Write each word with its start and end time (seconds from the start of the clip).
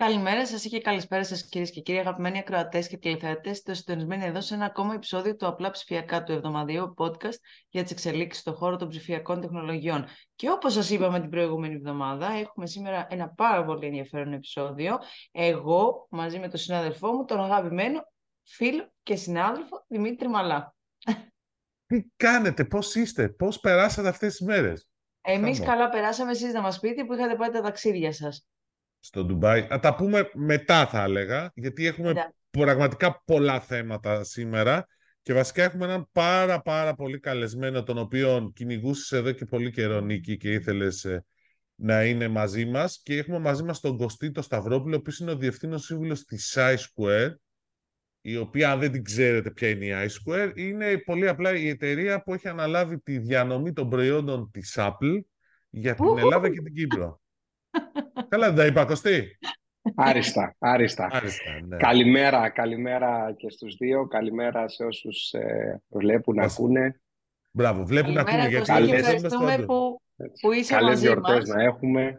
Καλημέρα 0.00 0.46
σας 0.46 0.62
και 0.62 0.80
καλησπέρα 0.80 1.24
σας, 1.24 1.48
κυρίες 1.48 1.70
και 1.70 1.80
κύριοι, 1.80 1.98
αγαπημένοι 1.98 2.38
ακροατές 2.38 2.88
και 2.88 2.96
τηλεθεατές. 2.96 3.56
Είστε 3.56 3.74
συντονισμένοι 3.74 4.24
εδώ 4.24 4.40
σε 4.40 4.54
ένα 4.54 4.64
ακόμα 4.64 4.94
επεισόδιο 4.94 5.36
του 5.36 5.46
Απλά 5.46 5.70
Ψηφιακά 5.70 6.22
του 6.22 6.32
εβδομαδιαίου 6.32 6.94
podcast 6.96 7.38
για 7.68 7.82
τις 7.82 7.92
εξελίξεις 7.92 8.40
στον 8.40 8.54
χώρο 8.54 8.76
των 8.76 8.88
ψηφιακών 8.88 9.40
τεχνολογιών. 9.40 10.06
Και 10.34 10.50
όπως 10.50 10.72
σας 10.72 10.90
είπαμε 10.90 11.20
την 11.20 11.30
προηγούμενη 11.30 11.74
εβδομάδα, 11.74 12.26
έχουμε 12.32 12.66
σήμερα 12.66 13.06
ένα 13.10 13.28
πάρα 13.28 13.64
πολύ 13.64 13.86
ενδιαφέρον 13.86 14.32
επεισόδιο. 14.32 14.98
Εγώ, 15.30 16.06
μαζί 16.10 16.38
με 16.38 16.48
τον 16.48 16.58
συνάδελφό 16.58 17.12
μου, 17.12 17.24
τον 17.24 17.40
αγαπημένο 17.40 18.00
φίλο 18.42 18.92
και 19.02 19.16
συνάδελφο 19.16 19.84
Δημήτρη 19.88 20.28
Μαλά. 20.28 20.74
Τι 21.86 22.04
κάνετε, 22.16 22.64
πώς 22.64 22.94
είστε, 22.94 23.28
πώς 23.28 23.60
περάσατε 23.60 24.08
αυτές 24.08 24.36
τις 24.36 24.46
μέρες; 24.46 24.88
Εμείς 25.20 25.60
καλά 25.60 25.88
περάσαμε, 25.88 26.30
εσείς 26.30 26.52
να 26.52 26.60
μας 26.60 26.80
πείτε 26.80 27.04
που 27.04 27.12
είχατε 27.14 27.34
πάει 27.34 27.50
τα 27.50 27.60
ταξίδια 27.60 28.12
σας 28.12 28.44
στο 29.00 29.24
Ντουμπάι. 29.24 29.66
Να 29.70 29.78
τα 29.78 29.94
πούμε 29.94 30.30
μετά 30.34 30.86
θα 30.86 31.02
έλεγα, 31.02 31.52
γιατί 31.54 31.86
έχουμε 31.86 32.12
πραγματικά 32.50 33.22
πολλά 33.24 33.60
θέματα 33.60 34.24
σήμερα 34.24 34.86
και 35.22 35.32
βασικά 35.32 35.62
έχουμε 35.62 35.84
έναν 35.84 36.08
πάρα 36.12 36.60
πάρα 36.62 36.94
πολύ 36.94 37.20
καλεσμένο 37.20 37.82
τον 37.82 37.98
οποίο 37.98 38.52
κυνηγούσες 38.54 39.18
εδώ 39.18 39.32
και 39.32 39.44
πολύ 39.44 39.70
καιρό 39.70 40.00
Νίκη 40.00 40.36
και 40.36 40.52
ήθελες 40.52 41.04
ε, 41.04 41.24
να 41.74 42.04
είναι 42.04 42.28
μαζί 42.28 42.66
μας 42.66 43.00
και 43.02 43.16
έχουμε 43.16 43.38
μαζί 43.38 43.62
μας 43.62 43.80
τον 43.80 43.96
Κωστή 43.96 44.32
Σταυρόπουλο 44.38 44.94
ο 44.94 44.98
οποίος 44.98 45.18
είναι 45.18 45.30
ο 45.30 45.36
διευθύνων 45.36 45.78
σύμβουλος 45.78 46.24
της 46.24 46.58
iSquare 46.58 47.34
η 48.20 48.36
οποία 48.36 48.70
αν 48.70 48.80
δεν 48.80 48.92
την 48.92 49.04
ξέρετε 49.04 49.50
ποια 49.50 49.68
είναι 49.68 49.84
η 49.84 49.92
iSquare 49.92 50.52
είναι 50.54 50.98
πολύ 50.98 51.28
απλά 51.28 51.56
η 51.56 51.68
εταιρεία 51.68 52.22
που 52.22 52.34
έχει 52.34 52.48
αναλάβει 52.48 52.98
τη 52.98 53.18
διανομή 53.18 53.72
των 53.72 53.88
προϊόντων 53.88 54.50
της 54.50 54.74
Apple 54.78 55.20
για 55.70 55.94
την 55.94 56.18
Ελλάδα 56.18 56.50
και 56.50 56.60
την 56.60 56.74
Κύπρο. 56.74 57.19
Καλά 58.28 58.46
δεν 58.46 58.56
τα 58.56 58.66
είπα, 58.66 58.84
Κωστή. 58.84 59.38
Άριστα, 59.94 60.54
άριστα. 60.58 61.08
άριστα 61.10 61.60
ναι. 61.66 61.76
Καλημέρα, 61.76 62.48
καλημέρα 62.48 63.34
και 63.36 63.50
στους 63.50 63.74
δύο. 63.74 64.06
Καλημέρα 64.06 64.68
σε 64.68 64.84
όσους 64.84 65.32
ε, 65.32 65.82
βλέπουν, 65.88 66.34
Μας... 66.36 66.52
ακούνε. 66.52 67.00
Μπράβο, 67.50 67.84
βλέπουν, 67.84 68.12
να 68.12 68.20
ακούνε. 68.20 68.48
Γιατί 68.48 68.72
ευχαριστούμε 68.72 69.64
που, 69.66 70.02
που 70.40 70.52
είσαι 70.52 70.74
Καλές 70.74 70.88
μαζί 70.88 71.06
γιορτές 71.06 71.38
μας. 71.38 71.48
να 71.48 71.62
έχουμε. 71.62 72.16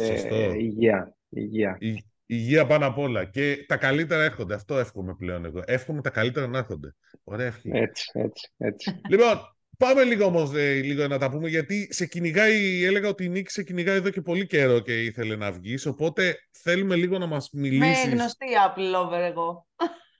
Σωστό. 0.00 0.34
Ε, 0.34 0.56
υγεία, 0.56 1.16
υγεία. 1.28 1.76
Η, 1.80 2.04
υγεία 2.26 2.66
πάνω 2.66 2.86
απ' 2.86 2.98
όλα. 2.98 3.24
Και 3.24 3.64
τα 3.68 3.76
καλύτερα 3.76 4.22
έρχονται. 4.22 4.54
Αυτό 4.54 4.78
εύχομαι 4.78 5.14
πλέον 5.14 5.44
εγώ. 5.44 5.62
Εύχομαι 5.66 6.02
τα 6.02 6.10
καλύτερα 6.10 6.46
να 6.46 6.58
έρχονται. 6.58 6.94
Ωραία 7.24 7.46
ευχή. 7.46 7.70
Έτσι, 7.72 8.10
έτσι, 8.12 8.52
έτσι. 8.56 9.00
Λοιπόν, 9.08 9.38
Πάμε 9.80 10.04
λίγο 10.04 10.24
όμως 10.24 10.54
ε, 10.54 10.72
λίγο 10.72 11.06
να 11.06 11.18
τα 11.18 11.30
πούμε, 11.30 11.48
γιατί 11.48 11.88
σε 11.90 12.06
κυνηγάει, 12.06 12.84
έλεγα 12.84 13.08
ότι 13.08 13.24
η 13.24 13.28
Νίκη 13.28 13.50
σε 13.50 13.62
κυνηγάει 13.62 13.96
εδώ 13.96 14.10
και 14.10 14.20
πολύ 14.20 14.46
καιρό 14.46 14.80
και 14.80 15.02
ήθελε 15.02 15.36
να 15.36 15.52
βγεις. 15.52 15.86
Οπότε 15.86 16.38
θέλουμε 16.50 16.96
λίγο 16.96 17.18
να 17.18 17.26
μας 17.26 17.48
μιλήσεις. 17.52 18.06
Με 18.06 18.10
γνωστή 18.10 18.46
Apple 18.66 18.96
lover 18.96 19.30
εγώ. 19.30 19.66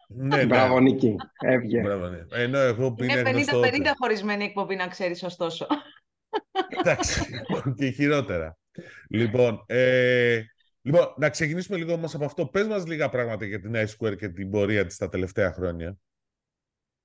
Ναι, 0.08 0.36
ναι. 0.36 0.46
Μπράβο, 0.46 0.80
Νίκη. 0.80 1.14
Έβγε. 1.38 1.80
Μπράβο, 1.80 2.08
ναι. 2.08 2.18
Ενώ 2.30 2.58
εγώ 2.58 2.92
που 2.92 3.04
Είναι 3.04 3.12
είναι 3.12 3.30
γνωστό. 3.30 3.60
50-50 3.60 3.66
χωρισμένη 3.98 4.44
εκπομπή, 4.44 4.76
να 4.76 4.88
ξέρεις, 4.88 5.22
ωστόσο. 5.22 5.66
Εντάξει, 6.78 7.24
και 7.76 7.90
χειρότερα. 7.90 8.58
Λοιπόν, 9.08 9.64
ε, 9.66 10.40
λοιπόν, 10.82 11.14
να 11.16 11.30
ξεκινήσουμε 11.30 11.76
λίγο 11.78 11.92
όμως 11.92 12.14
από 12.14 12.24
αυτό. 12.24 12.46
Πες 12.46 12.66
μας 12.66 12.86
λίγα 12.86 13.08
πράγματα 13.08 13.44
για 13.44 13.60
την 13.60 13.72
iSquare 13.74 14.16
και 14.16 14.28
την 14.28 14.50
πορεία 14.50 14.86
της 14.86 14.96
τα 14.96 15.08
τελευταία 15.08 15.52
χρόνια. 15.52 15.96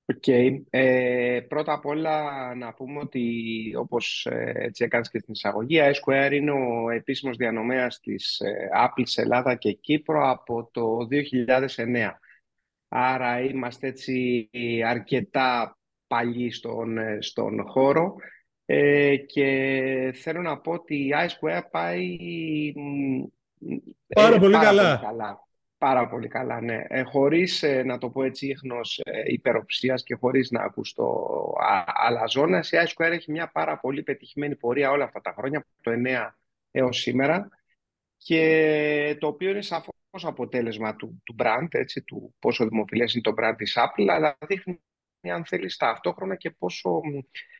Οκ. 0.08 0.26
Ε, 0.70 1.40
πρώτα 1.48 1.72
απ' 1.72 1.86
όλα 1.86 2.54
να 2.54 2.74
πούμε 2.74 2.98
ότι 2.98 3.52
όπως 3.78 4.26
ε, 4.30 4.52
έτσι 4.54 4.84
έκανες 4.84 5.10
και 5.10 5.18
στην 5.18 5.32
εισαγωγή, 5.32 5.76
η 5.76 5.80
iSquare 5.80 6.32
είναι 6.32 6.50
ο 6.50 6.90
επίσημος 6.90 7.36
διανομέας 7.36 8.00
της 8.00 8.40
ε, 8.40 8.68
Apple 8.84 9.02
σε 9.02 9.20
Ελλάδα 9.20 9.54
και 9.54 9.72
Κύπρο 9.72 10.30
από 10.30 10.68
το 10.72 10.96
2009. 11.76 12.10
Άρα 12.88 13.40
είμαστε 13.40 13.86
έτσι 13.86 14.48
αρκετά 14.86 15.78
παλιοί 16.06 16.50
στον, 16.50 16.98
ε, 16.98 17.18
στον 17.20 17.68
χώρο 17.68 18.14
ε, 18.66 19.16
και 19.16 20.12
θέλω 20.14 20.40
να 20.40 20.58
πω 20.58 20.72
ότι 20.72 20.94
η 20.94 21.14
iSquare 21.26 21.62
πάει 21.70 22.16
μ, 22.74 23.22
Πάρα 24.14 24.34
ε, 24.34 24.38
πολύ 24.38 24.52
πάρα 24.52 24.64
καλά. 24.64 24.98
πολύ 24.98 25.06
καλά. 25.06 25.45
Πάρα 25.78 26.08
πολύ 26.08 26.28
καλά, 26.28 26.60
ναι. 26.60 26.84
Ε, 26.88 27.02
χωρίς, 27.02 27.62
ε, 27.62 27.82
να 27.82 27.98
το 27.98 28.10
πω 28.10 28.22
έτσι, 28.22 28.46
ίχνος 28.46 29.00
ε, 29.04 29.22
υπεροψίας 29.32 30.02
και 30.02 30.14
χωρίς 30.14 30.50
να 30.50 30.62
ακουστώ 30.62 31.04
α, 31.60 31.84
αλαζόνας, 31.86 32.72
η 32.72 32.76
iSquare 32.86 33.10
έχει 33.10 33.30
μια 33.30 33.50
πάρα 33.50 33.78
πολύ 33.78 34.02
πετυχημένη 34.02 34.56
πορεία 34.56 34.90
όλα 34.90 35.04
αυτά 35.04 35.20
τα 35.20 35.32
χρόνια, 35.36 35.58
από 35.58 35.68
το 35.82 35.90
9 35.90 36.36
έως 36.70 36.98
σήμερα, 37.00 37.48
και 38.16 39.16
το 39.20 39.26
οποίο 39.26 39.50
είναι 39.50 39.62
σαφώς 39.62 39.94
αποτέλεσμα 40.22 40.96
του, 40.96 41.22
του 41.24 41.34
brand, 41.38 41.66
έτσι, 41.70 42.02
του 42.02 42.34
πόσο 42.38 42.68
δημοφιλές 42.68 43.12
είναι 43.12 43.22
το 43.22 43.34
brand 43.38 43.54
της 43.56 43.76
Apple, 43.78 44.06
αλλά 44.08 44.36
δείχνει, 44.46 44.80
αν 45.20 45.44
θέλεις, 45.44 45.76
ταυτόχρονα 45.76 46.36
και 46.36 46.50
πόσο 46.50 47.00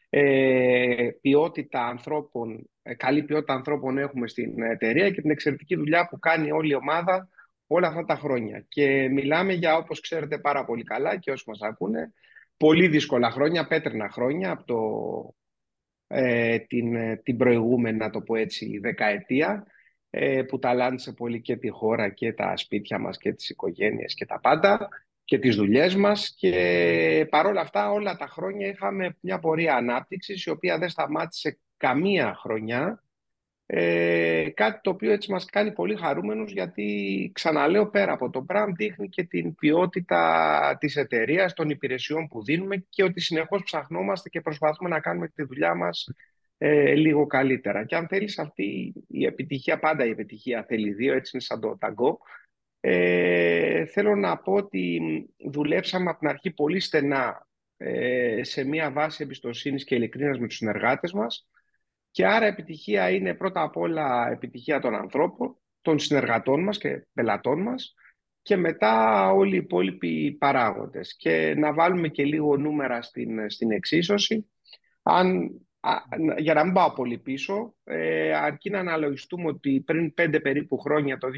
ε, 0.09 1.09
ποιότητα 1.21 1.87
ανθρώπων, 1.87 2.71
ε, 2.83 2.95
καλή 2.95 3.23
ποιότητα 3.23 3.55
ανθρώπων 3.55 3.99
έχουμε 3.99 4.29
στην 4.29 4.63
εταιρεία 4.63 5.11
και 5.11 5.21
την 5.21 5.31
εξαιρετική 5.31 5.77
δουλειά 5.77 6.09
που 6.09 6.19
κάνει 6.19 6.53
όλη 6.53 6.71
η 6.71 6.75
ομάδα 6.75 7.29
όλα 7.67 7.89
αυτά 7.89 8.05
τα 8.05 8.17
χρόνια. 8.17 8.65
Και 8.69 9.09
μιλάμε 9.09 9.53
για, 9.53 9.77
όπως 9.77 10.01
ξέρετε 10.01 10.39
πάρα 10.39 10.65
πολύ 10.65 10.83
καλά 10.83 11.17
και 11.17 11.31
όσοι 11.31 11.45
μας 11.47 11.61
ακούνε, 11.63 12.13
πολύ 12.57 12.89
δύσκολα 12.89 13.31
χρόνια, 13.31 13.67
πέτρινα 13.67 14.09
χρόνια 14.09 14.51
από 14.51 14.65
το, 14.65 14.81
ε, 16.07 16.59
την, 16.59 17.23
την 17.23 17.37
προηγούμενη, 17.37 17.97
να 17.97 18.11
το 18.11 18.21
πω 18.21 18.37
έτσι, 18.37 18.79
δεκαετία, 18.79 19.67
ε, 20.11 20.43
που 20.43 20.59
ταλάντισε 20.59 21.13
πολύ 21.13 21.41
και 21.41 21.57
τη 21.57 21.69
χώρα 21.69 22.09
και 22.09 22.33
τα 22.33 22.57
σπίτια 22.57 22.99
μας 22.99 23.19
και 23.19 23.33
τις 23.33 23.49
οικογένειες 23.49 24.15
και 24.15 24.27
τα 24.27 24.41
πάντα 24.41 24.89
και 25.25 25.39
τις 25.39 25.57
δουλειές 25.57 25.95
μας 25.95 26.35
και 26.37 27.27
παρόλα 27.31 27.61
αυτά 27.61 27.91
όλα 27.91 28.17
τα 28.17 28.27
χρόνια 28.27 28.69
είχαμε 28.69 29.17
μια 29.21 29.39
πορεία 29.39 29.75
ανάπτυξης 29.75 30.45
η 30.45 30.51
οποία 30.51 30.79
δεν 30.79 30.89
σταμάτησε 30.89 31.59
καμία 31.77 32.35
χρονιά 32.35 33.03
ε, 33.69 34.51
κάτι 34.55 34.81
το 34.83 34.91
οποίο 34.91 35.13
έτσι 35.13 35.33
μας 35.33 35.45
κάνει 35.45 35.73
πολύ 35.73 35.97
χαρούμενους 35.97 36.53
γιατί 36.53 37.31
ξαναλέω 37.35 37.87
πέρα 37.91 38.13
από 38.13 38.31
το 38.31 38.45
brand 38.49 38.73
δείχνει 38.77 39.09
και 39.09 39.25
την 39.25 39.55
ποιότητα 39.55 40.77
της 40.81 40.97
εταιρείας, 40.97 41.53
των 41.53 41.71
υπηρεσιών 41.71 42.29
που 42.29 42.45
δίνουμε 42.45 42.87
και 42.89 43.03
ότι 43.03 43.21
συνεχώς 43.21 43.63
ψαχνόμαστε 43.63 44.29
και 44.29 44.41
προσπαθούμε 44.41 44.89
να 44.89 45.01
κάνουμε 45.01 45.29
τη 45.29 45.43
δουλειά 45.43 45.75
μας 45.75 46.09
ε, 46.59 46.95
λίγο 46.95 47.27
καλύτερα. 47.27 47.85
Και 47.85 47.97
αν 47.97 48.09
θέλεις 48.09 48.39
αυτή 48.39 48.95
η 49.09 49.25
επιτυχία, 49.25 49.79
πάντα 49.79 50.05
η 50.05 50.11
επιτυχία 50.11 50.65
θέλει 50.69 50.93
δύο, 50.93 51.15
έτσι 51.15 51.31
είναι 51.35 51.43
σαν 51.43 51.61
το 51.61 51.77
ταγκό. 51.79 52.19
Ε, 52.81 53.85
θέλω 53.85 54.17
να 54.17 54.39
πω 54.39 54.53
ότι 54.53 55.01
δουλέψαμε 55.53 56.11
από 56.11 56.19
την 56.19 56.29
αρχή 56.29 56.51
πολύ 56.51 56.81
στενά 56.81 57.47
ε, 57.77 58.41
σε 58.43 58.65
μια 58.65 58.91
βάση 58.91 59.23
εμπιστοσύνης 59.23 59.85
και 59.85 59.95
ειλικρίνειας 59.95 60.39
με 60.39 60.47
τους 60.47 60.57
συνεργάτες 60.57 61.13
μας 61.13 61.49
και 62.17 62.27
άρα 62.27 62.47
επιτυχία 62.47 63.11
είναι 63.11 63.35
πρώτα 63.35 63.63
απ' 63.63 63.77
όλα 63.77 64.29
επιτυχία 64.31 64.81
των 64.81 64.95
ανθρώπων, 64.95 65.57
των 65.83 65.99
συνεργατών 65.99 66.63
μας 66.63 66.79
και 66.79 67.07
πελατών 67.13 67.63
μας 67.63 67.95
και 68.43 68.57
μετά 68.57 69.27
όλοι 69.31 69.55
οι 69.55 69.59
υπόλοιποι 69.59 70.33
παράγοντες. 70.33 71.17
Και 71.17 71.55
να 71.57 71.73
βάλουμε 71.73 72.09
και 72.09 72.25
λίγο 72.25 72.57
νούμερα 72.57 73.03
στην, 73.03 73.51
στην 73.51 73.71
εξίσωση. 73.71 74.51
Αν, 75.03 75.51
α, 75.81 75.93
για 76.39 76.55
να 76.55 76.65
μην 76.65 76.73
πάω 76.73 76.93
πολύ 76.93 77.19
πίσω, 77.19 77.75
ε, 77.85 78.35
αρκεί 78.35 78.71
να 78.71 78.79
αναλογιστούμε 78.79 79.49
ότι 79.49 79.83
πριν 79.87 80.15
πέντε 80.15 80.41
περίπου 80.41 80.79
χρόνια, 80.79 81.19
το 81.19 81.29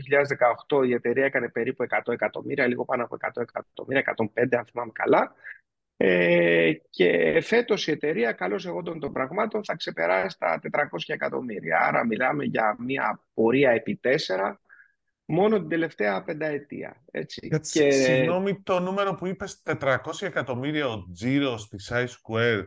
2018, 0.68 0.86
η 0.86 0.92
εταιρεία 0.92 1.24
έκανε 1.24 1.48
περίπου 1.48 1.82
100 1.82 2.12
εκατομμύρια, 2.12 2.66
λίγο 2.66 2.84
πάνω 2.84 3.04
από 3.04 3.16
100 3.20 3.42
εκατομμύρια, 3.42 4.14
105 4.16 4.56
αν 4.56 4.66
θυμάμαι 4.66 4.92
καλά. 4.94 5.34
Ε, 6.00 6.72
και 6.90 7.40
φέτος 7.40 7.86
η 7.86 7.90
εταιρεία, 7.90 8.32
καλώς 8.32 8.66
εχόντων 8.66 8.82
των 8.82 9.12
πραγμάτων, 9.12 9.64
θα 9.64 9.76
ξεπεράσει 9.76 10.38
τα 10.38 10.60
400 10.72 10.78
εκατομμύρια. 11.06 11.78
Άρα 11.78 12.06
μιλάμε 12.06 12.44
για 12.44 12.76
μια 12.78 13.24
πορεία 13.34 13.70
επί 13.70 13.96
τέσσερα 13.96 14.60
μόνο 15.24 15.58
την 15.58 15.68
τελευταία 15.68 16.22
πενταετία. 16.22 17.04
Έτσι. 17.10 17.48
Και... 17.48 17.90
Συγγνώμη, 17.90 18.62
το 18.62 18.80
νούμερο 18.80 19.14
που 19.14 19.26
είπες, 19.26 19.62
400 19.80 19.96
εκατομμύρια 20.20 20.88
ο 20.88 21.10
τζίρος 21.12 21.68
της 21.68 21.92
iSquare. 21.92 22.66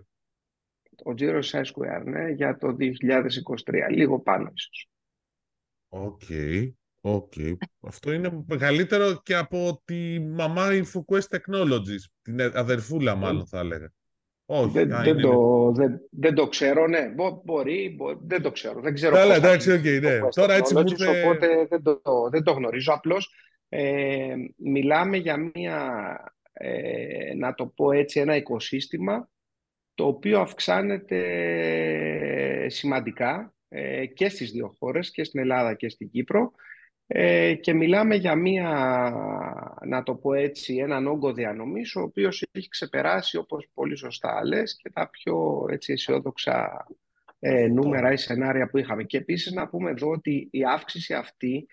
Ο 1.03 1.13
τζίρος 1.13 1.51
της 1.51 1.71
iSquare, 1.71 2.03
ναι, 2.06 2.29
για 2.29 2.57
το 2.57 2.75
2023, 2.79 3.89
λίγο 3.89 4.19
πάνω 4.19 4.51
ίσως. 4.56 4.89
Οκ. 5.88 6.21
Okay. 6.29 6.71
Okay. 7.03 7.53
Αυτό 7.81 8.12
είναι 8.12 8.44
μεγαλύτερο 8.48 9.21
και 9.24 9.36
από 9.36 9.81
τη 9.86 10.19
μαμά 10.19 10.68
Info 10.69 11.00
Quest 11.00 11.38
Technologies, 11.38 12.03
την 12.21 12.42
αδερφούλα 12.53 13.15
μάλλον 13.15 13.48
θα 13.48 13.59
έλεγα. 13.59 13.92
Όχι, 14.45 14.71
δεν, 14.71 14.94
α, 14.94 15.01
δεν, 15.01 15.13
είναι... 15.13 15.21
το, 15.21 15.71
δεν, 15.71 16.00
δεν 16.12 16.33
το 16.33 16.48
ξέρω, 16.48 16.88
ναι. 16.88 17.12
Μπο, 17.15 17.42
μπορεί, 17.45 17.94
μπο, 17.98 18.15
δεν 18.21 18.42
το 18.42 18.51
ξέρω. 18.51 18.81
Δεν 18.81 18.94
ξέρω 18.94 19.15
Καλά, 19.15 19.36
εντάξει, 19.36 19.71
οκ, 19.71 19.80
okay, 19.80 20.00
ναι. 20.01 20.19
Τώρα 20.30 20.53
έτσι 20.53 20.74
μου 20.74 20.83
ήρθε... 20.88 21.24
Οπότε 21.24 21.68
δεν 21.69 21.83
το, 21.83 22.01
δεν 22.31 22.44
το 22.44 22.51
γνωρίζω. 22.51 22.94
Απλώς 22.94 23.33
ε, 23.69 24.33
μιλάμε 24.56 25.18
για 25.18 25.51
μια, 25.54 26.15
ε, 26.54 27.33
να 27.38 27.54
το 27.54 27.65
πω 27.65 27.92
έτσι, 27.92 28.19
ένα 28.19 28.36
οικοσύστημα 28.36 29.30
το 29.94 30.06
οποίο 30.06 30.39
αυξάνεται 30.39 31.19
σημαντικά 32.69 33.54
ε, 33.69 34.06
και 34.06 34.30
στις 34.30 34.51
δύο 34.51 34.75
χώρες, 34.80 35.12
και 35.12 35.24
στην 35.24 35.39
Ελλάδα 35.39 35.74
και 35.74 35.89
στην 35.89 36.09
Κύπρο 36.09 36.51
ε, 37.13 37.53
και 37.55 37.73
μιλάμε 37.73 38.15
για 38.15 38.35
μία, 38.35 38.69
να 39.85 40.03
το 40.03 40.15
πω 40.15 40.33
έτσι, 40.33 40.75
έναν 40.75 41.07
όγκο 41.07 41.33
διανομής 41.33 41.95
ο 41.95 42.01
οποίος 42.01 42.45
έχει 42.51 42.67
ξεπεράσει 42.67 43.37
όπως 43.37 43.67
πολύ 43.73 43.95
σωστά 43.95 44.45
λες 44.45 44.77
και 44.81 44.89
τα 44.89 45.09
πιο 45.09 45.65
έτσι, 45.69 45.91
αισιόδοξα 45.91 46.87
ε, 47.39 47.67
νούμερα 47.67 48.11
ή 48.11 48.17
σενάρια 48.17 48.69
που 48.69 48.77
είχαμε. 48.77 49.03
Και 49.03 49.17
επίσης 49.17 49.51
να 49.51 49.67
πούμε 49.67 49.89
εδώ 49.89 50.09
ότι 50.09 50.47
η 50.51 50.63
αύξηση 50.65 51.13
αυτή 51.13 51.67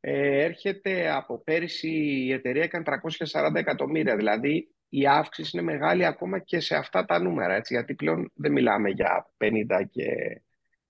ε, 0.00 0.44
έρχεται 0.44 1.10
από 1.10 1.38
πέρυσι 1.38 1.90
η 2.26 2.32
εταιρεία 2.32 2.62
έκανε 2.62 2.84
340 3.32 3.54
εκατομμύρια, 3.54 4.16
δηλαδή 4.16 4.68
η 4.88 5.06
αύξηση 5.06 5.50
είναι 5.52 5.72
μεγάλη 5.72 6.04
ακόμα 6.04 6.38
και 6.38 6.60
σε 6.60 6.76
αυτά 6.76 7.04
τα 7.04 7.20
νούμερα, 7.20 7.54
έτσι, 7.54 7.74
γιατί 7.74 7.94
πλέον 7.94 8.30
δεν 8.34 8.52
μιλάμε 8.52 8.90
για 8.90 9.30
50 9.38 9.54
και 9.90 10.06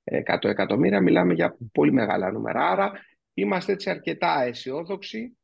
100 0.04 0.48
εκατομμύρια, 0.48 1.00
μιλάμε 1.00 1.34
για 1.34 1.56
πολύ 1.72 1.92
μεγάλα 1.92 2.30
νούμερα. 2.30 2.70
Άρα 2.70 2.92
είμαστε 3.40 3.72
έτσι 3.72 3.90
αρκετά 3.90 4.42
αισιόδοξοι 4.42 5.36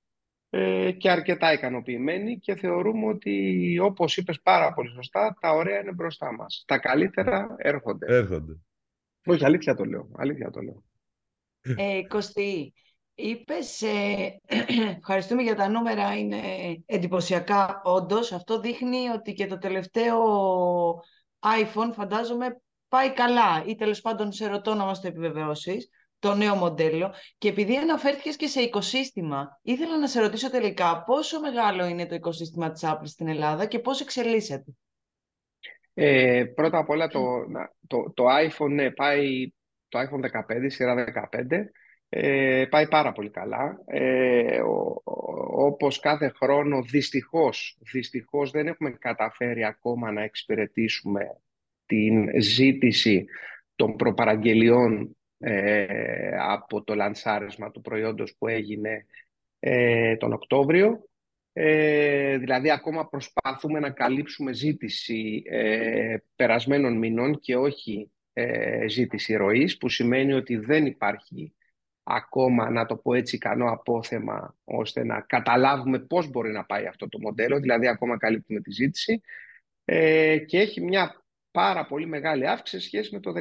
ε, 0.50 0.93
και 0.93 1.11
αρκετά 1.11 1.52
ικανοποιημένοι 1.52 2.38
και 2.38 2.55
θεωρούμε 2.55 3.06
ότι 3.06 3.79
όπως 3.79 4.17
είπες 4.17 4.41
πάρα 4.41 4.73
πολύ 4.73 4.91
σωστά, 4.91 5.37
τα 5.41 5.50
ωραία 5.50 5.81
είναι 5.81 5.93
μπροστά 5.93 6.32
μας. 6.32 6.64
Τα 6.67 6.79
καλύτερα 6.79 7.55
έρχονται. 7.58 8.17
Έρχονται. 8.17 8.61
Όχι, 9.26 9.44
αλήθεια 9.44 9.75
το 9.75 9.85
λέω. 9.85 10.11
Αλήθεια 10.17 10.50
το 10.50 10.61
λέω. 10.61 10.82
Ε, 11.76 12.02
Κωστή, 12.08 12.73
είπες, 13.14 13.82
ε, 13.82 14.40
ευχαριστούμε 14.99 15.43
για 15.43 15.55
τα 15.55 15.69
νούμερα, 15.69 16.17
είναι 16.17 16.40
εντυπωσιακά 16.87 17.81
όντως. 17.85 18.32
Αυτό 18.32 18.61
δείχνει 18.61 19.08
ότι 19.08 19.32
και 19.32 19.47
το 19.47 19.58
τελευταίο 19.58 20.20
iPhone, 21.40 21.93
φαντάζομαι, 21.93 22.61
πάει 22.88 23.12
καλά 23.12 23.64
ή 23.67 23.75
τέλος 23.75 24.00
πάντων 24.00 24.32
σε 24.32 24.47
ρωτώ 24.47 24.75
να 24.75 24.85
μας 24.85 25.00
το 25.00 25.06
επιβεβαιώσεις 25.06 25.88
το 26.25 26.35
νέο 26.35 26.55
μοντέλο 26.55 27.15
και 27.38 27.49
επειδή 27.49 27.76
αναφέρθηκες 27.76 28.37
και 28.37 28.47
σε 28.47 28.61
οικοσύστημα, 28.61 29.61
ήθελα 29.62 29.99
να 29.99 30.06
σε 30.06 30.21
ρωτήσω 30.21 30.50
τελικά 30.50 31.03
πόσο 31.03 31.41
μεγάλο 31.41 31.87
είναι 31.87 32.06
το 32.06 32.15
οικοσύστημα 32.15 32.71
της 32.71 32.82
Apple 32.85 33.05
στην 33.05 33.29
Ελλάδα 33.29 33.67
και 33.67 33.79
πώς 33.79 34.00
εξελίσσεται. 34.00 34.73
Ε, 35.94 36.44
πρώτα 36.55 36.79
απ' 36.79 36.88
όλα 36.88 37.09
το, 37.09 37.21
το, 37.87 38.12
το 38.15 38.25
iPhone 38.25 38.71
ναι, 38.71 38.91
πάει, 38.91 39.53
το 39.88 39.99
iPhone 39.99 40.55
15, 40.55 40.67
σειρά 40.67 41.05
15, 41.32 41.65
ε, 42.09 42.65
πάει 42.71 42.88
πάρα 42.88 43.12
πολύ 43.12 43.31
καλά. 43.31 43.79
Ε, 43.87 44.61
ο, 44.61 45.03
όπως 45.67 46.00
κάθε 46.00 46.32
χρόνο 46.37 46.82
δυστυχώς, 46.82 47.79
δυστυχώς 47.93 48.50
δεν 48.50 48.67
έχουμε 48.67 48.91
καταφέρει 48.91 49.65
ακόμα 49.65 50.12
να 50.12 50.23
εξυπηρετήσουμε 50.23 51.41
την 51.87 52.41
ζήτηση 52.41 53.25
των 53.76 53.97
προπαραγγελιών 53.97 55.17
ε, 55.46 56.37
από 56.38 56.82
το 56.82 56.94
λανσάρισμα 56.94 57.70
του 57.70 57.81
προϊόντος 57.81 58.35
που 58.38 58.49
έγινε 58.49 59.06
ε, 59.58 60.17
τον 60.17 60.32
Οκτώβριο. 60.32 61.08
Ε, 61.52 62.37
δηλαδή 62.38 62.70
ακόμα 62.70 63.08
προσπαθούμε 63.08 63.81
να 63.81 63.91
καλύψουμε 63.91 64.52
ζήτηση 64.52 65.43
ε, 65.46 66.17
περασμένων 66.37 66.99
μηνών 66.99 67.41
και 67.41 67.56
όχι 67.56 68.11
ε, 68.32 68.88
ζήτηση 68.88 69.35
ροής, 69.35 69.76
που 69.76 69.88
σημαίνει 69.88 70.32
ότι 70.32 70.56
δεν 70.56 70.87
υπάρχει 70.87 71.55
ακόμα, 72.02 72.70
να 72.70 72.87
το 72.87 72.97
πω 72.97 73.14
έτσι, 73.14 73.37
ικανό 73.37 73.70
απόθεμα 73.70 74.56
ώστε 74.64 75.05
να 75.05 75.20
καταλάβουμε 75.20 75.99
πώς 75.99 76.31
μπορεί 76.31 76.52
να 76.52 76.64
πάει 76.64 76.87
αυτό 76.87 77.08
το 77.08 77.19
μοντέλο, 77.20 77.61
δηλαδή 77.61 77.88
ακόμα 77.88 78.17
καλύπτουμε 78.17 78.61
τη 78.61 78.73
ζήτηση 78.73 79.20
ε, 79.85 80.38
και 80.38 80.58
έχει 80.58 80.81
μια 80.81 81.24
πάρα 81.54 81.86
πολύ 81.86 82.06
μεγάλη 82.06 82.48
αύξηση 82.48 82.82
σε 82.82 82.86
σχέση 82.88 83.14
με 83.14 83.20
το 83.20 83.32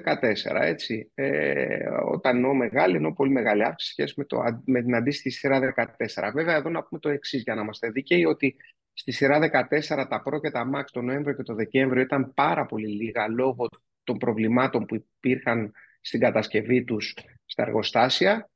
2014. 0.52 0.62
Έτσι. 0.62 1.12
Ε, 1.14 1.90
όταν 2.12 2.36
εννοώ 2.36 2.54
μεγάλη, 2.54 2.96
εννοώ 2.96 3.14
πολύ 3.14 3.32
μεγάλη 3.32 3.64
αύξηση 3.64 3.94
σε 3.94 4.02
σχέση 4.02 4.14
με, 4.18 4.26
το, 4.26 4.62
με 4.66 4.82
την 4.82 4.96
αντίστοιχη 4.96 5.36
σειρά 5.36 5.74
14. 5.76 6.32
Βέβαια, 6.34 6.56
εδώ 6.56 6.70
να 6.70 6.84
πούμε 6.84 7.00
το 7.02 7.10
εξής 7.10 7.42
για 7.42 7.56
να 7.56 7.62
είμαστε 7.62 7.90
δίκαιοι, 7.90 8.26
ότι 8.26 8.56
στη 8.94 9.12
σειρά 9.12 9.40
14 9.40 10.06
τα 10.10 10.24
Pro 10.26 10.40
και 10.42 10.52
τα 10.52 10.70
Max 10.76 10.84
το 10.92 11.02
Νοέμβριο 11.02 11.36
και 11.36 11.44
το 11.44 11.54
Δεκέμβριο 11.54 12.02
ήταν 12.02 12.34
πάρα 12.34 12.66
πολύ 12.66 12.88
λίγα 12.88 13.28
λόγω 13.28 13.68
των 14.04 14.18
προβλημάτων 14.18 14.86
που 14.86 14.96
υπήρχαν 14.96 15.72
στην 16.02 16.20
κατασκευή 16.20 16.84
τους 16.84 17.14
στα 17.46 17.64
εργοστάσια. 17.64 18.50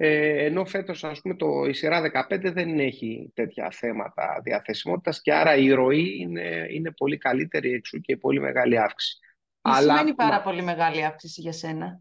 Ε, 0.00 0.44
ενώ 0.44 0.64
φέτος, 0.64 1.04
ας 1.04 1.20
πούμε, 1.20 1.34
το, 1.34 1.64
η 1.64 1.72
σειρά 1.72 2.26
15 2.28 2.52
δεν 2.52 2.78
έχει 2.78 3.32
τέτοια 3.34 3.70
θέματα 3.70 4.40
διαθεσιμότητας 4.44 5.20
και 5.20 5.34
άρα 5.34 5.56
η 5.56 5.70
ροή 5.70 6.16
είναι, 6.20 6.66
είναι 6.70 6.90
πολύ 6.90 7.16
καλύτερη 7.16 7.72
εξού 7.72 8.00
και 8.00 8.16
πολύ 8.16 8.40
μεγάλη 8.40 8.78
αύξηση. 8.78 9.18
Τι 9.18 9.70
Αλλά, 9.70 9.96
σημαίνει 9.96 10.14
πάρα 10.14 10.42
πολύ 10.42 10.62
μεγάλη 10.62 11.04
αύξηση 11.04 11.40
για 11.40 11.52
σένα; 11.52 12.00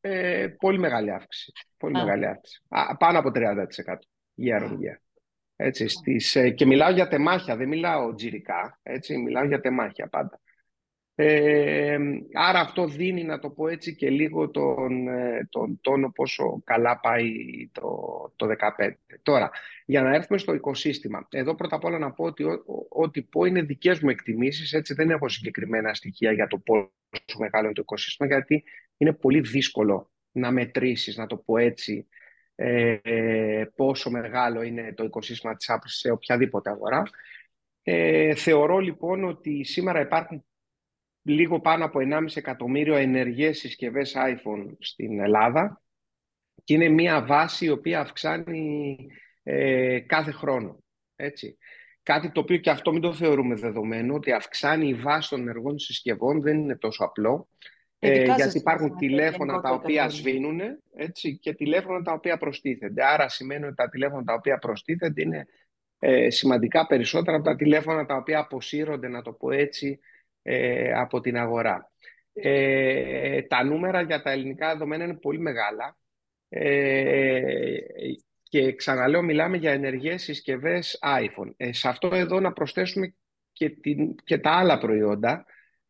Ε, 0.00 0.46
πολύ 0.58 0.78
μεγάλη 0.78 1.12
αύξηση. 1.12 1.52
Πολύ 1.76 1.92
μεγάλη 1.92 2.26
αύξηση. 2.26 2.62
Α, 2.68 2.96
πάνω 2.96 3.18
από 3.18 3.30
30% 3.34 3.42
year 4.44 4.62
on 4.62 4.72
year. 4.72 4.98
Έτσι, 5.56 5.88
στις, 5.88 6.36
ε, 6.36 6.50
και 6.50 6.66
μιλάω 6.66 6.90
για 6.90 7.08
τεμάχια, 7.08 7.56
δεν 7.56 7.68
μιλάω 7.68 8.14
τζιρικά, 8.14 8.78
έτσι, 8.82 9.18
μιλάω 9.18 9.44
για 9.44 9.60
τεμάχια 9.60 10.08
πάντα. 10.08 10.40
Ε, 11.16 11.98
άρα 12.32 12.60
αυτό 12.60 12.86
δίνει, 12.86 13.24
να 13.24 13.38
το 13.38 13.50
πω 13.50 13.68
έτσι, 13.68 13.94
και 13.94 14.10
λίγο 14.10 14.50
τον, 14.50 15.08
ε, 15.08 15.48
τον 15.50 15.78
τόνο 15.80 16.10
πόσο 16.10 16.62
καλά 16.64 17.00
πάει 17.00 17.32
το, 17.72 17.82
το 18.36 18.46
15. 18.78 18.90
Τώρα, 19.22 19.50
για 19.86 20.02
να 20.02 20.14
έρθουμε 20.14 20.38
στο 20.38 20.54
οικοσύστημα. 20.54 21.28
Εδώ 21.30 21.54
πρώτα 21.54 21.76
απ' 21.76 21.84
όλα 21.84 21.98
να 21.98 22.12
πω 22.12 22.24
ότι 22.24 22.44
ό,τι 22.88 23.22
πω 23.22 23.44
είναι 23.44 23.62
δικές 23.62 24.00
μου 24.00 24.08
εκτιμήσεις, 24.08 24.72
έτσι 24.72 24.94
δεν 24.94 25.10
έχω 25.10 25.28
συγκεκριμένα 25.28 25.94
στοιχεία 25.94 26.32
για 26.32 26.46
το 26.46 26.58
πόσο 26.58 27.38
μεγάλο 27.38 27.64
είναι 27.64 27.74
το 27.74 27.82
οικοσύστημα, 27.82 28.28
γιατί 28.28 28.64
είναι 28.96 29.12
πολύ 29.12 29.40
δύσκολο 29.40 30.10
να 30.32 30.50
μετρήσεις, 30.50 31.16
να 31.16 31.26
το 31.26 31.36
πω 31.36 31.56
έτσι, 31.56 32.08
ε, 32.54 33.64
πόσο 33.76 34.10
μεγάλο 34.10 34.62
είναι 34.62 34.92
το 34.94 35.04
οικοσύστημα 35.04 35.56
της 35.56 35.70
Apple 35.72 35.84
σε 35.84 36.10
οποιαδήποτε 36.10 36.70
αγορά. 36.70 37.02
Ε, 37.82 38.34
θεωρώ 38.34 38.78
λοιπόν 38.78 39.24
ότι 39.24 39.64
σήμερα 39.64 40.00
υπάρχουν 40.00 40.44
λίγο 41.24 41.60
πάνω 41.60 41.84
από 41.84 42.00
1,5 42.02 42.24
εκατομμύριο 42.34 42.94
ενεργές 42.94 43.58
συσκευές 43.58 44.14
iPhone 44.16 44.76
στην 44.78 45.20
Ελλάδα 45.20 45.82
και 46.64 46.74
είναι 46.74 46.88
μια 46.88 47.24
βάση 47.24 47.64
η 47.64 47.70
οποία 47.70 48.00
αυξάνει 48.00 48.96
ε, 49.42 50.00
κάθε 50.00 50.30
χρόνο. 50.30 50.82
Έτσι. 51.16 51.58
Κάτι 52.02 52.30
το 52.30 52.40
οποίο 52.40 52.56
και 52.56 52.70
αυτό 52.70 52.92
μην 52.92 53.00
το 53.00 53.14
θεωρούμε 53.14 53.54
δεδομένο, 53.54 54.14
ότι 54.14 54.32
αυξάνει 54.32 54.88
η 54.88 54.94
βάση 54.94 55.28
των 55.28 55.40
ενεργών 55.40 55.78
συσκευών 55.78 56.40
δεν 56.42 56.58
είναι 56.58 56.76
τόσο 56.76 57.04
απλό. 57.04 57.48
Ε, 57.98 58.22
γιατί 58.22 58.58
υπάρχουν 58.58 58.96
τηλέφωνα 58.96 59.60
τα 59.60 59.70
οποία 59.70 60.08
σβήνουν 60.08 60.60
έτσι, 60.94 61.38
και 61.38 61.54
τηλέφωνα 61.54 62.02
τα 62.02 62.12
οποία 62.12 62.38
προστίθενται. 62.38 63.04
Άρα 63.04 63.28
σημαίνει 63.28 63.64
ότι 63.64 63.74
τα 63.74 63.88
τηλέφωνα 63.88 64.24
τα 64.24 64.34
οποία 64.34 64.58
προστίθενται 64.58 65.22
είναι 65.22 65.46
ε, 65.98 66.30
σημαντικά 66.30 66.86
περισσότερα 66.86 67.36
από 67.36 67.44
τα 67.46 67.56
τηλέφωνα 67.56 68.06
τα 68.06 68.16
οποία 68.16 68.38
αποσύρονται, 68.38 69.08
να 69.08 69.22
το 69.22 69.32
πω 69.32 69.50
έτσι, 69.50 70.00
ε, 70.46 70.92
από 70.92 71.20
την 71.20 71.36
αγορά. 71.36 71.92
Ε, 72.32 73.42
τα 73.42 73.64
νούμερα 73.64 74.00
για 74.00 74.22
τα 74.22 74.30
ελληνικά 74.30 74.72
δεδομένα 74.72 75.04
είναι 75.04 75.14
πολύ 75.14 75.38
μεγάλα 75.38 75.96
ε, 76.48 77.40
και 78.42 78.74
ξαναλέω 78.74 79.22
μιλάμε 79.22 79.56
για 79.56 79.72
ενεργές 79.72 80.22
συσκευές 80.22 80.98
iPhone. 81.02 81.52
Ε, 81.56 81.72
σε 81.72 81.88
αυτό 81.88 82.10
εδώ 82.12 82.40
να 82.40 82.52
προσθέσουμε 82.52 83.14
και, 83.52 83.70
την, 83.70 84.14
και 84.24 84.38
τα 84.38 84.50
άλλα 84.50 84.78
προϊόντα. 84.78 85.44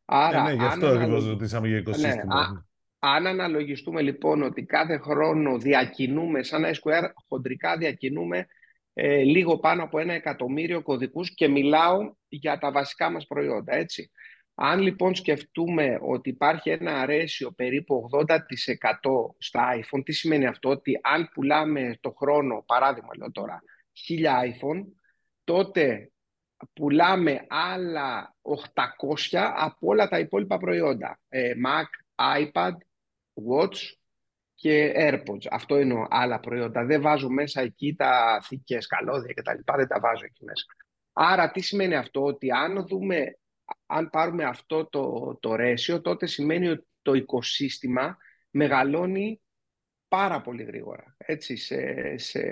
Άρα, 0.05 0.43
ναι, 0.43 0.53
γι' 0.53 0.65
αυτό 0.65 0.87
ακριβώς 0.87 1.27
ρωτήσαμε 1.27 1.69
για 1.69 1.77
οικοσύστημα. 1.77 2.51
Ναι, 2.53 2.59
αν 2.99 3.27
αναλογιστούμε 3.27 4.03
λοιπόν 4.03 4.43
ότι 4.43 4.65
κάθε 4.65 4.99
χρόνο 4.99 5.59
διακινούμε, 5.59 6.43
σαν 6.43 6.65
SQR 6.65 7.09
χοντρικά 7.29 7.77
διακινούμε 7.77 8.47
ε, 8.93 9.23
λίγο 9.23 9.59
πάνω 9.59 9.83
από 9.83 9.99
ένα 9.99 10.13
εκατομμύριο 10.13 10.83
κωδικούς 10.83 11.35
και 11.35 11.49
μιλάω 11.49 12.15
για 12.29 12.59
τα 12.59 12.71
βασικά 12.73 13.11
μας 13.11 13.27
προϊόντα, 13.27 13.75
έτσι. 13.75 14.11
Αν 14.55 14.81
λοιπόν 14.81 15.15
σκεφτούμε 15.15 15.99
ότι 16.03 16.29
υπάρχει 16.29 16.71
ένα 16.71 17.01
αρέσιο 17.01 17.51
περίπου 17.53 18.09
80% 18.29 18.37
στα 19.39 19.69
iPhone, 19.77 20.05
τι 20.05 20.13
σημαίνει 20.13 20.47
αυτό, 20.47 20.69
ότι 20.69 21.01
αν 21.03 21.31
πουλάμε 21.35 21.99
το 22.01 22.11
χρόνο, 22.11 22.63
παράδειγμα 22.67 23.11
λέω 23.19 23.31
τώρα, 23.33 23.63
1000 24.09 24.25
iPhone, 24.25 24.85
τότε 25.45 26.13
πουλάμε 26.73 27.47
άλλα 27.49 28.35
800 28.43 29.53
από 29.57 29.77
όλα 29.81 30.09
τα 30.09 30.19
υπόλοιπα 30.19 30.59
προϊόντα. 30.59 31.21
Ε, 31.29 31.53
Mac, 31.67 31.87
iPad, 32.41 32.73
Watch 33.51 33.77
και 34.55 34.93
AirPods. 34.97 35.47
Αυτό 35.51 35.79
είναι 35.79 36.07
άλλα 36.09 36.41
προϊόντα. 36.41 36.85
Δεν 36.85 37.01
βάζω 37.01 37.29
μέσα 37.29 37.61
εκεί 37.61 37.95
τα 37.95 38.41
θήκες, 38.45 38.87
καλώδια 38.87 39.33
κτλ. 39.35 39.73
Δεν 39.77 39.89
τα 39.89 40.01
βάζω 40.01 40.25
εκεί 40.25 40.45
μέσα. 40.45 40.65
Άρα 41.13 41.51
τι 41.51 41.61
σημαίνει 41.61 41.95
αυτό, 41.95 42.23
ότι 42.23 42.51
αν 42.51 42.87
δούμε 42.87 43.39
αν 43.87 44.11
πάρουμε 44.11 44.45
αυτό 44.45 44.87
το, 44.87 45.37
το 45.41 45.55
ρέσιο, 45.55 46.01
τότε 46.01 46.27
σημαίνει 46.27 46.69
ότι 46.69 46.87
το 47.03 47.13
οικοσύστημα 47.13 48.17
μεγαλώνει 48.51 49.41
πάρα 50.09 50.41
πολύ 50.41 50.63
γρήγορα. 50.63 51.17
Έτσι, 51.19 51.57
σε, 51.57 51.95
σε, 52.19 52.43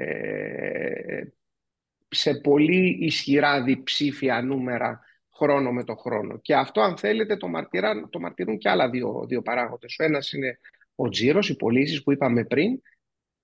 σε 2.09 2.35
πολύ 2.35 2.97
ισχυρά 3.00 3.62
διψήφια 3.62 4.43
νούμερα 4.43 5.00
χρόνο 5.35 5.73
με 5.73 5.85
το 5.85 5.95
χρόνο. 5.95 6.38
Και 6.38 6.55
αυτό, 6.55 6.81
αν 6.81 6.97
θέλετε, 6.97 7.37
το, 7.37 7.49
μαρτυρά, 7.49 8.09
το 8.09 8.21
μαρτυρούν 8.21 8.59
και 8.59 8.69
άλλα 8.69 8.91
δύο, 8.91 9.25
δύο 9.29 9.43
παράγοντες. 9.43 9.97
Ο 9.99 10.05
ένας 10.05 10.33
είναι 10.33 10.59
ο 10.95 11.09
τζίρος, 11.09 11.49
οι 11.49 11.57
πωλήσεις 11.57 12.02
που 12.02 12.12
είπαμε 12.12 12.45
πριν, 12.45 12.81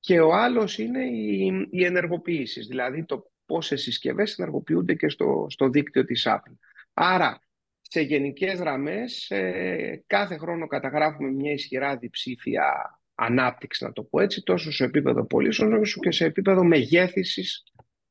και 0.00 0.20
ο 0.20 0.34
άλλος 0.34 0.78
είναι 0.78 1.04
η, 1.04 1.68
η 1.70 1.84
ενεργοποίηση, 1.84 2.60
δηλαδή 2.60 3.04
το 3.04 3.30
πόσες 3.46 3.82
συσκευές 3.82 4.38
ενεργοποιούνται 4.38 4.94
και 4.94 5.08
στο, 5.08 5.46
στο 5.48 5.68
δίκτυο 5.68 6.04
της 6.04 6.26
Apple. 6.28 6.56
Άρα, 6.94 7.40
σε 7.88 8.00
γενικές 8.00 8.58
γραμμές, 8.58 9.30
ε, 9.30 10.04
κάθε 10.06 10.36
χρόνο 10.36 10.66
καταγράφουμε 10.66 11.30
μια 11.30 11.52
ισχυρά 11.52 11.96
διψήφια 11.96 12.98
ανάπτυξη, 13.14 13.84
να 13.84 13.92
το 13.92 14.02
πω 14.02 14.20
έτσι, 14.20 14.42
τόσο 14.42 14.72
σε 14.72 14.84
επίπεδο 14.84 15.26
πωλήσεων, 15.26 15.72
όσο 15.72 16.00
και 16.00 16.10
σε 16.10 16.24
επίπεδο 16.24 16.64
μεγέθυνσης 16.64 17.62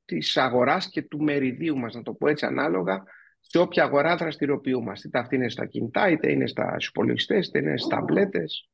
της 0.05 0.37
αγοράς 0.37 0.89
και 0.89 1.01
του 1.01 1.23
μεριδίου 1.23 1.77
μας, 1.77 1.93
να 1.93 2.01
το 2.01 2.13
πω 2.13 2.27
έτσι, 2.27 2.45
ανάλογα 2.45 3.03
σε 3.39 3.59
όποια 3.59 3.83
αγορά 3.83 4.15
δραστηριοποιούμαστε. 4.15 5.07
Είτε 5.07 5.19
αυτή 5.19 5.35
είναι 5.35 5.49
στα 5.49 5.65
κινητά, 5.65 6.09
είτε 6.09 6.31
είναι 6.31 6.47
στα 6.47 6.75
υπολογιστέ, 6.89 7.37
είτε 7.37 7.59
είναι 7.59 7.77
στα 7.77 7.95
ταμπλέτες. 7.95 8.69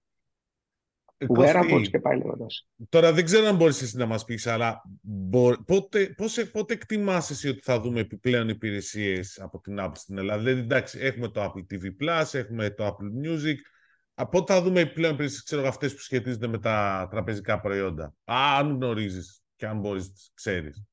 Wearables 1.27 1.87
και 1.89 1.99
πάλι 1.99 2.23
Τώρα 2.89 3.13
δεν 3.13 3.25
ξέρω 3.25 3.47
αν 3.47 3.55
μπορείς 3.55 3.81
εσύ 3.81 3.97
να 3.97 4.05
μας 4.05 4.23
πεις, 4.23 4.47
αλλά 4.47 4.81
πότε, 5.65 6.13
πώς, 6.17 6.49
πότε 6.51 6.73
εκτιμάς 6.73 7.29
εσύ 7.29 7.49
ότι 7.49 7.59
θα 7.63 7.79
δούμε 7.79 7.99
επιπλέον 7.99 8.49
υπηρεσίες 8.49 9.39
από 9.39 9.59
την 9.59 9.77
Apple 9.79 9.91
στην 9.93 10.17
Ελλάδα; 10.17 10.41
Δηλαδή, 10.41 10.59
εντάξει, 10.59 10.99
έχουμε 11.01 11.27
το 11.27 11.43
Apple 11.43 11.73
TV+, 11.73 11.85
Plus, 12.03 12.33
έχουμε 12.33 12.69
το 12.69 12.87
Apple 12.87 13.27
Music. 13.27 13.55
Από 14.13 14.29
πότε 14.29 14.53
θα 14.53 14.61
δούμε 14.61 14.79
επιπλέον 14.79 15.13
υπηρεσίες, 15.13 15.43
ξέρω, 15.43 15.67
αυτές 15.67 15.93
που 15.93 15.99
σχετίζονται 15.99 16.47
με 16.47 16.59
τα 16.59 17.07
τραπεζικά 17.11 17.59
προϊόντα; 17.59 18.13
Α, 18.23 18.57
αν 18.57 18.75
γνωρίζεις 18.75 19.43
και 19.55 19.67
αν 19.67 19.79
μπορείς, 19.79 20.31
ξέρεις 20.33 20.83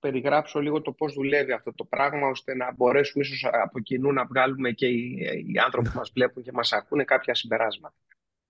περιγράψω 0.00 0.60
λίγο 0.60 0.80
το 0.80 0.92
πώς 0.92 1.12
δουλεύει 1.12 1.52
αυτό 1.52 1.74
το 1.74 1.84
πράγμα, 1.84 2.28
ώστε 2.28 2.54
να 2.54 2.72
μπορέσουμε 2.74 3.24
ίσως 3.24 3.48
από 3.52 3.80
κοινού 3.80 4.12
να 4.12 4.24
βγάλουμε 4.24 4.70
και 4.70 4.86
οι, 4.86 5.18
οι 5.46 5.58
άνθρωποι 5.58 5.88
που 5.88 5.98
μας 5.98 6.10
βλέπουν 6.14 6.42
και 6.42 6.52
μας 6.52 6.72
ακούνε 6.72 7.04
κάποια 7.04 7.34
συμπεράσματα. 7.34 7.94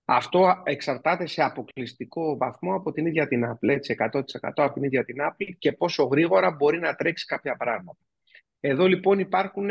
Αυτό 0.05 0.61
εξαρτάται 0.63 1.25
σε 1.25 1.43
αποκλειστικό 1.43 2.37
βαθμό 2.37 2.75
από 2.75 2.91
την 2.91 3.05
ίδια 3.05 3.27
την 3.27 3.45
Apple, 3.45 3.69
έτσι, 3.69 3.95
100% 4.13 4.21
από 4.41 4.73
την 4.73 4.83
ίδια 4.83 5.03
την 5.03 5.15
Apple 5.19 5.55
και 5.57 5.71
πόσο 5.71 6.03
γρήγορα 6.03 6.51
μπορεί 6.51 6.79
να 6.79 6.95
τρέξει 6.95 7.25
κάποια 7.25 7.55
πράγματα. 7.55 7.99
Εδώ 8.59 8.85
λοιπόν 8.85 9.19
υπάρχουν, 9.19 9.69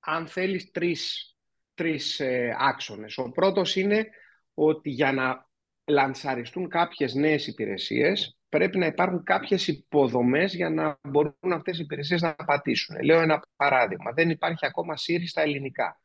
αν 0.00 0.26
θέλεις, 0.26 0.70
τρεις, 0.70 1.34
τρεις 1.74 2.20
ε, 2.20 2.56
άξονες. 2.58 3.18
Ο 3.18 3.30
πρώτος 3.30 3.76
είναι 3.76 4.08
ότι 4.54 4.90
για 4.90 5.12
να 5.12 5.49
λανσαριστούν 5.90 6.68
κάποιες 6.68 7.14
νέες 7.14 7.46
υπηρεσίες, 7.46 8.38
πρέπει 8.48 8.78
να 8.78 8.86
υπάρχουν 8.86 9.22
κάποιες 9.22 9.68
υποδομές 9.68 10.54
για 10.54 10.70
να 10.70 10.98
μπορούν 11.02 11.52
αυτές 11.52 11.78
οι 11.78 11.82
υπηρεσίες 11.82 12.22
να 12.22 12.34
πατήσουν. 12.34 12.96
Λέω 13.02 13.20
ένα 13.20 13.42
παράδειγμα. 13.56 14.12
Δεν 14.12 14.30
υπάρχει 14.30 14.66
ακόμα 14.66 14.94
Siri 14.96 15.24
στα 15.26 15.40
ελληνικά. 15.40 16.00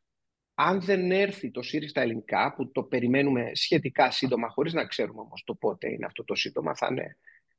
Αν 0.54 0.80
δεν 0.80 1.10
έρθει 1.10 1.50
το 1.50 1.60
Siri 1.72 1.88
στα 1.88 2.00
ελληνικά, 2.00 2.54
που 2.54 2.70
το 2.70 2.82
περιμένουμε 2.82 3.50
σχετικά 3.54 4.10
σύντομα, 4.10 4.48
χωρίς 4.48 4.72
να 4.72 4.86
ξέρουμε 4.86 5.20
όμως 5.20 5.42
το 5.44 5.54
πότε 5.54 5.92
είναι 5.92 6.06
αυτό 6.06 6.24
το 6.24 6.34
σύντομα, 6.34 6.74
θα 6.74 6.88
είναι 6.90 7.16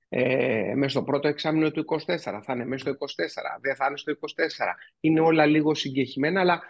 ε, 0.10 0.74
μέσα 0.76 0.90
στο 0.90 1.04
πρώτο 1.04 1.28
εξάμεινο 1.28 1.72
του 1.72 1.86
24, 1.88 2.18
θα 2.44 2.54
είναι 2.54 2.66
μέσα 2.66 2.84
στο 2.84 2.92
24, 2.92 3.60
δεν 3.62 3.76
θα 3.76 3.86
είναι 3.88 3.98
στο 3.98 4.14
24. 4.20 4.20
Είναι 5.00 5.20
όλα 5.20 5.46
λίγο 5.46 5.76
συγκεχημένα, 5.76 6.40
αλλά 6.40 6.62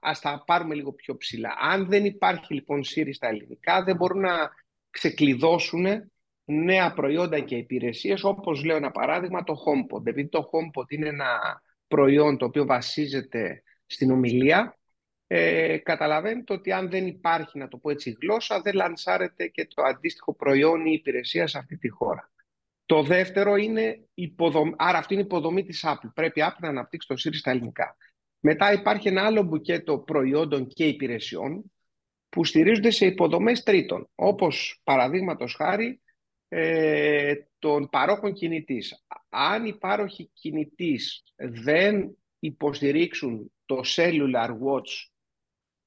ας 0.00 0.20
τα 0.20 0.42
πάρουμε 0.46 0.74
λίγο 0.74 0.92
πιο 0.92 1.16
ψηλά. 1.16 1.56
Αν 1.60 1.86
δεν 1.86 2.04
υπάρχει 2.04 2.54
λοιπόν 2.54 2.82
Siri 2.84 3.10
στα 3.12 3.28
ελληνικά, 3.28 3.82
δεν 3.82 3.96
μπορούν 3.96 4.20
να 4.20 4.50
ξεκλειδώσουν 4.96 5.86
νέα 6.44 6.92
προϊόντα 6.92 7.40
και 7.40 7.56
υπηρεσίες, 7.56 8.24
όπως 8.24 8.64
λέω 8.64 8.76
ένα 8.76 8.90
παράδειγμα 8.90 9.42
το 9.42 9.54
HomePod. 9.54 10.06
Επειδή 10.06 10.28
το 10.28 10.50
HomePod 10.52 10.90
είναι 10.90 11.08
ένα 11.08 11.62
προϊόν 11.88 12.36
το 12.36 12.44
οποίο 12.44 12.66
βασίζεται 12.66 13.62
στην 13.86 14.10
ομιλία, 14.10 14.78
ε, 15.26 15.76
καταλαβαίνετε 15.78 16.52
ότι 16.52 16.72
αν 16.72 16.90
δεν 16.90 17.06
υπάρχει, 17.06 17.58
να 17.58 17.68
το 17.68 17.76
πω 17.78 17.90
έτσι, 17.90 18.16
γλώσσα, 18.20 18.60
δεν 18.60 18.74
λανσάρεται 18.74 19.46
και 19.46 19.66
το 19.74 19.82
αντίστοιχο 19.82 20.34
προϊόν 20.34 20.86
ή 20.86 20.92
υπηρεσία 20.92 21.46
σε 21.46 21.58
αυτή 21.58 21.76
τη 21.76 21.88
χώρα. 21.88 22.30
Το 22.86 23.02
δεύτερο 23.02 23.56
είναι 23.56 24.08
υποδομή, 24.14 24.74
άρα 24.76 24.98
αυτή 24.98 25.12
είναι 25.12 25.22
η 25.22 25.26
υποδομή 25.26 25.64
της 25.64 25.84
Apple. 25.86 26.10
Πρέπει 26.14 26.40
η 26.40 26.44
Apple 26.46 26.60
να 26.60 26.68
αναπτύξει 26.68 27.08
το 27.08 27.14
Siri 27.14 27.34
στα 27.34 27.50
ελληνικά. 27.50 27.96
Μετά 28.40 28.72
υπάρχει 28.72 29.08
ένα 29.08 29.22
άλλο 29.22 29.42
μπουκέτο 29.42 29.98
προϊόντων 29.98 30.66
και 30.66 30.86
υπηρεσιών 30.86 31.72
που 32.28 32.44
στηρίζονται 32.44 32.90
σε 32.90 33.06
υποδομές 33.06 33.62
τρίτων, 33.62 34.08
όπως 34.14 34.80
παραδείγματος 34.84 35.54
χάρη 35.54 36.00
ε, 36.48 37.34
των 37.58 37.88
παρόχων 37.88 38.32
κινητής. 38.32 39.04
Αν 39.28 39.66
οι 39.66 39.74
πάροχοι 39.78 40.30
κινητής 40.32 41.22
δεν 41.36 42.16
υποστηρίξουν 42.38 43.52
το 43.64 43.80
cellular 43.96 44.48
watch 44.48 45.08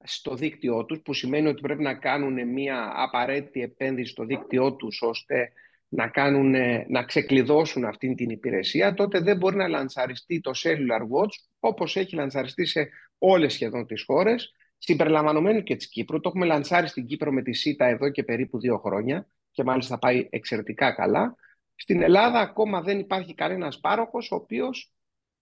στο 0.02 0.34
δίκτυό 0.34 0.84
τους, 0.84 1.00
που 1.00 1.12
σημαίνει 1.12 1.48
ότι 1.48 1.60
πρέπει 1.60 1.82
να 1.82 1.94
κάνουν 1.94 2.48
μια 2.48 2.92
απαραίτητη 2.94 3.62
επένδυση 3.62 4.10
στο 4.10 4.24
δίκτυό 4.24 4.74
τους, 4.74 5.02
ώστε 5.02 5.52
να, 5.88 6.08
κάνουν, 6.08 6.54
να 6.88 7.04
ξεκλειδώσουν 7.04 7.84
αυτή 7.84 8.14
την 8.14 8.30
υπηρεσία, 8.30 8.94
τότε 8.94 9.20
δεν 9.20 9.36
μπορεί 9.36 9.56
να 9.56 9.68
λανσαριστεί 9.68 10.40
το 10.40 10.50
cellular 10.54 11.00
watch, 11.00 11.34
όπως 11.60 11.96
έχει 11.96 12.14
λανσαριστεί 12.14 12.66
σε 12.66 12.88
όλες 13.18 13.52
σχεδόν 13.52 13.86
τις 13.86 14.02
χώρες, 14.02 14.54
συμπεριλαμβανομένου 14.82 15.62
και 15.62 15.76
της 15.76 15.88
Κύπρου. 15.88 16.20
Το 16.20 16.28
έχουμε 16.28 16.46
λανσάρει 16.46 16.88
στην 16.88 17.06
Κύπρο 17.06 17.32
με 17.32 17.42
τη 17.42 17.52
ΣΥΤΑ 17.52 17.86
εδώ 17.86 18.10
και 18.10 18.22
περίπου 18.22 18.58
δύο 18.58 18.78
χρόνια 18.78 19.26
και 19.50 19.64
μάλιστα 19.64 19.98
πάει 19.98 20.26
εξαιρετικά 20.30 20.92
καλά. 20.92 21.36
Στην 21.74 22.02
Ελλάδα 22.02 22.40
ακόμα 22.40 22.80
δεν 22.82 22.98
υπάρχει 22.98 23.34
κανένας 23.34 23.80
πάροχος 23.80 24.30
ο 24.30 24.34
οποίος 24.34 24.92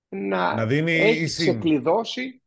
να, 0.09 0.55
να 0.55 0.67
δίνει 0.67 0.93
έχει 0.93 1.25
ξεκλειδώσει. 1.25 2.43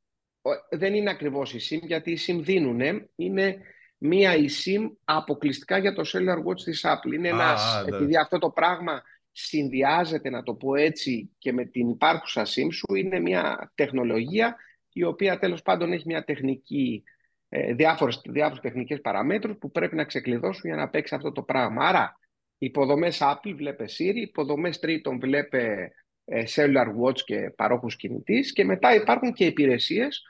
Δεν 0.69 0.93
είναι 0.93 1.09
ακριβώς 1.09 1.53
η 1.53 1.59
SIM 1.69 1.81
γιατί 1.81 2.11
οι 2.11 2.17
SIM 2.27 2.39
δίνουν. 2.41 3.09
Είναι 3.15 3.57
μία 3.97 4.35
η 4.35 4.45
SIM 4.63 4.91
αποκλειστικά 5.03 5.77
για 5.77 5.93
το 5.93 6.03
Cellular 6.05 6.47
Watch 6.47 6.61
της 6.63 6.85
Apple. 6.85 7.13
Είναι 7.13 7.27
ένας, 7.27 7.83
επειδή 7.87 8.17
αυτό 8.17 8.37
το 8.37 8.49
πράγμα 8.49 9.01
συνδυάζεται, 9.31 10.29
να 10.29 10.43
το 10.43 10.53
πω 10.53 10.75
έτσι, 10.75 11.31
και 11.37 11.53
με 11.53 11.65
την 11.65 11.89
υπάρχουσα 11.89 12.45
SIM 12.45 12.67
σου, 12.71 12.95
είναι 12.95 13.19
μια 13.19 13.71
τεχνολογία 13.75 14.55
η 14.93 15.03
οποία 15.03 15.39
τέλος 15.39 15.61
πάντων 15.61 15.91
έχει 15.91 16.03
μια 16.05 16.23
τεχνική 16.23 17.03
ε, 17.49 17.73
διάφορες, 17.73 18.21
διάφορες 18.25 18.61
τεχνικές 18.61 19.01
παραμέτρους 19.01 19.57
που 19.57 19.71
πρέπει 19.71 19.95
να 19.95 20.05
ξεκλειδώσουν 20.05 20.61
για 20.63 20.75
να 20.75 20.89
παίξει 20.89 21.15
αυτό 21.15 21.31
το 21.31 21.41
πράγμα. 21.41 21.87
Άρα, 21.87 22.19
υποδομές 22.57 23.19
Apple 23.21 23.53
βλέπε 23.55 23.85
Siri, 23.97 24.15
υποδομές 24.15 24.79
τρίτων 24.79 25.19
βλέπε 25.19 25.91
ε, 26.25 26.43
Cellular 26.55 26.87
Watch 27.03 27.19
και 27.25 27.53
παρόχους 27.55 27.95
κινητής 27.95 28.53
και 28.53 28.65
μετά 28.65 28.95
υπάρχουν 28.95 29.33
και 29.33 29.45
υπηρεσίες 29.45 30.25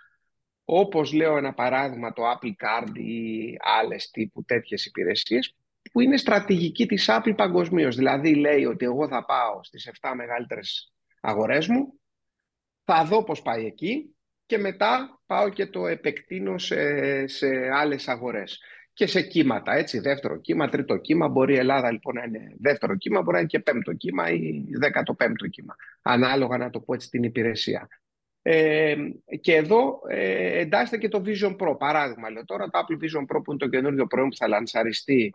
όπως 0.65 1.13
λέω 1.13 1.38
ένα 1.38 1.53
παράδειγμα 1.53 2.13
το 2.13 2.24
Apple 2.32 2.48
Card 2.48 2.98
ή 2.98 3.56
άλλες 3.60 4.10
τύπου 4.10 4.44
τέτοιες 4.44 4.86
υπηρεσίες 4.86 5.56
που 5.91 6.00
είναι 6.00 6.18
στρατηγική 6.18 6.86
της 6.86 7.06
Apple 7.10 7.34
παγκοσμίως. 7.36 7.96
Δηλαδή 7.96 8.36
λέει 8.36 8.65
ότι 8.65 8.86
εγώ 8.86 9.08
θα 9.08 9.25
πάω 9.25 9.63
στις 9.63 9.91
7 10.01 10.12
μεγαλύτερες 10.15 10.94
αγορές 11.22 11.68
μου, 11.68 12.00
θα 12.84 13.06
δω 13.06 13.24
πώς 13.24 13.41
πάει 13.41 13.65
εκεί 13.65 14.15
και 14.51 14.58
μετά 14.58 15.22
πάω 15.25 15.50
και 15.50 15.65
το 15.65 15.88
επεκτείνω 15.88 16.58
σε, 16.58 17.27
σε 17.27 17.48
άλλες 17.74 18.08
αγορές. 18.08 18.60
Και 18.93 19.05
σε 19.08 19.22
κύματα, 19.22 19.74
έτσι, 19.74 20.00
δεύτερο 20.00 20.38
κύμα, 20.38 20.70
τρίτο 20.70 20.98
κύμα, 20.98 21.27
μπορεί 21.27 21.53
η 21.53 21.58
Ελλάδα 21.58 21.91
λοιπόν 21.91 22.15
να 22.15 22.24
είναι 22.24 22.55
δεύτερο 22.60 22.96
κύμα, 22.96 23.22
μπορεί 23.22 23.31
να 23.31 23.39
είναι 23.39 23.48
και 23.48 23.60
πέμπτο 23.60 23.93
κύμα 23.93 24.29
ή 24.29 24.63
δέκατο 24.79 25.13
πέμπτο 25.13 25.48
κύμα, 25.48 25.75
ανάλογα 26.01 26.58
να 26.58 26.70
το 26.70 26.79
πω 26.79 26.93
έτσι 26.93 27.10
την 27.10 27.24
υπηρεσία. 27.24 27.88
Ε, 28.41 28.96
και 29.41 29.55
εδώ 29.55 30.01
ε, 30.08 30.60
εντάσσεται 30.60 30.98
και 30.98 31.08
το 31.08 31.24
Vision 31.25 31.55
Pro, 31.55 31.77
παράδειγμα 31.77 32.29
λέω 32.29 32.46
τώρα, 32.46 32.70
το 32.70 32.79
Apple 32.79 33.03
Vision 33.03 33.22
Pro 33.22 33.41
που 33.43 33.51
είναι 33.51 33.60
το 33.60 33.67
καινούργιο 33.67 34.08
προϊόν 34.08 34.29
που 34.29 34.36
θα 34.36 34.48
λανσαριστεί 34.48 35.34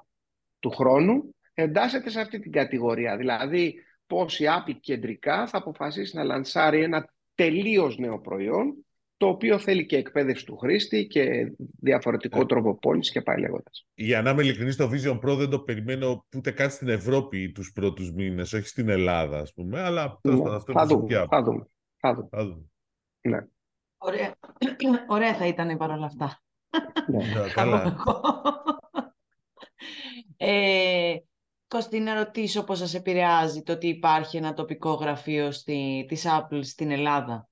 του 0.58 0.70
χρόνου, 0.70 1.34
εντάσσεται 1.54 2.10
σε 2.10 2.20
αυτή 2.20 2.38
την 2.38 2.52
κατηγορία, 2.52 3.16
δηλαδή 3.16 3.74
πώς 4.06 4.40
η 4.40 4.44
Apple 4.48 4.76
κεντρικά 4.80 5.46
θα 5.46 5.58
αποφασίσει 5.58 6.16
να 6.16 6.24
λανσάρει 6.24 6.82
ένα 6.82 7.14
τελείως 7.34 7.98
νέο 7.98 8.20
προϊόν 8.20 8.85
το 9.16 9.26
οποίο 9.26 9.58
θέλει 9.58 9.86
και 9.86 9.96
εκπαίδευση 9.96 10.44
του 10.44 10.56
χρήστη 10.56 11.06
και 11.06 11.52
διαφορετικό 11.80 12.40
ε. 12.40 12.46
τρόπο 12.46 12.78
πώληση 12.78 13.12
και 13.12 13.20
πάει 13.20 13.40
λέγοντας. 13.40 13.86
Για 13.94 14.22
να 14.22 14.30
είμαι 14.30 14.42
ειλικρινής, 14.42 14.76
το 14.76 14.90
Vision 14.92 15.18
Pro 15.18 15.36
δεν 15.36 15.50
το 15.50 15.60
περιμένω 15.60 16.26
ούτε 16.36 16.50
καν 16.50 16.70
στην 16.70 16.88
Ευρώπη 16.88 17.52
τους 17.52 17.72
πρώτους 17.72 18.12
μήνες, 18.12 18.52
όχι 18.52 18.68
στην 18.68 18.88
Ελλάδα, 18.88 19.38
ας 19.38 19.52
πούμε. 19.52 19.80
Αλλά 19.80 20.18
ναι, 20.22 20.32
αυτό 20.54 20.72
θα, 20.72 20.86
δούμε, 20.86 21.26
θα, 21.28 21.42
δούμε, 21.42 21.68
θα 21.96 22.14
δούμε. 22.14 22.28
Θα 22.30 22.44
δούμε. 22.44 22.64
Ναι. 23.20 23.38
Ωραία. 23.98 24.34
Ωραία 25.08 25.34
θα 25.34 25.46
ήταν 25.46 25.76
παρόλα 25.76 26.06
αυτά. 26.06 26.42
Ναι, 27.06 27.16
ναι 27.18 27.48
καλά. 27.54 27.96
ε, 30.36 31.16
Κωστή, 31.68 32.00
να 32.00 32.14
ρωτήσω 32.14 32.64
πώς 32.64 32.78
σας 32.78 32.94
επηρεάζει 32.94 33.62
το 33.62 33.72
ότι 33.72 33.88
υπάρχει 33.88 34.36
ένα 34.36 34.52
τοπικό 34.52 34.92
γραφείο 34.92 35.50
στη, 35.50 36.04
της 36.08 36.24
Apple 36.26 36.60
στην 36.62 36.90
Ελλάδα; 36.90 37.48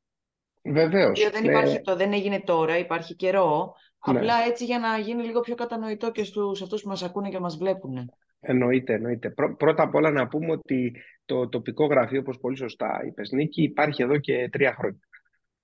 Βεβαίως. 0.65 1.31
Δεν, 1.33 1.45
υπάρχει, 1.45 1.81
το 1.81 1.97
δεν 1.97 2.13
έγινε 2.13 2.41
τώρα, 2.41 2.79
υπάρχει 2.79 3.15
καιρό. 3.15 3.75
Ναι. 4.13 4.19
Απλά 4.19 4.35
έτσι 4.49 4.65
για 4.65 4.79
να 4.79 4.99
γίνει 4.99 5.23
λίγο 5.23 5.41
πιο 5.41 5.55
κατανοητό 5.55 6.11
και 6.11 6.25
στους 6.25 6.63
αυτούς 6.63 6.83
που 6.83 6.89
μας 6.89 7.03
ακούνε 7.03 7.29
και 7.29 7.39
μας 7.39 7.57
βλέπουν. 7.57 8.11
Εννοείται, 8.41 8.93
εννοείται. 8.93 9.35
πρώτα 9.57 9.83
απ' 9.83 9.95
όλα 9.95 10.11
να 10.11 10.29
πούμε 10.29 10.53
ότι 10.53 10.93
το 11.25 11.49
τοπικό 11.49 11.87
γραφείο, 11.87 12.21
όπως 12.21 12.39
πολύ 12.39 12.57
σωστά 12.57 13.03
είπες 13.07 13.31
Νίκη, 13.31 13.63
υπάρχει 13.63 14.03
εδώ 14.03 14.19
και 14.19 14.49
τρία 14.53 14.75
χρόνια. 14.79 15.01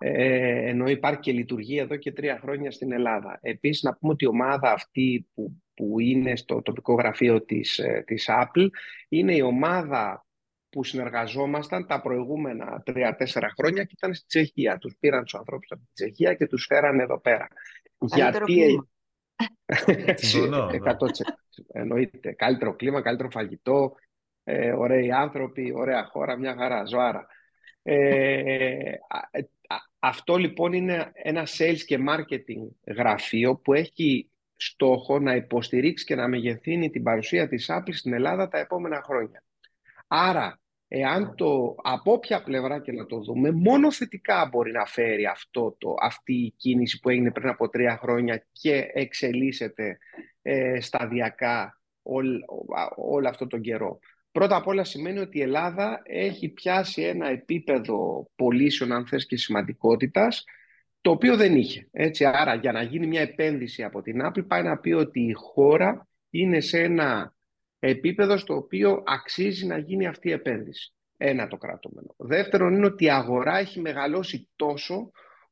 ε, 0.02 0.68
ενώ 0.68 0.88
υπάρχει 0.88 1.20
και 1.20 1.32
λειτουργεί 1.32 1.78
εδώ 1.78 1.96
και 1.96 2.12
τρία 2.12 2.38
χρόνια 2.42 2.70
στην 2.70 2.92
Ελλάδα. 2.92 3.38
Επίσης, 3.42 3.82
να 3.82 3.94
πούμε 3.94 4.12
ότι 4.12 4.24
η 4.24 4.28
ομάδα 4.28 4.72
αυτή 4.72 5.28
που, 5.34 5.62
που 5.74 6.00
είναι 6.00 6.36
στο 6.36 6.62
τοπικό 6.62 6.94
γραφείο 6.94 7.44
της, 7.44 7.78
ε, 7.78 8.02
της 8.06 8.28
Apple 8.28 8.66
είναι 9.08 9.34
η 9.34 9.40
ομάδα 9.40 10.26
που 10.70 10.84
συνεργαζόμασταν 10.84 11.86
τα 11.86 12.00
προηγούμενα 12.00 12.82
τρία-τέσσερα 12.84 13.52
χρόνια 13.58 13.84
και 13.84 13.94
ήταν 13.96 14.14
στη 14.14 14.26
Τσεχία. 14.26 14.78
Τους 14.78 14.96
πήραν 15.00 15.22
τους 15.22 15.34
ανθρώπους 15.34 15.70
από 15.70 15.80
τη 15.80 15.90
Τσεχία 15.92 16.34
και 16.34 16.46
τους 16.46 16.66
φέραν 16.68 17.00
εδώ 17.00 17.20
πέρα. 17.20 17.48
Γιατί... 17.98 18.82
Συμφωνώ. 20.14 20.66
100%. 20.66 20.70
Ναι. 20.70 21.80
Εννοείται. 21.80 22.32
Καλύτερο 22.32 22.74
κλίμα, 22.74 23.02
καλύτερο 23.02 23.30
φαγητό, 23.30 23.94
ε, 24.44 24.72
ωραίοι 24.72 25.12
άνθρωποι, 25.12 25.72
ωραία 25.76 26.04
χώρα, 26.04 26.36
μια 26.36 26.54
χαρά, 26.56 26.84
ζωάρα. 26.84 27.26
Ε, 27.82 28.92
αυτό 29.98 30.36
λοιπόν 30.36 30.72
είναι 30.72 31.10
ένα 31.12 31.46
sales 31.58 31.78
και 31.86 31.98
marketing 32.08 32.94
γραφείο 32.94 33.56
που 33.56 33.72
έχει 33.72 34.30
στόχο 34.56 35.18
να 35.18 35.34
υποστηρίξει 35.34 36.04
και 36.04 36.14
να 36.14 36.28
μεγεθύνει 36.28 36.90
την 36.90 37.02
παρουσία 37.02 37.48
της 37.48 37.70
Apple 37.70 37.92
στην 37.92 38.12
Ελλάδα 38.12 38.48
τα 38.48 38.58
επόμενα 38.58 39.02
χρόνια. 39.04 39.42
Άρα, 40.12 40.60
εάν 40.88 41.34
το 41.34 41.74
από 41.82 42.12
όποια 42.12 42.42
πλευρά 42.42 42.80
και 42.80 42.92
να 42.92 43.06
το 43.06 43.18
δούμε, 43.20 43.50
μόνο 43.50 43.92
θετικά 43.92 44.48
μπορεί 44.50 44.72
να 44.72 44.86
φέρει 44.86 45.26
αυτό 45.26 45.76
το, 45.78 45.94
αυτή 46.00 46.32
η 46.32 46.54
κίνηση 46.56 47.00
που 47.00 47.08
έγινε 47.08 47.30
πριν 47.30 47.48
από 47.48 47.68
τρία 47.68 47.98
χρόνια 48.02 48.46
και 48.52 48.90
εξελίσσεται 48.92 49.98
ε, 50.42 50.80
σταδιακά 50.80 51.80
όλο 52.96 53.28
αυτό 53.28 53.46
τον 53.46 53.60
καιρό. 53.60 53.98
Πρώτα 54.32 54.56
απ' 54.56 54.66
όλα 54.66 54.84
σημαίνει 54.84 55.18
ότι 55.18 55.38
η 55.38 55.42
Ελλάδα 55.42 56.02
έχει 56.04 56.48
πιάσει 56.48 57.02
ένα 57.02 57.28
επίπεδο 57.28 58.30
πωλήσεων, 58.34 58.92
αν 58.92 59.06
θες, 59.06 59.26
και 59.26 59.36
σημαντικότητας, 59.36 60.44
το 61.00 61.10
οποίο 61.10 61.36
δεν 61.36 61.56
είχε. 61.56 61.88
Έτσι, 61.92 62.24
άρα, 62.24 62.54
για 62.54 62.72
να 62.72 62.82
γίνει 62.82 63.06
μια 63.06 63.20
επένδυση 63.20 63.82
από 63.82 64.02
την 64.02 64.20
Apple, 64.26 64.46
πάει 64.46 64.62
να 64.62 64.78
πει 64.78 64.92
ότι 64.92 65.20
η 65.20 65.32
χώρα 65.32 66.08
είναι 66.30 66.60
σε 66.60 66.78
ένα 66.78 67.34
επίπεδο 67.80 68.36
στο 68.36 68.54
οποίο 68.54 69.02
αξίζει 69.06 69.66
να 69.66 69.78
γίνει 69.78 70.06
αυτή 70.06 70.28
η 70.28 70.32
επένδυση. 70.32 70.94
Ένα 71.16 71.48
το 71.48 71.56
κρατούμενο. 71.56 72.14
Δεύτερον 72.16 72.74
είναι 72.74 72.86
ότι 72.86 73.04
η 73.04 73.10
αγορά 73.10 73.58
έχει 73.58 73.80
μεγαλώσει 73.80 74.48
τόσο 74.56 75.10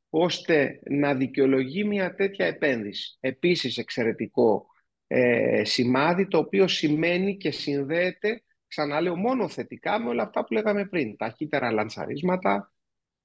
ώστε 0.09 0.79
να 0.89 1.15
δικαιολογεί 1.15 1.83
μια 1.83 2.15
τέτοια 2.15 2.45
επένδυση. 2.45 3.17
Επίσης 3.19 3.77
εξαιρετικό 3.77 4.65
ε, 5.07 5.63
σημάδι 5.63 6.27
το 6.27 6.37
οποίο 6.37 6.67
σημαίνει 6.67 7.37
και 7.37 7.51
συνδέεται 7.51 8.43
ξαναλέω 8.67 9.15
μόνο 9.15 9.47
θετικά 9.47 9.99
με 9.99 10.09
όλα 10.09 10.23
αυτά 10.23 10.45
που 10.45 10.53
λέγαμε 10.53 10.85
πριν. 10.85 11.17
Ταχύτερα 11.17 11.71
λανσαρίσματα. 11.71 12.73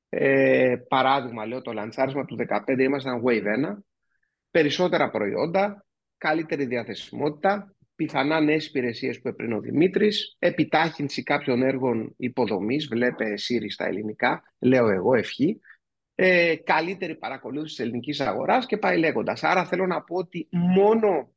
Ε, 0.09 0.77
παράδειγμα, 0.89 1.47
λέω 1.47 1.63
το 1.63 1.73
λανσάρισμα 1.73 2.25
του 2.25 2.37
2015 2.67 2.79
ήμασταν 2.79 3.23
Wave 3.25 3.75
1. 3.75 3.77
Περισσότερα 4.51 5.11
προϊόντα, 5.11 5.87
καλύτερη 6.19 6.65
διαθεσιμότητα, 6.65 7.74
πιθανά 7.95 8.41
νέες 8.41 8.67
υπηρεσίες 8.67 9.21
που 9.21 9.29
έπαιρνε 9.29 9.55
ο 9.55 9.61
Δημήτρης, 9.61 10.37
επιτάχυνση 10.39 11.23
κάποιων 11.23 11.63
έργων 11.63 12.15
υποδομής, 12.17 12.87
βλέπε 12.87 13.25
Siri 13.25 13.67
στα 13.69 13.87
ελληνικά, 13.87 14.43
λέω 14.59 14.89
εγώ 14.89 15.15
ευχή, 15.15 15.61
ε, 16.15 16.55
καλύτερη 16.57 17.15
παρακολούθηση 17.17 17.75
της 17.75 17.85
ελληνικής 17.85 18.21
αγοράς 18.21 18.67
και 18.67 18.77
πάει 18.77 18.99
λέγοντας. 18.99 19.45
Άρα 19.45 19.65
θέλω 19.65 19.87
να 19.87 20.03
πω 20.03 20.17
ότι 20.17 20.49
μόνο 20.51 21.35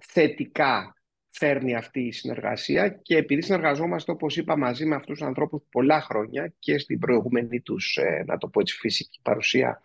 θετικά 0.00 0.98
φέρνει 1.30 1.74
αυτή 1.74 2.00
η 2.00 2.12
συνεργασία 2.12 2.88
και 2.88 3.16
επειδή 3.16 3.42
συνεργαζόμαστε 3.42 4.10
όπως 4.10 4.36
είπα 4.36 4.56
μαζί 4.56 4.86
με 4.86 4.94
αυτούς 4.94 5.18
τους 5.18 5.26
ανθρώπους 5.26 5.62
πολλά 5.70 6.00
χρόνια 6.00 6.54
και 6.58 6.78
στην 6.78 6.98
προηγούμενη 6.98 7.60
τους 7.60 7.96
ε, 7.96 8.24
να 8.26 8.38
το 8.38 8.48
πω 8.48 8.60
έτσι 8.60 8.76
φυσική 8.76 9.20
παρουσία 9.22 9.80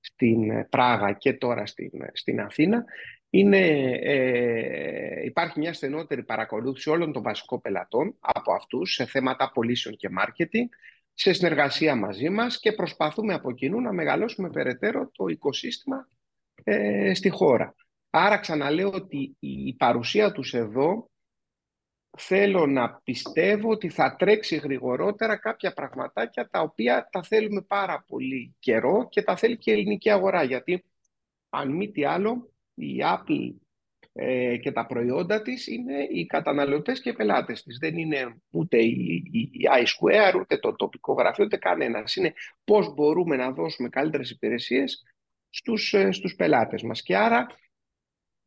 στην 0.00 0.50
ε, 0.50 0.66
Πράγα 0.70 1.12
και 1.12 1.32
τώρα 1.32 1.66
στην, 1.66 1.90
ε, 2.02 2.10
στην 2.12 2.40
Αθήνα 2.40 2.84
είναι, 3.36 3.90
ε, 4.02 5.24
υπάρχει 5.24 5.58
μια 5.58 5.72
στενότερη 5.72 6.22
παρακολούθηση 6.22 6.90
όλων 6.90 7.12
των 7.12 7.22
βασικών 7.22 7.60
πελατών 7.60 8.16
από 8.20 8.52
αυτούς 8.52 8.94
σε 8.94 9.04
θέματα 9.04 9.50
πωλήσεων 9.50 9.96
και 9.96 10.08
marketing 10.18 10.68
σε 11.14 11.32
συνεργασία 11.32 11.96
μαζί 11.96 12.28
μας 12.28 12.60
και 12.60 12.72
προσπαθούμε 12.72 13.34
από 13.34 13.52
κοινού 13.52 13.80
να 13.80 13.92
μεγαλώσουμε 13.92 14.50
περαιτέρω 14.50 15.10
το 15.12 15.26
οικοσύστημα 15.26 16.08
ε, 16.64 17.14
στη 17.14 17.28
χώρα. 17.28 17.74
Άρα 18.10 18.38
ξαναλέω 18.38 18.90
ότι 18.90 19.36
η 19.38 19.74
παρουσία 19.74 20.32
τους 20.32 20.54
εδώ 20.54 21.10
θέλω 22.18 22.66
να 22.66 23.00
πιστεύω 23.04 23.70
ότι 23.70 23.88
θα 23.88 24.16
τρέξει 24.16 24.56
γρηγορότερα 24.56 25.36
κάποια 25.36 25.72
πραγματάκια 25.72 26.48
τα 26.48 26.60
οποία 26.60 27.08
τα 27.12 27.22
θέλουμε 27.22 27.62
πάρα 27.62 28.04
πολύ 28.06 28.56
καιρό 28.58 29.08
και 29.10 29.22
τα 29.22 29.36
θέλει 29.36 29.56
και 29.56 29.70
η 29.70 29.74
ελληνική 29.74 30.10
αγορά. 30.10 30.42
Γιατί 30.42 30.84
αν 31.48 31.70
μη 31.70 31.90
τι 31.90 32.04
άλλο 32.04 32.53
η 32.74 32.96
Apple 33.02 33.54
ε, 34.16 34.56
και 34.56 34.72
τα 34.72 34.86
προϊόντα 34.86 35.42
της 35.42 35.66
είναι 35.66 36.06
οι 36.10 36.26
καταναλωτές 36.26 37.00
και 37.00 37.08
οι 37.08 37.12
πελάτες 37.12 37.62
της. 37.62 37.78
Δεν 37.78 37.98
είναι 37.98 38.36
ούτε 38.50 38.82
η, 38.82 39.22
η, 39.32 39.50
iSquare, 39.82 40.40
ούτε 40.40 40.58
το 40.58 40.74
τοπικό 40.76 41.12
γραφείο, 41.12 41.44
ούτε 41.44 41.56
κανένας. 41.56 42.16
Είναι 42.16 42.32
πώς 42.64 42.94
μπορούμε 42.94 43.36
να 43.36 43.52
δώσουμε 43.52 43.88
καλύτερες 43.88 44.30
υπηρεσίες 44.30 45.02
στους, 45.50 45.94
ε, 45.94 46.12
στους 46.12 46.34
πελάτες 46.34 46.82
μας. 46.82 47.02
Και 47.02 47.16
άρα 47.16 47.46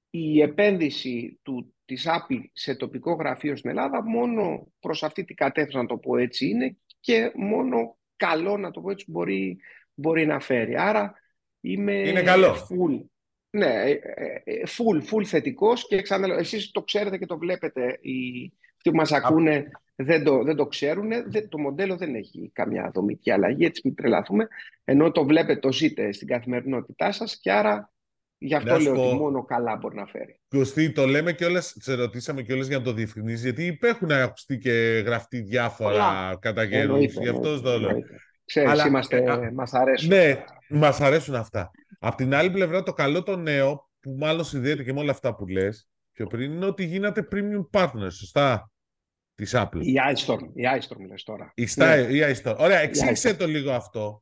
η 0.10 0.42
επένδυση 0.42 1.40
του, 1.44 1.76
της 1.86 2.08
Apple 2.08 2.42
σε 2.54 2.76
τοπικό 2.76 3.14
γραφείο 3.14 3.56
στην 3.56 3.70
Ελλάδα 3.70 4.04
μόνο 4.04 4.68
προς 4.80 5.04
αυτή 5.04 5.24
την 5.24 5.36
κατεύθυνση, 5.36 5.78
να 5.78 5.86
το 5.86 5.98
πω 5.98 6.18
έτσι, 6.18 6.48
είναι 6.48 6.78
και 7.00 7.32
μόνο 7.36 7.98
καλό, 8.16 8.58
να 8.58 8.72
το 8.72 8.82
πω 8.82 8.92
έτσι, 8.92 9.06
μπορεί, 9.12 9.58
μπορεί 9.94 10.26
να 10.26 10.40
φέρει. 10.40 10.78
Άρα 10.78 11.14
είμαι 11.62 11.94
είναι 11.94 12.22
καλό. 12.22 12.54
full. 12.54 13.06
Ναι, 13.50 13.84
ε, 13.84 14.00
ε, 14.44 14.62
full, 14.66 15.14
full 15.14 15.24
θετικός 15.24 15.88
και 15.88 16.02
ξαναλέω, 16.02 16.38
εσείς 16.38 16.72
το 16.72 16.82
ξέρετε 16.82 17.18
και 17.18 17.26
το 17.26 17.38
βλέπετε, 17.38 17.98
οι, 18.02 18.52
αυτοί 18.76 18.90
που 18.90 18.96
μας 18.96 19.12
ακούνε 19.12 19.70
δεν 19.96 20.24
το, 20.24 20.44
δεν 20.44 20.56
το 20.56 20.66
ξέρουν, 20.66 21.10
το 21.50 21.58
μοντέλο 21.58 21.98
δεν 21.98 22.16
έχει 22.16 22.52
καμιά 22.54 22.92
δομική 22.94 23.32
αλλαγή, 23.32 23.66
έτσι 23.66 23.82
μην 23.84 23.96
τρελαθούμε, 23.96 24.48
ενώ 24.84 25.12
το 25.12 25.26
βλέπετε, 25.26 25.60
το 25.60 25.72
ζείτε 25.72 26.12
στην 26.12 26.28
καθημερινότητά 26.28 27.12
σας 27.12 27.40
και 27.40 27.52
άρα 27.52 27.92
Γι' 28.40 28.56
αυτό 28.56 28.78
λέω 28.78 29.08
ότι 29.08 29.16
μόνο 29.16 29.44
καλά 29.44 29.76
μπορεί 29.76 29.96
να 29.96 30.06
φέρει. 30.06 30.40
Κωστή, 30.48 30.92
το 30.92 31.06
λέμε 31.06 31.34
και 31.34 31.46
όλες, 31.46 31.76
σε 31.80 31.94
ρωτήσαμε 31.94 32.42
και 32.42 32.54
όλες 32.54 32.68
για 32.68 32.78
να 32.78 32.84
το 32.84 32.94
διευκρινίσεις, 32.94 33.44
γιατί 33.44 33.78
έχουν 33.82 34.12
ακουστεί 34.12 34.58
και 34.58 35.04
γραφτεί 35.06 35.42
διάφορα 35.42 36.38
κατά 36.42 36.68
καιρούς. 36.68 37.14
Γι' 37.14 37.28
αυτό 37.28 37.62
το 37.62 37.80
λέω. 37.80 38.00
Ξέρεις, 38.46 38.70
Αλλά, 38.70 38.88
είμαστε, 38.88 39.18
ε, 39.18 39.52
μας 39.52 39.74
αρέσουν. 39.74 40.10
Ναι, 40.10 40.44
μας 40.70 41.02
αρέσουν 41.02 41.36
αυτά. 41.36 41.72
Απ' 42.00 42.16
την 42.16 42.34
άλλη 42.34 42.52
πλευρά, 42.52 42.84
το 42.84 42.94
καλό 42.94 43.24
το 43.24 43.36
νέο, 43.36 43.90
που 44.00 44.16
μάλλον 44.20 44.44
συνδέεται 44.44 44.84
και 44.84 44.94
με 44.94 45.00
όλα 45.00 45.12
αυτά 45.12 45.36
που 45.36 45.48
λες, 45.48 45.90
πιο 46.12 46.28
πριν, 46.28 46.52
είναι 46.52 46.66
ότι 46.66 46.86
γίνατε 46.86 47.28
premium 47.32 47.80
partner, 47.80 48.12
σωστά, 48.12 48.72
της 49.36 49.54
Apple. 49.56 49.82
Η 49.82 49.94
iStorm, 50.14 50.50
η 50.54 50.64
iStorm 50.80 51.08
λες 51.08 51.24
τώρα. 51.24 51.52
Η, 51.56 51.68
ναι. 51.76 51.96
η 51.96 52.22
iStorm. 52.22 52.56
Ωραία, 52.58 52.80
εξήγησε 52.80 53.36
το 53.36 53.48
λίγο 53.48 53.72
αυτό. 53.72 54.22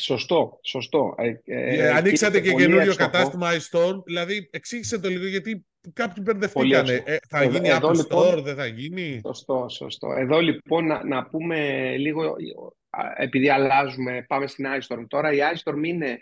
Σωστό, 0.00 0.58
σωστό. 0.62 1.14
Ε, 1.16 1.28
ε, 1.44 1.76
ε 1.76 1.90
ανοίξατε 1.90 2.40
και 2.40 2.52
καινούριο 2.52 2.94
κατάστημα 2.94 3.50
iStore, 3.50 4.04
δηλαδή 4.04 4.48
εξήγησε 4.52 4.98
το 4.98 5.08
λίγο 5.08 5.26
γιατί 5.26 5.66
κάποιοι 5.92 6.22
μπερδευτήκανε. 6.26 7.02
Ε, 7.04 7.16
θα 7.28 7.42
εδώ, 7.42 7.50
γίνει 7.50 7.68
εδώ, 7.68 7.88
Apple 7.88 7.94
λοιπόν, 7.94 8.38
Store, 8.38 8.42
δεν 8.42 8.56
θα 8.56 8.66
γίνει; 8.66 9.20
Σωστό, 9.26 9.66
σωστό. 9.68 10.12
Εδώ 10.12 10.40
λοιπόν 10.40 10.86
να, 10.86 11.04
να 11.04 11.26
πούμε 11.26 11.88
λίγο, 11.96 12.36
επειδή 13.16 13.48
αλλάζουμε, 13.48 14.24
πάμε 14.28 14.46
στην 14.46 14.66
iStorm 14.80 15.04
τώρα. 15.08 15.32
Η 15.32 15.38
iStorm 15.54 15.84
είναι 15.84 16.18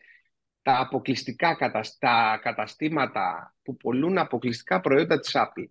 τα 0.63 0.79
αποκλειστικά 0.79 1.57
τα 1.99 2.39
καταστήματα 2.43 3.55
που 3.63 3.77
πολλούν 3.77 4.19
αποκλειστικά 4.19 4.81
προϊόντα 4.81 5.19
της 5.19 5.33
Apple. 5.35 5.67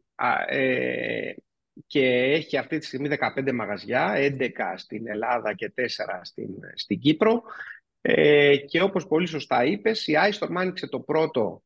Ε, 0.48 1.34
και 1.88 2.06
έχει 2.06 2.58
αυτή 2.58 2.78
τη 2.78 2.86
στιγμή 2.86 3.10
15 3.36 3.52
μαγαζιά, 3.52 4.14
11 4.16 4.50
στην 4.76 5.08
Ελλάδα 5.08 5.54
και 5.54 5.74
4 5.76 5.82
στην, 6.22 6.50
στην 6.76 7.00
Κύπρο. 7.00 7.44
Ε, 8.02 8.58
και 8.58 8.82
όπως 8.82 9.08
πολύ 9.08 9.28
σωστά 9.28 9.66
είπες, 9.66 10.08
η 10.08 10.14
iStorm 10.30 10.54
άνοιξε 10.56 10.88
το 10.88 11.00
πρώτο 11.00 11.64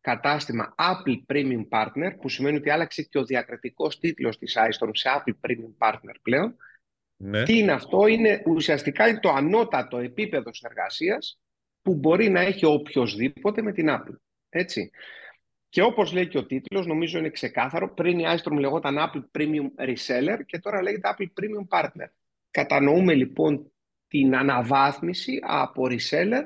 κατάστημα 0.00 0.74
Apple 0.78 1.32
Premium 1.32 1.68
Partner, 1.68 2.16
που 2.20 2.28
σημαίνει 2.28 2.56
ότι 2.56 2.70
άλλαξε 2.70 3.02
και 3.02 3.18
ο 3.18 3.24
διακριτικός 3.24 3.98
τίτλος 3.98 4.38
της 4.38 4.56
iStorm 4.56 4.90
σε 4.92 5.08
Apple 5.16 5.48
Premium 5.48 5.88
Partner 5.88 6.14
πλέον. 6.22 6.56
Ναι. 7.16 7.42
Τι 7.42 7.58
είναι 7.58 7.72
αυτό, 7.72 8.06
είναι 8.06 8.42
ουσιαστικά 8.46 9.08
είναι 9.08 9.20
το 9.20 9.30
ανώτατο 9.30 9.98
επίπεδο 9.98 10.54
συνεργασίας 10.54 11.41
που 11.82 11.94
μπορεί 11.94 12.28
να 12.28 12.40
έχει 12.40 12.64
οποιοδήποτε 12.64 13.62
με 13.62 13.72
την 13.72 13.86
Apple. 13.90 14.16
Έτσι. 14.48 14.90
Και 15.68 15.82
όπως 15.82 16.12
λέει 16.12 16.28
και 16.28 16.38
ο 16.38 16.46
τίτλος, 16.46 16.86
νομίζω 16.86 17.18
είναι 17.18 17.30
ξεκάθαρο, 17.30 17.94
πριν 17.94 18.18
η 18.18 18.24
iStorm 18.26 18.58
λεγόταν 18.58 18.96
Apple 18.98 19.24
Premium 19.38 19.86
Reseller 19.88 20.38
και 20.46 20.58
τώρα 20.58 20.82
λέγεται 20.82 21.14
Apple 21.16 21.26
Premium 21.26 21.78
Partner. 21.78 22.06
Κατανοούμε 22.50 23.14
λοιπόν 23.14 23.72
την 24.08 24.36
αναβάθμιση 24.36 25.38
από 25.42 25.82
reseller 25.88 26.42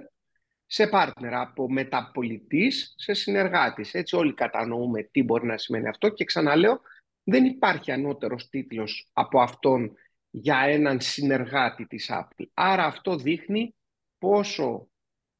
σε 0.66 0.88
partner, 0.92 1.30
από 1.30 1.70
μεταπολιτής 1.70 2.94
σε 2.96 3.12
συνεργάτης. 3.12 3.94
Έτσι 3.94 4.16
όλοι 4.16 4.34
κατανοούμε 4.34 5.02
τι 5.02 5.22
μπορεί 5.22 5.46
να 5.46 5.58
σημαίνει 5.58 5.88
αυτό 5.88 6.08
και 6.08 6.24
ξαναλέω 6.24 6.80
δεν 7.28 7.44
υπάρχει 7.44 7.92
ανώτερος 7.92 8.48
τίτλος 8.48 9.10
από 9.12 9.40
αυτόν 9.40 9.92
για 10.30 10.58
έναν 10.58 11.00
συνεργάτη 11.00 11.86
της 11.86 12.10
Apple. 12.12 12.44
Άρα 12.54 12.84
αυτό 12.84 13.16
δείχνει 13.16 13.74
πόσο 14.18 14.88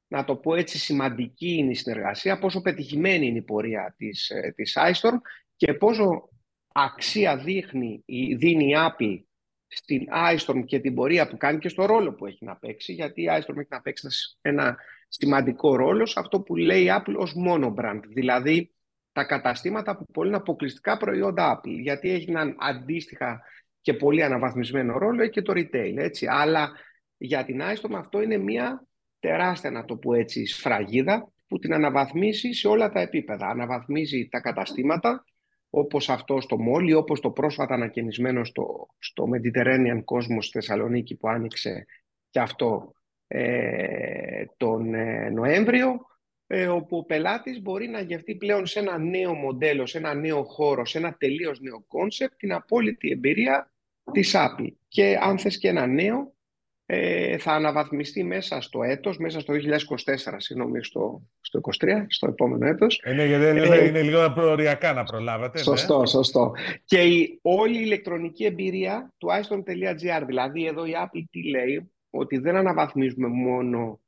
να 0.09 0.25
το 0.25 0.37
πω 0.37 0.55
έτσι, 0.55 0.79
σημαντική 0.79 1.49
είναι 1.49 1.71
η 1.71 1.75
συνεργασία, 1.75 2.39
πόσο 2.39 2.61
πετυχημένη 2.61 3.27
είναι 3.27 3.39
η 3.39 3.43
πορεία 3.43 3.95
της, 3.97 4.31
ε, 4.31 4.53
της 4.57 4.77
iStorm 4.79 5.17
και 5.57 5.75
πόσο 5.75 6.29
αξία 6.73 7.37
δείχνει, 7.37 8.05
δίνει 8.37 8.69
η 8.69 8.75
Apple 8.77 9.21
στην 9.67 10.07
iStorm 10.37 10.65
και 10.65 10.81
την 10.81 10.95
πορεία 10.95 11.29
που 11.29 11.37
κάνει 11.37 11.59
και 11.59 11.69
στο 11.69 11.85
ρόλο 11.85 12.13
που 12.13 12.27
έχει 12.27 12.45
να 12.45 12.57
παίξει, 12.57 12.93
γιατί 12.93 13.23
η 13.23 13.29
iStorm 13.31 13.57
έχει 13.57 13.69
να 13.71 13.81
παίξει 13.81 14.09
ένα 14.41 14.77
σημαντικό 15.09 15.77
ρόλο 15.77 16.07
σε 16.07 16.21
αυτό 16.21 16.41
που 16.41 16.57
λέει 16.57 16.83
η 16.85 16.89
Apple 16.91 17.15
ως 17.17 17.35
μόνο 17.35 17.75
brand, 17.79 18.01
δηλαδή 18.09 18.71
τα 19.13 19.25
καταστήματα 19.25 19.97
που 19.97 20.07
πολλούν 20.13 20.35
αποκλειστικά 20.35 20.97
προϊόντα 20.97 21.61
Apple, 21.61 21.79
γιατί 21.81 22.11
έχει 22.11 22.31
έναν 22.31 22.57
αντίστοιχα 22.59 23.43
και 23.81 23.95
πολύ 23.95 24.23
αναβαθμισμένο 24.23 24.99
ρόλο 24.99 25.27
και 25.27 25.43
το 25.43 25.53
retail, 25.57 25.95
έτσι. 25.97 26.27
Αλλά 26.29 26.73
για 27.17 27.45
την 27.45 27.61
iStorm 27.63 27.95
αυτό 27.95 28.23
είναι 28.23 28.37
μια 28.37 28.87
τεράστια, 29.27 29.71
να 29.71 29.85
το 29.85 29.97
πω 29.97 30.15
έτσι, 30.15 30.47
σφραγίδα 30.47 31.33
που 31.49 31.59
την 31.59 31.75
αναβαθμίσει 31.75 32.53
σε 32.53 32.69
όλα 32.69 32.91
τα 32.91 33.01
επίπεδα. 33.01 33.47
Αναβαθμίζει 33.47 34.29
τα 34.29 34.41
καταστήματα, 34.41 35.25
όπως 35.71 36.09
αυτό 36.09 36.41
στο 36.41 36.59
Μόλι, 36.59 36.95
όπως 36.95 37.21
το 37.21 37.31
πρόσφατα 37.31 37.75
ανακαινισμένο 37.75 38.45
στο, 38.45 38.87
στο 38.99 39.25
Mediterranean 39.35 39.99
Cosmos 40.05 40.43
στη 40.43 40.51
Θεσσαλονίκη 40.51 41.17
που 41.17 41.29
άνοιξε 41.29 41.87
και 42.31 42.41
αυτό 42.41 42.93
ε, 43.27 44.45
τον 44.57 44.95
ε, 44.95 45.31
Νοέμβριο, 45.31 46.07
ε, 46.47 46.67
όπου 46.67 46.97
ο 46.97 47.05
πελάτης 47.05 47.63
μπορεί 47.63 47.89
να 47.89 48.01
γευτεί 48.01 48.35
πλέον 48.35 48.67
σε 48.67 48.79
ένα 48.79 48.99
νέο 48.99 49.35
μοντέλο, 49.35 49.87
σε 49.87 49.99
ένα 49.99 50.15
νέο 50.15 50.45
χώρο, 50.45 50.85
σε 50.85 50.99
ένα 50.99 51.17
τελείως 51.17 51.61
νέο 51.61 51.85
concept, 51.87 52.37
την 52.37 52.53
απόλυτη 52.53 53.11
εμπειρία 53.11 53.73
της 54.13 54.35
Apple. 54.37 54.73
Και 54.89 55.19
αν 55.21 55.39
θες 55.39 55.59
και 55.59 55.69
ένα 55.69 55.87
νέο, 55.87 56.36
ε, 56.89 57.39
θα 57.39 57.53
αναβαθμιστεί 57.53 58.25
μέσα 58.25 58.61
στο 58.61 58.83
έτος, 58.83 59.19
μέσα 59.19 59.41
στο 59.41 59.55
2024, 59.55 60.35
συγγνώμη, 60.37 60.85
στο, 60.85 61.23
στο 61.41 61.61
2023, 61.81 62.05
στο 62.09 62.27
επόμενο 62.27 62.67
έτος. 62.67 63.01
Ε, 63.05 63.13
ναι, 63.13 63.25
γιατί 63.25 63.45
ε, 63.45 63.85
είναι 63.87 64.03
λίγο 64.03 64.33
προοριακά 64.33 64.93
να 64.93 65.05
προλάβετε. 65.05 65.59
Σωστό, 65.59 66.01
ναι. 66.01 66.07
σωστό. 66.07 66.53
Και 66.85 67.03
η, 67.03 67.39
όλη 67.43 67.77
η 67.77 67.83
ηλεκτρονική 67.85 68.45
εμπειρία 68.45 69.13
του 69.19 69.29
iStone.gr, 69.29 70.23
δηλαδή 70.27 70.67
εδώ 70.67 70.87
η 70.87 70.93
Apple 71.05 71.25
τι 71.31 71.49
λέει, 71.49 71.91
ότι 72.11 72.39
δεν 72.39 72.57
αναβαθμίζουμε 72.57 73.29
μόνο 73.29 74.01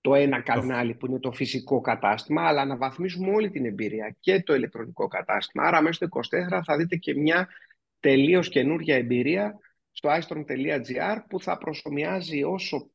το 0.00 0.14
ένα 0.14 0.40
κανάλι 0.40 0.94
που 0.94 1.06
είναι 1.06 1.18
το 1.18 1.32
φυσικό 1.32 1.80
κατάστημα, 1.80 2.42
αλλά 2.42 2.60
αναβαθμίζουμε 2.60 3.30
όλη 3.30 3.50
την 3.50 3.66
εμπειρία 3.66 4.16
και 4.20 4.42
το 4.42 4.54
ηλεκτρονικό 4.54 5.08
κατάστημα. 5.08 5.64
Άρα 5.64 5.82
μέσα 5.82 5.94
στο 5.94 6.08
24 6.56 6.60
θα 6.64 6.76
δείτε 6.76 6.96
και 6.96 7.14
μια 7.14 7.48
τελείως 8.00 8.48
καινούργια 8.48 8.96
εμπειρία 8.96 9.58
στο 9.92 10.10
iStorm.gr 10.10 11.16
που 11.28 11.40
θα 11.40 11.58
προσωμιάζει 11.58 12.42
όσο 12.42 12.90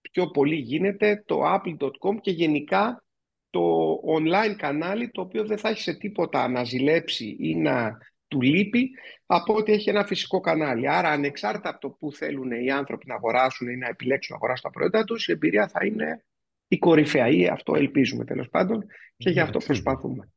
πιο 0.00 0.30
πολύ 0.30 0.56
γίνεται 0.56 1.22
το 1.26 1.40
apple.com 1.54 2.16
και 2.20 2.30
γενικά 2.30 3.04
το 3.50 3.94
online 4.16 4.54
κανάλι 4.56 5.10
το 5.10 5.20
οποίο 5.20 5.46
δεν 5.46 5.58
θα 5.58 5.68
έχει 5.68 5.80
σε 5.80 5.94
τίποτα 5.94 6.48
να 6.48 6.64
ζηλέψει 6.64 7.36
ή 7.38 7.54
να 7.54 7.98
του 8.28 8.40
λείπει 8.40 8.90
από 9.26 9.54
ότι 9.54 9.72
έχει 9.72 9.90
ένα 9.90 10.04
φυσικό 10.04 10.40
κανάλι. 10.40 10.88
Άρα 10.88 11.08
ανεξάρτητα 11.08 11.68
από 11.68 11.80
το 11.80 11.90
που 11.90 12.12
θέλουν 12.12 12.50
οι 12.50 12.70
άνθρωποι 12.70 13.06
να 13.06 13.14
αγοράσουν 13.14 13.68
ή 13.68 13.76
να 13.76 13.88
επιλέξουν 13.88 14.30
να 14.30 14.36
αγοράσουν 14.36 14.64
τα 14.64 14.70
προϊόντα 14.70 15.04
τους 15.04 15.28
η 15.28 15.32
εμπειρία 15.32 15.68
θα 15.68 15.86
είναι 15.86 16.24
η 16.68 16.78
κορυφαία 16.78 17.28
ή 17.28 17.46
αυτό 17.46 17.74
ελπίζουμε 17.74 18.24
τέλος 18.24 18.48
πάντων 18.48 18.86
και 19.16 19.30
γι' 19.30 19.40
αυτό 19.40 19.58
προσπαθούμε. 19.58 20.33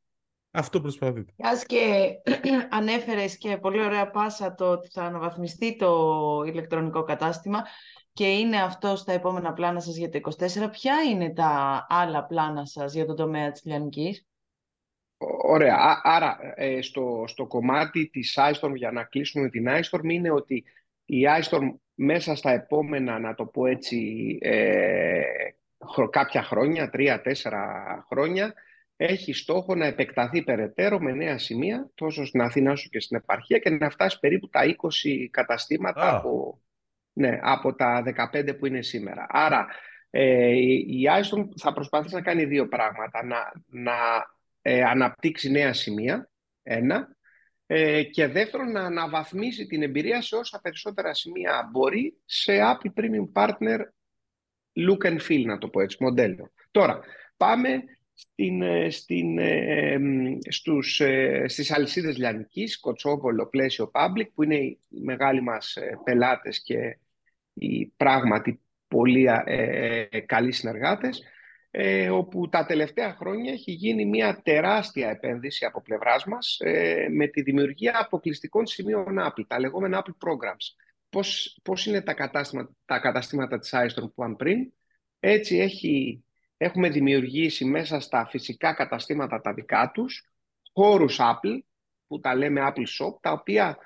Αυτό 0.58 0.82
προσπαθείτε. 0.82 1.34
Ας 1.41 1.65
και 1.65 2.13
ανέφερες 2.70 3.38
και 3.38 3.58
πολύ 3.58 3.82
ωραία 3.82 4.10
πάσα 4.10 4.56
το 4.56 4.72
ότι 4.72 4.89
θα 4.91 5.04
αναβαθμιστεί 5.04 5.76
το 5.76 6.43
ηλεκτρονικό 6.46 7.04
κατάστημα 7.04 7.65
και 8.13 8.28
είναι 8.28 8.62
αυτό 8.62 8.96
στα 8.96 9.12
επόμενα 9.12 9.54
πλάνα 9.54 9.80
σας 9.80 9.96
για 9.96 10.10
το 10.10 10.20
24. 10.24 10.72
Ποια 10.72 11.02
είναι 11.12 11.34
τα 11.34 11.86
άλλα 11.89 12.26
πλάνα 12.26 12.65
σας 12.65 12.93
για 12.93 13.06
το 13.06 13.13
τομέα 13.13 13.52
της 13.52 13.65
λιανικής; 13.65 14.28
Ωραία. 15.43 16.00
Άρα, 16.04 16.38
ε, 16.56 16.82
στο, 16.82 17.24
στο 17.28 17.48
κομμάτι 17.48 18.10
της 18.10 18.38
iStorm, 18.52 18.76
για 18.76 18.91
να 18.91 19.04
κλείσουμε 19.04 19.50
την 19.50 19.67
iStorm, 19.70 20.04
είναι 20.04 20.32
ότι 20.32 20.63
η 21.06 21.17
iStorm 21.41 21.74
μέσα 21.93 22.36
στα 22.36 22.52
επόμενα, 22.52 23.20
να 23.20 23.36
το 23.36 23.46
πω 23.46 23.65
έτσι, 23.65 24.38
ε, 24.41 25.22
κάποια 26.10 26.43
χρόνια, 26.43 26.89
τρία-τέσσερα 26.89 28.06
χρόνια, 28.10 28.54
έχει 28.97 29.33
στόχο 29.33 29.75
να 29.75 29.86
επεκταθεί 29.86 30.43
περαιτέρω 30.43 30.99
με 30.99 31.12
νέα 31.12 31.38
σημεία, 31.38 31.91
τόσο 31.95 32.25
στην 32.25 32.41
Αθήνα 32.41 32.71
όσο 32.71 32.89
και 32.89 32.99
στην 32.99 33.17
επαρχία 33.17 33.57
και 33.57 33.69
να 33.69 33.89
φτάσει 33.89 34.19
περίπου 34.19 34.49
τα 34.49 34.62
20 34.63 35.27
καταστήματα 35.31 36.15
από, 36.15 36.62
ναι, 37.13 37.39
από 37.41 37.75
τα 37.75 38.03
15 38.33 38.57
που 38.57 38.65
είναι 38.65 38.81
σήμερα. 38.81 39.25
Άρα 39.29 39.67
ε, 40.10 40.53
η 40.88 41.10
Άιστον 41.10 41.53
θα 41.57 41.73
προσπαθήσει 41.73 42.15
να 42.15 42.21
κάνει 42.21 42.45
δύο 42.45 42.67
πράγματα. 42.67 43.25
Να, 43.25 43.51
να 43.67 43.95
ε, 44.62 44.83
αναπτύξει 44.83 45.51
νέα 45.51 45.73
σημεία, 45.73 46.29
ένα, 46.63 47.15
ε, 47.65 48.03
και 48.03 48.27
δεύτερον 48.27 48.71
να 48.71 48.81
αναβαθμίσει 48.81 49.65
την 49.65 49.81
εμπειρία 49.81 50.21
σε 50.21 50.36
όσα 50.36 50.60
περισσότερα 50.62 51.13
σημεία 51.13 51.69
μπορεί 51.71 52.17
σε 52.25 52.53
Apple 52.62 53.01
Premium 53.01 53.31
Partner 53.33 53.79
look 54.89 55.07
and 55.07 55.19
feel, 55.29 55.43
να 55.45 55.57
το 55.57 55.69
πω 55.69 55.81
έτσι, 55.81 55.97
μοντέλο. 55.99 56.51
Τώρα, 56.71 56.99
πάμε 57.38 57.83
στην, 58.19 58.62
ε, 58.62 58.89
στην, 58.89 59.38
ε, 59.38 59.99
στους, 60.49 60.99
ε, 60.99 61.43
στις 61.47 61.71
αλυσίδες 61.71 62.17
λιανικής, 62.17 62.80
Κοτσόβολο, 62.80 63.47
Πλαίσιο, 63.47 63.91
Public, 63.93 64.27
που 64.34 64.43
είναι 64.43 64.56
οι 64.56 64.80
μεγάλοι 64.88 65.41
μας 65.41 65.75
ε, 65.75 65.99
πελάτες 66.03 66.62
και 66.62 66.97
οι 67.53 67.86
πράγματι 67.86 68.62
πολύ 68.88 69.25
ε, 69.45 70.19
καλοί 70.19 70.51
συνεργάτες, 70.51 71.23
όπου 72.12 72.49
τα 72.49 72.65
τελευταία 72.65 73.13
χρόνια 73.13 73.51
έχει 73.51 73.71
γίνει 73.71 74.06
μια 74.06 74.41
τεράστια 74.43 75.10
επένδυση 75.10 75.65
από 75.65 75.82
πλευράς 75.82 76.25
μας 76.25 76.58
με 77.12 77.27
τη 77.27 77.41
δημιουργία 77.41 77.97
αποκλειστικών 77.99 78.65
σημείων 78.65 79.06
Apple, 79.19 79.45
τα 79.47 79.60
λεγόμενα 79.60 80.03
Apple 80.03 80.27
Programs. 80.27 80.75
Πώς, 81.10 81.60
πώς 81.63 81.86
είναι 81.86 82.01
τα 82.01 82.13
καταστήματα, 82.13 82.71
τα 82.86 82.99
καταστήματα 82.99 83.60
της 83.60 83.73
iStore 83.73 83.93
που 83.95 84.12
είπαμε 84.12 84.36
πριν, 84.36 84.73
έτσι 85.19 85.58
έχει 85.58 86.23
έχουμε 86.58 86.89
δημιουργήσει 86.89 87.65
μέσα 87.65 88.00
στα 88.00 88.26
φυσικά 88.26 88.74
καταστήματα 88.74 89.41
τα 89.41 89.54
δικά 89.54 89.91
τους 89.93 90.32
χώρους 90.74 91.17
Apple, 91.20 91.60
που 92.08 92.20
τα 92.20 92.36
λέμε 92.36 92.62
Apple 92.67 92.80
Shop, 92.80 93.20
τα 93.22 93.32
οποία 93.32 93.78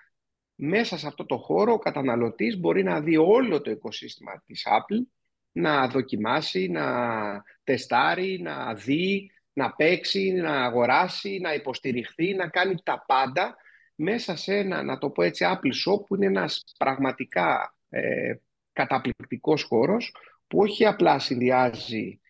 μέσα 0.56 0.98
σε 0.98 1.08
αυτό 1.08 1.26
το 1.26 1.38
χώρο 1.38 1.74
ο 1.74 1.80
καταναλωτής 1.80 2.60
μπορεί 2.60 2.84
να 2.84 3.02
δει 3.02 3.18
όλο 3.18 3.62
το 3.62 3.72
οικοσύστημα 3.72 4.44
της 4.46 4.68
Apple, 4.70 5.06
να 5.52 5.88
δοκιμάσει, 5.88 6.68
να 6.68 6.86
τεστάρει, 7.64 8.40
να 8.42 8.74
δει, 8.74 9.32
να 9.54 9.74
παίξει, 9.74 10.32
να 10.32 10.66
αγοράσει, 10.66 11.40
να 11.42 11.54
υποστηριχθεί, 11.54 12.34
να 12.34 12.48
κάνει 12.48 12.76
τα 12.84 13.04
πάντα 13.08 13.56
μέσα 13.96 14.36
σε 14.36 14.56
ένα, 14.56 14.84
να 14.84 14.98
το 14.98 15.10
πω 15.10 15.24
έτσι, 15.24 15.46
Apple 15.48 15.92
Shop 15.92 16.06
που 16.08 16.16
είναι 16.16 16.26
ένας 16.26 16.64
πραγματικά 16.78 17.76
ε, 17.90 18.34
καταπληκτικός 18.74 19.64
χώρος 19.64 20.16
που 20.48 20.58
όχι 20.58 20.86
απλά 20.86 21.20
συνδυάζει 21.20 22.21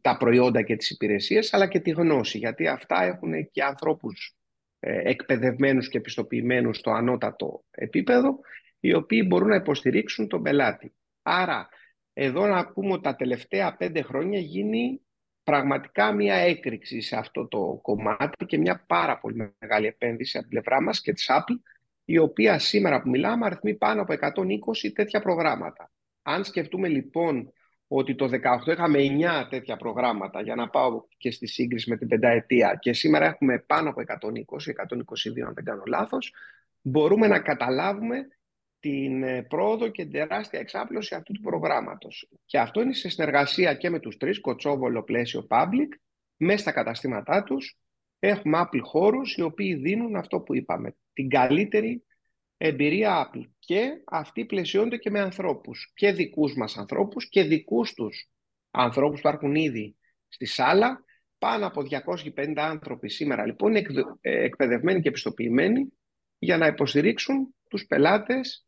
τα 0.00 0.16
προϊόντα 0.16 0.62
και 0.62 0.76
τις 0.76 0.90
υπηρεσίες, 0.90 1.54
αλλά 1.54 1.66
και 1.66 1.80
τη 1.80 1.90
γνώση, 1.90 2.38
γιατί 2.38 2.66
αυτά 2.66 3.02
έχουν 3.02 3.50
και 3.50 3.62
ανθρώπους 3.62 4.36
ε, 4.80 5.00
εκπαιδευμένους 5.10 5.88
και 5.88 5.98
επιστοποιημένους 5.98 6.76
στο 6.76 6.90
ανώτατο 6.90 7.64
επίπεδο, 7.70 8.38
οι 8.80 8.94
οποίοι 8.94 9.24
μπορούν 9.26 9.48
να 9.48 9.54
υποστηρίξουν 9.54 10.28
τον 10.28 10.42
πελάτη. 10.42 10.94
Άρα, 11.22 11.68
εδώ 12.12 12.46
να 12.46 12.66
πούμε 12.72 12.92
ότι 12.92 13.02
τα 13.02 13.16
τελευταία 13.16 13.76
πέντε 13.76 14.02
χρόνια 14.02 14.38
γίνει 14.38 15.00
πραγματικά 15.42 16.12
μια 16.12 16.34
έκρηξη 16.34 17.00
σε 17.00 17.16
αυτό 17.16 17.48
το 17.48 17.78
κομμάτι 17.82 18.46
και 18.46 18.58
μια 18.58 18.84
πάρα 18.86 19.18
πολύ 19.18 19.54
μεγάλη 19.58 19.86
επένδυση 19.86 20.38
από 20.38 20.48
την 20.48 20.60
πλευρά 20.60 20.82
μας 20.82 21.00
και 21.00 21.12
της 21.12 21.30
Apple, 21.30 21.60
η 22.04 22.18
οποία 22.18 22.58
σήμερα 22.58 23.02
που 23.02 23.08
μιλάμε 23.08 23.46
αριθμεί 23.46 23.74
πάνω 23.74 24.02
από 24.02 24.12
120 24.12 24.92
τέτοια 24.94 25.20
προγράμματα. 25.20 25.92
Αν 26.22 26.44
σκεφτούμε 26.44 26.88
λοιπόν 26.88 27.52
ότι 27.88 28.14
το 28.14 28.24
2018 28.24 28.72
είχαμε 28.72 28.98
9 29.44 29.46
τέτοια 29.50 29.76
προγράμματα 29.76 30.42
για 30.42 30.54
να 30.54 30.68
πάω 30.68 31.02
και 31.16 31.30
στη 31.30 31.46
σύγκριση 31.46 31.90
με 31.90 31.96
την 31.96 32.08
πενταετία 32.08 32.76
και 32.80 32.92
σήμερα 32.92 33.26
έχουμε 33.26 33.58
πάνω 33.58 33.90
από 33.90 34.02
120, 34.06 34.10
122 34.10 35.40
αν 35.46 35.54
δεν 35.54 35.64
κάνω 35.64 35.82
λάθος, 35.86 36.32
μπορούμε 36.82 37.26
να 37.26 37.40
καταλάβουμε 37.40 38.26
την 38.80 39.22
ε, 39.22 39.42
πρόοδο 39.42 39.88
και 39.88 40.02
την 40.02 40.12
τεράστια 40.12 40.60
εξάπλωση 40.60 41.14
αυτού 41.14 41.32
του 41.32 41.40
προγράμματος. 41.40 42.28
Και 42.44 42.58
αυτό 42.58 42.80
είναι 42.80 42.94
σε 42.94 43.08
συνεργασία 43.08 43.74
και 43.74 43.90
με 43.90 43.98
τους 43.98 44.16
τρεις, 44.16 44.40
Κοτσόβολο, 44.40 45.02
Πλαίσιο, 45.02 45.46
Public, 45.50 45.88
μέσα 46.36 46.58
στα 46.58 46.72
καταστήματά 46.72 47.42
τους. 47.42 47.78
Έχουμε 48.18 48.58
Apple 48.60 48.80
χώρους 48.82 49.36
οι 49.36 49.42
οποίοι 49.42 49.74
δίνουν 49.74 50.16
αυτό 50.16 50.40
που 50.40 50.54
είπαμε, 50.54 50.96
την 51.12 51.28
καλύτερη 51.28 52.04
εμπειρία 52.58 53.30
Apple 53.30 53.50
και 53.58 53.90
αυτοί 54.04 54.44
πλαισιώνται 54.44 54.96
και 54.96 55.10
με 55.10 55.20
ανθρώπους 55.20 55.92
και 55.94 56.12
δικούς 56.12 56.54
μας 56.54 56.76
ανθρώπους 56.76 57.28
και 57.28 57.42
δικούς 57.42 57.92
τους 57.92 58.30
ανθρώπους 58.70 59.20
που 59.20 59.28
υπάρχουν 59.28 59.54
ήδη 59.54 59.96
στη 60.28 60.46
σάλα 60.46 61.04
πάνω 61.38 61.66
από 61.66 61.82
250 62.34 62.52
άνθρωποι 62.56 63.08
σήμερα 63.08 63.46
λοιπόν 63.46 63.74
είναι 63.74 63.86
εκπαιδευμένοι 64.20 65.00
και 65.00 65.08
επιστοποιημένοι 65.08 65.92
για 66.38 66.56
να 66.56 66.66
υποστηρίξουν 66.66 67.54
τους 67.68 67.86
πελάτες 67.86 68.66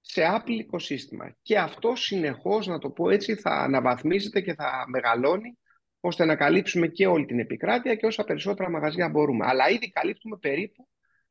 σε 0.00 0.22
Apple 0.36 0.58
οικοσύστημα. 0.58 1.36
Και 1.42 1.58
αυτό 1.58 1.94
συνεχώς, 1.96 2.66
να 2.66 2.78
το 2.78 2.90
πω 2.90 3.10
έτσι, 3.10 3.34
θα 3.34 3.50
αναβαθμίζεται 3.50 4.40
και 4.40 4.54
θα 4.54 4.84
μεγαλώνει 4.88 5.58
ώστε 6.00 6.24
να 6.24 6.36
καλύψουμε 6.36 6.86
και 6.86 7.06
όλη 7.06 7.26
την 7.26 7.38
επικράτεια 7.38 7.94
και 7.94 8.06
όσα 8.06 8.24
περισσότερα 8.24 8.70
μαγαζιά 8.70 9.08
μπορούμε. 9.08 9.46
Αλλά 9.46 9.70
ήδη 9.70 9.90
καλύπτουμε 9.90 10.36
περίπου 10.36 10.88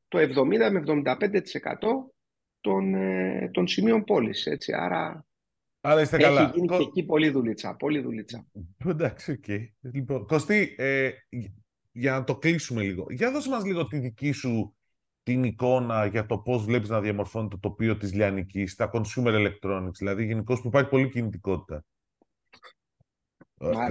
το 0.10 0.18
70 0.20 0.72
με 0.72 0.80
75% 0.80 2.14
των, 2.62 2.94
ε, 2.94 3.50
των 3.54 3.68
σημείων 3.68 4.04
πώλησης. 4.04 4.70
Άρα, 4.70 5.26
Άρα 5.82 6.02
είστε 6.02 6.16
έχει 6.16 6.26
καλά. 6.26 6.52
γίνει 6.56 6.68
και 6.68 6.76
εκεί 6.76 7.04
πολύ 7.04 7.30
δουλίτσα. 7.30 7.76
Πολύ 7.76 8.00
δουλίτσα. 8.00 8.46
Εντάξει, 8.86 9.32
οκ. 9.32 9.44
Okay. 9.48 9.66
Λοιπόν, 9.94 10.26
Κωστή, 10.26 10.76
ε, 10.78 11.12
για 11.92 12.12
να 12.12 12.24
το 12.24 12.38
κλείσουμε 12.38 12.82
λίγο. 12.82 13.06
Για 13.10 13.32
δώσε 13.32 13.50
μας 13.50 13.64
λίγο 13.64 13.88
τη 13.88 14.00
δική 14.00 14.32
σου 14.32 14.74
την 15.24 15.44
εικόνα 15.44 16.06
για 16.06 16.26
το 16.26 16.38
πώς 16.38 16.66
βλέπεις 16.66 16.90
να 16.90 17.02
διαμορφώνει 17.02 17.48
το 17.48 17.60
τοπίο 17.60 17.98
της 17.98 18.14
λιανικής, 18.14 18.76
τα 18.76 18.90
consumer 18.94 19.48
electronics, 19.48 19.94
δηλαδή 19.98 20.26
γενικώς 20.26 20.62
που 20.62 20.68
υπάρχει 20.68 20.90
πολύ 20.90 21.10
κινητικότητα. 21.10 21.86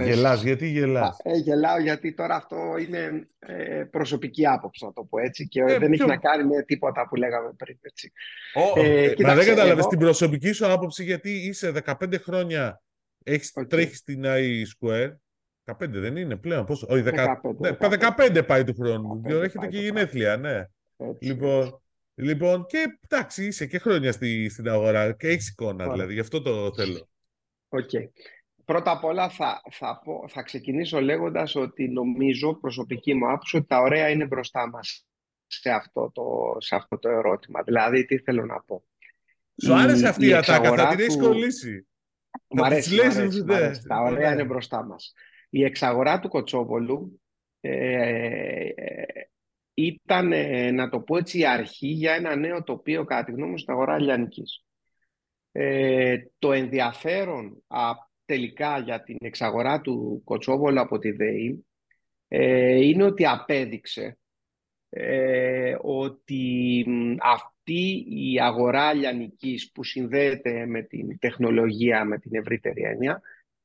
Γελάς, 0.01 0.43
γιατί 0.43 0.67
γελάς; 0.67 1.17
Ε, 1.23 1.37
γελάω 1.37 1.79
γιατί 1.79 2.13
τώρα 2.13 2.35
αυτό 2.35 2.77
είναι 2.87 3.27
ε, 3.39 3.83
προσωπική 3.91 4.47
άποψη, 4.47 4.85
να 4.85 4.93
το 4.93 5.03
πω 5.03 5.19
έτσι, 5.19 5.47
και 5.47 5.61
ε, 5.61 5.77
δεν 5.77 5.91
έχει 5.91 6.05
να 6.05 6.17
κάνει 6.17 6.43
με 6.43 6.63
τίποτα 6.63 7.07
που 7.07 7.15
λέγαμε 7.15 7.53
πριν. 7.57 7.77
Έτσι. 7.81 8.11
Oh, 8.55 8.83
ε, 8.83 9.13
μα 9.19 9.35
δεν 9.35 9.45
κατάλαβες 9.45 9.87
την 9.87 9.99
προσωπική 9.99 10.51
σου 10.51 10.71
άποψη 10.71 11.03
γιατί 11.03 11.31
είσαι 11.31 11.73
15 11.85 12.19
χρόνια, 12.19 12.81
έχεις, 13.23 13.53
okay. 13.55 13.69
τρέχεις 13.69 13.97
στην 13.97 14.23
I 14.25 14.63
Square, 14.79 15.15
15 15.65 15.89
δεν 15.89 16.15
είναι 16.15 16.35
πλέον, 16.35 16.65
πόσο, 16.65 16.87
όχι 16.89 17.03
15, 17.05 17.35
15, 17.79 18.15
15 18.17 18.45
πάει 18.47 18.63
του 18.63 18.75
χρόνου, 18.79 19.21
έχετε 19.25 19.67
και 19.67 19.79
γενέθλια, 19.79 20.37
ναι. 20.37 20.65
Έτσι, 20.97 21.25
λοιπόν, 21.25 21.61
έτσι. 21.61 21.75
λοιπόν, 22.15 22.65
και 22.65 22.97
εντάξει, 23.07 23.45
είσαι 23.45 23.65
και 23.65 23.79
χρόνια 23.79 24.11
στη, 24.11 24.49
στην 24.49 24.69
αγορά 24.69 25.11
και 25.11 25.27
έχεις 25.27 25.49
εικόνα, 25.49 25.91
δηλαδή, 25.91 26.13
γι' 26.13 26.19
αυτό 26.19 26.41
το 26.41 26.73
θέλω. 26.73 27.09
Οκ. 27.69 27.89
Okay. 27.93 28.07
Πρώτα 28.69 28.91
απ' 28.91 29.03
όλα 29.03 29.29
θα, 29.29 29.61
θα, 29.71 30.01
θα 30.27 30.41
ξεκινήσω 30.41 31.01
λέγοντας 31.01 31.55
ότι 31.55 31.87
νομίζω, 31.87 32.55
προσωπική 32.55 33.13
μου 33.13 33.27
άποψη, 33.27 33.57
ότι 33.57 33.65
τα 33.67 33.79
ωραία 33.79 34.09
είναι 34.09 34.25
μπροστά 34.25 34.69
μας 34.69 35.07
σε 35.47 35.69
αυτό 35.69 36.11
το, 36.13 36.23
σε 36.57 36.75
αυτό 36.75 36.99
το 36.99 37.09
ερώτημα. 37.09 37.63
Δηλαδή, 37.63 38.05
τι 38.05 38.17
θέλω 38.19 38.45
να 38.45 38.61
πω. 38.61 38.83
Σου 39.63 39.73
άρεσε 39.73 40.07
αυτή 40.07 40.25
η, 40.25 40.29
η 40.29 40.33
ατάκα, 40.33 40.75
θα 40.75 40.87
την 40.87 40.99
έχεις 40.99 41.17
κολλήσει. 41.17 41.87
Μ' 42.47 42.63
αρέσει, 42.63 42.95
μ 42.95 42.99
αρέσει, 42.99 43.43
μ 43.43 43.51
αρέσει. 43.51 43.87
Τα 43.87 44.01
ωραία 44.01 44.31
είναι 44.31 44.43
μπροστά 44.43 44.83
μας. 44.85 45.13
Η 45.49 45.63
εξαγορά 45.63 46.19
του 46.19 46.27
Κοτσόβολου 46.27 47.21
ε, 47.59 48.69
ήταν, 49.73 50.33
να 50.73 50.89
το 50.89 50.99
πω 50.99 51.17
έτσι, 51.17 51.39
η 51.39 51.45
αρχή 51.45 51.87
για 51.87 52.13
ένα 52.13 52.35
νέο 52.35 52.63
τοπίο, 52.63 53.03
κατά 53.03 53.23
τη 53.23 53.31
γνώμη 53.31 53.51
μου, 53.51 53.57
στην 53.57 53.73
αγορά 53.73 53.99
λιανικής. 53.99 54.63
Ε, 55.51 56.17
το 56.39 56.51
ενδιαφέρον 56.51 57.63
α, 57.67 58.07
τελικά 58.29 58.79
για 58.79 59.03
την 59.03 59.17
εξαγορά 59.19 59.81
του 59.81 60.21
Κοτσόβολου 60.25 60.79
από 60.79 60.99
τη 60.99 61.11
ΔΕΗ 61.11 61.65
ε, 62.27 62.85
είναι 62.85 63.03
ότι 63.03 63.25
απέδειξε 63.25 64.17
ε, 64.89 65.75
ότι 65.81 66.85
αυτή 67.21 68.05
η 68.07 68.39
αγορά 68.39 68.93
λιανικής 68.93 69.71
που 69.71 69.83
συνδέεται 69.83 70.65
με 70.65 70.81
την 70.81 71.19
τεχνολογία, 71.19 72.05
με 72.05 72.17
την 72.17 72.35
ευρύτερη 72.35 72.81
έννοια, 72.81 73.21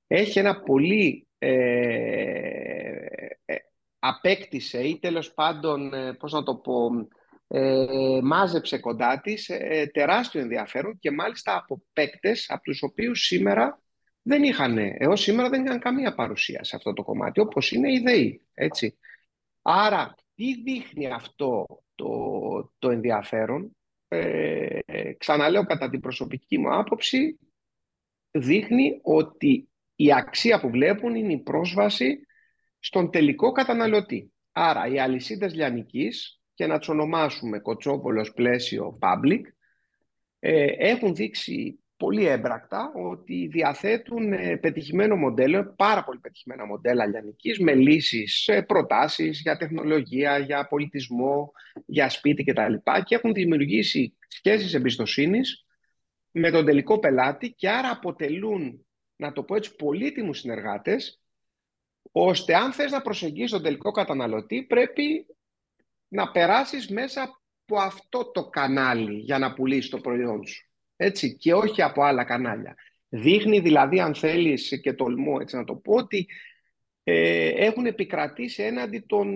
έχει 0.07 0.39
ένα 0.39 0.61
πολύ 0.61 1.27
απέκτησε 3.99 4.83
ή 4.83 4.99
τέλος 4.99 5.35
πάντων, 5.35 5.95
ε, 5.95 6.13
πώς 6.13 6.33
να 6.33 6.43
το 6.43 6.57
πω, 6.57 6.91
ε, 7.49 8.21
μάζεψε 8.23 8.79
κοντά 8.79 9.21
της 9.21 9.49
ε, 9.49 9.91
τεράστιο 9.93 10.41
ενδιαφέρον 10.41 10.99
και 10.99 11.11
μάλιστα 11.11 11.57
από 11.57 11.83
παίκτες 11.93 12.51
από 12.51 12.63
τους 12.63 12.83
οποίους 12.83 13.27
σήμερα 13.27 13.83
δεν 14.27 14.43
είχαν, 14.43 14.79
έως 14.79 15.21
σήμερα 15.21 15.49
δεν 15.49 15.65
είχαν 15.65 15.79
καμία 15.79 16.15
παρουσία 16.15 16.65
σε 16.65 16.77
αυτό 16.77 16.93
το 16.93 17.03
κομμάτι, 17.03 17.41
όπως 17.41 17.73
είναι 17.73 17.93
η 17.93 17.99
ΔΕΗ, 17.99 18.47
έτσι. 18.55 18.99
Άρα, 19.63 20.15
τι 20.35 20.63
δείχνει 20.63 21.07
αυτό 21.07 21.67
το, 21.95 22.09
το 22.79 22.91
ενδιαφέρον, 22.91 23.77
ε, 24.09 24.79
ξαναλέω 25.19 25.65
κατά 25.65 25.91
την 25.91 26.01
προσωπική 26.01 26.59
μου 26.59 26.75
άποψη, 26.75 27.39
δείχνει 28.31 28.99
ότι 29.03 29.69
η 29.97 30.13
αξία 30.13 30.61
που 30.61 30.71
βλέπουν 30.71 31.15
είναι 31.15 31.33
η 31.33 31.43
πρόσβαση 31.43 32.21
στον 32.79 33.11
τελικό 33.11 33.53
καταναλωτή. 33.53 34.33
Άρα 34.53 34.87
οι 34.87 34.99
αλυσίδες 34.99 35.55
λιανικής, 35.55 36.41
και 36.55 36.67
να 36.67 36.79
τους 36.79 36.89
ονομάσουμε 36.89 37.59
κοτσόπολος 37.59 38.33
πλαίσιο 38.33 38.99
public, 39.03 39.41
ε, 40.39 40.67
έχουν 40.79 41.15
δείξει 41.15 41.84
πολύ 41.97 42.27
έμπρακτα 42.27 42.93
ότι 42.95 43.47
διαθέτουν 43.47 44.33
ε, 44.33 44.57
πετυχημένο 44.57 45.17
μοντέλο, 45.17 45.75
πάρα 45.77 46.05
πολύ 46.05 46.19
πετυχημένα 46.19 46.67
μοντέλα 46.67 47.07
λιανικής, 47.07 47.59
με 47.59 47.75
λύσεις, 47.75 48.49
ε, 48.49 48.63
προτάσεις 48.63 49.41
για 49.41 49.57
τεχνολογία, 49.57 50.39
για 50.39 50.67
πολιτισμό, 50.67 51.53
για 51.87 52.09
σπίτι 52.09 52.45
κτλ. 52.45 52.75
Και 53.05 53.15
έχουν 53.15 53.33
δημιουργήσει 53.33 54.17
σχέσεις 54.29 54.75
εμπιστοσύνης 54.75 55.67
με 56.31 56.51
τον 56.51 56.65
τελικό 56.65 56.99
πελάτη 56.99 57.51
και 57.51 57.71
άρα 57.71 57.91
αποτελούν, 57.91 58.87
να 59.17 59.33
το 59.33 59.43
πω 59.43 59.55
έτσι, 59.55 59.75
πολύτιμους 59.75 60.39
συνεργάτες 60.39 61.21
ώστε 62.13 62.55
αν 62.55 62.73
θες 62.73 62.91
να 62.91 63.03
προσεγγίσεις 63.03 63.51
τον 63.51 63.63
τελικό 63.63 63.91
καταναλωτή 63.91 64.63
πρέπει 64.63 65.27
να 66.09 66.31
περάσεις 66.31 66.89
μέσα 66.89 67.23
από 67.23 67.81
αυτό 67.81 68.31
το 68.31 68.49
κανάλι 68.49 69.19
για 69.19 69.39
να 69.39 69.55
πουλήσεις 69.55 69.91
το 69.91 69.99
προϊόν 69.99 70.47
σου. 70.47 70.69
Έτσι, 70.97 71.37
και 71.37 71.55
όχι 71.55 71.83
από 71.83 72.03
άλλα 72.03 72.25
κανάλια. 72.25 72.75
Δείχνει 73.09 73.61
δηλαδή, 73.61 74.01
αν 74.01 74.15
θέλεις 74.15 74.81
και 74.83 74.93
τολμώ 74.93 75.39
έτσι 75.41 75.57
να 75.57 75.65
το 75.65 75.75
πω, 75.75 75.95
ότι 75.95 76.27
ε, 77.03 77.49
έχουν 77.49 77.87
επικρατήσει 77.87 78.63
έναντι 78.63 79.05
των, 79.07 79.29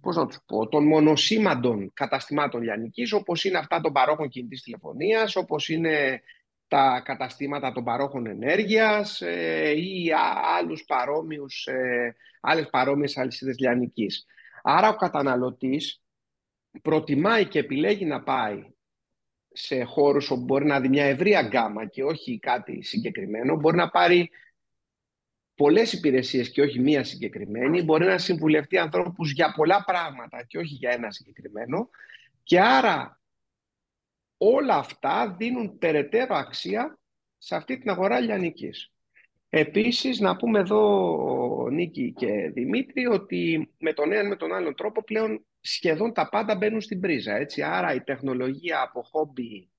πώς 0.00 0.16
να 0.16 0.26
τους 0.26 0.38
πω, 0.46 0.68
των 0.68 0.86
μονοσήμαντων 0.86 1.92
καταστημάτων 1.94 2.62
λιανικής, 2.62 3.12
όπως 3.12 3.44
είναι 3.44 3.58
αυτά 3.58 3.80
των 3.80 3.92
παρόχων 3.92 4.28
κινητής 4.28 4.62
τηλεφωνίας, 4.62 5.36
όπως 5.36 5.68
είναι 5.68 6.22
τα 6.68 7.02
καταστήματα 7.04 7.72
των 7.72 7.84
παρόχων 7.84 8.26
ενέργειας 8.26 9.20
ε, 9.20 9.70
ή 9.76 10.10
άλλους 10.58 10.84
παρόμοιους, 10.84 11.66
ε, 11.66 12.16
άλλες 12.40 12.68
παρόμοιες 12.70 13.16
αλυσίδες 13.16 13.58
λιανικής. 13.58 14.26
Άρα 14.62 14.88
ο 14.88 14.96
καταναλωτής 14.96 16.02
προτιμάει 16.82 17.46
και 17.46 17.58
επιλέγει 17.58 18.04
να 18.04 18.22
πάει 18.22 18.73
σε 19.56 19.82
χώρους 19.82 20.30
όπου 20.30 20.44
μπορεί 20.44 20.66
να 20.66 20.80
δει 20.80 20.88
μια 20.88 21.04
ευρία 21.04 21.42
γκάμα 21.42 21.86
και 21.86 22.04
όχι 22.04 22.38
κάτι 22.38 22.82
συγκεκριμένο, 22.82 23.56
μπορεί 23.56 23.76
να 23.76 23.90
πάρει 23.90 24.30
πολλές 25.54 25.92
υπηρεσίες 25.92 26.50
και 26.50 26.62
όχι 26.62 26.80
μία 26.80 27.04
συγκεκριμένη, 27.04 27.82
μπορεί 27.82 28.04
να 28.04 28.18
συμβουλευτεί 28.18 28.78
ανθρώπους 28.78 29.32
για 29.32 29.52
πολλά 29.56 29.84
πράγματα 29.84 30.42
και 30.42 30.58
όχι 30.58 30.74
για 30.74 30.90
ένα 30.90 31.10
συγκεκριμένο 31.10 31.88
και 32.42 32.60
άρα 32.60 33.20
όλα 34.36 34.76
αυτά 34.76 35.34
δίνουν 35.38 35.78
περαιτέρω 35.78 36.34
αξία 36.34 36.98
σε 37.38 37.56
αυτή 37.56 37.78
την 37.78 37.90
αγορά 37.90 38.20
λιανικής. 38.20 38.92
Επίσης, 39.48 40.20
να 40.20 40.36
πούμε 40.36 40.58
εδώ, 40.58 41.68
Νίκη 41.70 42.12
και 42.12 42.50
Δημήτρη, 42.50 43.06
ότι 43.06 43.70
με 43.78 43.92
τον 43.92 44.12
ένα 44.12 44.28
με 44.28 44.36
τον 44.36 44.54
άλλον 44.54 44.74
τρόπο 44.74 45.04
πλέον 45.04 45.46
σχεδόν 45.66 46.12
τα 46.12 46.28
πάντα 46.28 46.56
μπαίνουν 46.56 46.80
στην 46.80 47.00
πρίζα. 47.00 47.36
Έτσι. 47.36 47.62
Άρα 47.62 47.94
η 47.94 48.00
τεχνολογία 48.00 48.80
από 48.80 49.02
χόμπι 49.02 49.70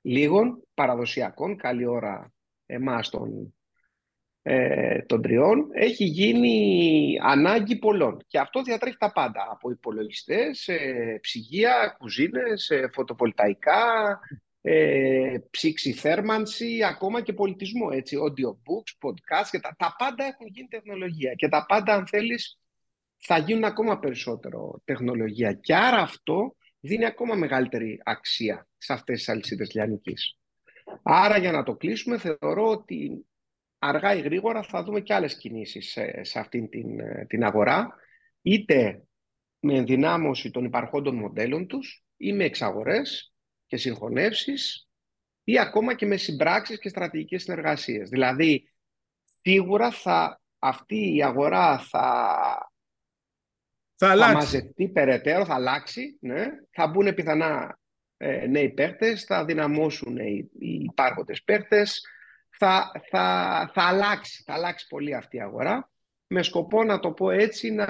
λίγων 0.00 0.62
παραδοσιακών, 0.74 1.56
καλή 1.56 1.86
ώρα 1.86 2.32
εμάς 2.66 3.08
των 3.08 3.54
ε, 4.48 5.02
των 5.02 5.22
τριών 5.22 5.68
έχει 5.72 6.04
γίνει 6.04 7.18
ανάγκη 7.22 7.76
πολλών. 7.78 8.24
Και 8.26 8.38
αυτό 8.38 8.62
διατρέχει 8.62 8.96
τα 8.96 9.12
πάντα. 9.12 9.46
Από 9.50 9.70
υπολογιστές, 9.70 10.68
ε, 10.68 11.18
ψυγεία, 11.20 11.96
κουζίνες, 11.98 12.70
ε, 12.70 12.88
φωτοβολταϊκά, 12.92 14.18
ε, 14.60 15.36
ψήξη 15.50 15.92
θέρμανση, 15.92 16.84
ακόμα 16.84 17.22
και 17.22 17.32
πολιτισμό. 17.32 17.88
Έτσι, 17.92 18.16
audiobooks, 18.20 19.08
podcast 19.08 19.48
και 19.50 19.60
τα, 19.60 19.74
τα 19.78 19.94
πάντα 19.98 20.24
έχουν 20.24 20.46
γίνει 20.46 20.68
τεχνολογία. 20.68 21.32
Και 21.34 21.48
τα 21.48 21.64
πάντα, 21.66 21.94
αν 21.94 22.06
θέλεις, 22.06 22.58
θα 23.28 23.38
γίνουν 23.38 23.64
ακόμα 23.64 23.98
περισσότερο 23.98 24.80
τεχνολογία. 24.84 25.52
Και 25.52 25.74
άρα 25.74 25.98
αυτό 25.98 26.56
δίνει 26.80 27.04
ακόμα 27.04 27.34
μεγαλύτερη 27.34 28.00
αξία 28.04 28.68
σε 28.78 28.92
αυτές 28.92 29.18
τις 29.18 29.28
αλυσίδες 29.28 29.72
λιανικής. 29.74 30.38
Άρα 31.02 31.38
για 31.38 31.52
να 31.52 31.62
το 31.62 31.74
κλείσουμε 31.74 32.18
θεωρώ 32.18 32.68
ότι 32.68 33.26
αργά 33.78 34.14
ή 34.14 34.20
γρήγορα 34.20 34.62
θα 34.62 34.82
δούμε 34.82 35.00
και 35.00 35.14
άλλες 35.14 35.36
κινήσεις 35.36 35.90
σε, 35.90 36.24
σε 36.24 36.38
αυτήν 36.38 36.68
την, 36.68 37.00
ε, 37.00 37.26
την 37.28 37.44
αγορά, 37.44 37.94
είτε 38.42 39.02
με 39.60 39.74
ενδυνάμωση 39.74 40.50
των 40.50 40.64
υπαρχόντων 40.64 41.16
μοντέλων 41.16 41.66
τους 41.66 42.04
ή 42.16 42.32
με 42.32 42.44
εξαγορές 42.44 43.32
και 43.66 43.76
συγχωνεύσεις 43.76 44.88
ή 45.44 45.58
ακόμα 45.58 45.94
και 45.94 46.06
με 46.06 46.16
συμπράξεις 46.16 46.78
και 46.78 46.88
στρατηγικές 46.88 47.42
συνεργασίες. 47.42 48.08
Δηλαδή, 48.08 48.70
σίγουρα 49.42 49.90
θα, 49.90 50.40
αυτή 50.58 51.14
η 51.14 51.22
αγορά 51.22 51.78
θα, 51.78 52.65
θα, 53.96 54.16
θα 54.16 54.32
μαζευτεί 54.32 54.88
περαιτέρω, 54.88 55.44
θα 55.44 55.54
αλλάξει, 55.54 56.18
ναι. 56.20 56.46
θα 56.70 56.86
μπουν 56.86 57.14
πιθανά 57.14 57.78
ε, 58.16 58.46
νέοι 58.46 58.70
παίχτες, 58.70 59.24
θα 59.24 59.44
δυναμώσουν 59.44 60.16
οι, 60.16 60.50
οι 60.58 60.82
υπάρχοντες 60.82 61.42
παίχτες, 61.42 62.06
θα, 62.58 62.90
θα, 63.10 63.70
θα, 63.74 63.82
αλλάξει, 63.82 64.42
θα 64.46 64.54
αλλάξει 64.54 64.86
πολύ 64.86 65.14
αυτή 65.14 65.36
η 65.36 65.40
αγορά 65.40 65.90
με 66.28 66.42
σκοπό 66.42 66.84
να 66.84 66.98
το 67.00 67.12
πω 67.12 67.30
έτσι 67.30 67.70
να 67.70 67.86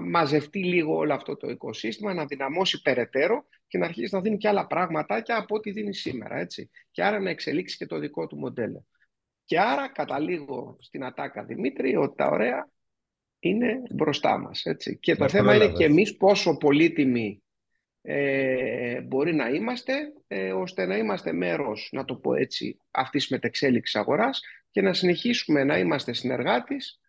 μαζευτεί 0.00 0.64
λίγο 0.64 0.96
όλο 0.96 1.14
αυτό 1.14 1.36
το 1.36 1.48
οικοσύστημα, 1.48 2.14
να 2.14 2.24
δυναμώσει 2.26 2.82
περαιτέρω 2.82 3.46
και 3.66 3.78
να 3.78 3.86
αρχίσει 3.86 4.14
να 4.14 4.20
δίνει 4.20 4.36
και 4.36 4.48
άλλα 4.48 4.66
πράγματα 4.66 5.20
και 5.20 5.32
από 5.32 5.54
ό,τι 5.54 5.70
δίνει 5.70 5.94
σήμερα. 5.94 6.36
Έτσι. 6.36 6.70
Και 6.90 7.04
άρα 7.04 7.20
να 7.20 7.30
εξελίξει 7.30 7.76
και 7.76 7.86
το 7.86 7.98
δικό 7.98 8.26
του 8.26 8.36
μοντέλο. 8.36 8.86
Και 9.44 9.60
άρα 9.60 9.88
καταλήγω 9.88 10.76
στην 10.80 11.04
ατάκα 11.04 11.44
Δημήτρη 11.44 11.96
ότι 11.96 12.16
τα 12.16 12.26
ωραία 12.26 12.68
είναι 13.48 13.82
μπροστά 13.94 14.38
μας. 14.38 14.64
Έτσι. 14.64 14.98
Και 14.98 15.16
το 15.16 15.28
θέμα 15.28 15.54
είναι 15.54 15.72
και 15.72 15.84
εμείς 15.84 16.16
πόσο 16.16 16.56
πολύτιμοι 16.56 17.42
ε, 18.02 19.00
μπορεί 19.00 19.34
να 19.34 19.48
είμαστε, 19.48 19.92
ε, 20.26 20.52
ώστε 20.52 20.86
να 20.86 20.96
είμαστε 20.96 21.32
μέρος, 21.32 21.88
να 21.92 22.04
το 22.04 22.16
πω 22.16 22.34
έτσι, 22.34 22.76
αυτής 22.90 23.22
της 23.22 23.30
μετεξέλιξης 23.30 23.96
αγοράς 23.96 24.40
και 24.70 24.82
να 24.82 24.92
συνεχίσουμε 24.92 25.64
να 25.64 25.78
είμαστε 25.78 26.12
συνεργάτης 26.12 27.00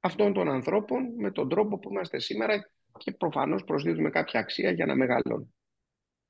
αυτών 0.00 0.32
των 0.32 0.48
ανθρώπων 0.48 1.14
με 1.16 1.30
τον 1.30 1.48
τρόπο 1.48 1.78
που 1.78 1.90
είμαστε 1.90 2.18
σήμερα 2.18 2.70
και 2.98 3.12
προφανώς 3.12 3.64
προσδίδουμε 3.64 4.10
κάποια 4.10 4.40
αξία 4.40 4.70
για 4.70 4.86
να 4.86 4.96
μεγαλώνουν. 4.96 5.54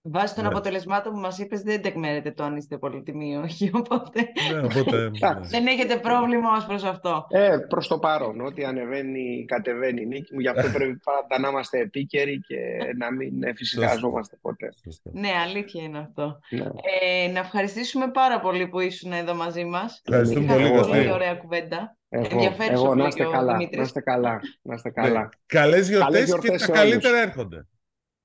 Βάσει 0.06 0.34
των 0.34 0.44
ναι. 0.44 0.50
αποτελεσμάτων 0.50 1.12
που 1.12 1.18
μας 1.18 1.38
είπες 1.38 1.62
δεν 1.62 1.82
τεκμέρετε 1.82 2.30
το 2.30 2.44
αν 2.44 2.56
είστε 2.56 2.78
πολύτιμοι 2.78 3.30
ή 3.30 3.36
όχι, 3.36 3.70
οπότε, 3.74 4.20
ναι, 4.52 4.58
οπότε 4.58 5.10
δεν 5.54 5.66
έχετε 5.66 5.96
πρόβλημα 5.96 6.56
ως 6.56 6.66
προς 6.66 6.84
αυτό. 6.84 7.26
Ε, 7.30 7.56
προς 7.68 7.88
το 7.88 7.98
παρόν, 7.98 8.40
ό,τι 8.40 8.64
ανεβαίνει 8.64 9.44
κατεβαίνει 9.48 10.02
η 10.02 10.06
νίκη 10.06 10.34
μου, 10.34 10.40
γι' 10.40 10.48
αυτό 10.48 10.70
πρέπει 10.72 11.00
πάντα 11.04 11.42
να 11.42 11.48
είμαστε 11.48 11.78
επίκαιροι 11.78 12.40
και 12.40 12.56
να 12.98 13.12
μην 13.12 13.32
φυσικαζόμαστε 13.56 14.38
ποτέ. 14.40 14.68
Ναι, 15.02 15.30
αλήθεια 15.46 15.82
είναι 15.82 15.98
αυτό. 15.98 16.38
Ναι. 16.50 16.64
Ε, 17.00 17.28
να 17.28 17.38
ευχαριστήσουμε 17.38 18.10
πάρα 18.10 18.40
πολύ 18.40 18.68
που 18.68 18.80
ήσουν 18.80 19.12
εδώ 19.12 19.34
μαζί 19.34 19.64
μας. 19.64 20.02
Ευχαριστούμε 20.04 20.52
πολύ. 20.52 20.70
Πολύ 20.70 21.12
ωραία 21.12 21.34
κουβέντα. 21.34 21.96
Εγώ, 22.08 22.54
εγώ 22.70 22.94
να 22.94 23.06
είστε 23.06 23.24
καλά, 23.24 23.56
να 23.76 23.82
είστε 23.82 24.00
καλά, 24.00 24.40
να 24.62 24.74
είστε 24.74 24.90
καλά. 24.90 25.20
Ναι. 25.20 25.28
Καλές 25.46 25.88
γιορτές 25.88 26.38
και 26.38 26.50
τα 26.50 26.66
καλύτερα 26.66 27.18
έρχονται. 27.18 27.66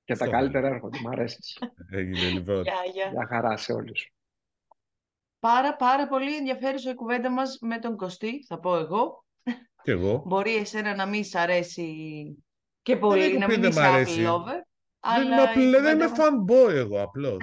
Και 0.10 0.16
τα 0.16 0.28
καλύτερα 0.28 0.68
έρχονται. 0.68 1.00
Μ' 1.02 1.08
αρέσει. 1.08 1.40
Έγινε 1.92 2.30
λοιπόν. 2.30 2.64
Γεια, 2.94 3.28
χαρά 3.30 3.58
σε 3.58 3.74
όλους. 3.74 4.14
Πάρα 5.40 5.76
πάρα 5.76 6.08
πολύ 6.08 6.36
ενδιαφέρουσα 6.36 6.90
η 6.92 6.96
κουβέντα 6.96 7.30
μας 7.30 7.58
με 7.62 7.80
τον 7.80 7.98
Κωστή, 7.98 8.46
θα 8.48 8.60
πω 8.60 8.76
εγώ. 8.76 9.26
Και 9.84 9.92
εγώ. 9.92 10.24
Μπορεί 10.26 10.56
εσένα 10.56 10.96
να 10.96 11.06
μην 11.06 11.24
σ' 11.24 11.36
αρέσει 11.36 11.98
και 12.82 12.98
πολύ, 12.98 13.38
να 13.38 13.48
μην 13.48 13.64
είσαι 13.64 13.82
Apple 13.84 14.28
lover. 14.28 14.62
Δεν 15.82 16.00
είμαι 16.00 16.12
fanboy 16.16 16.74
εγώ 16.74 17.02
απλώς. 17.02 17.38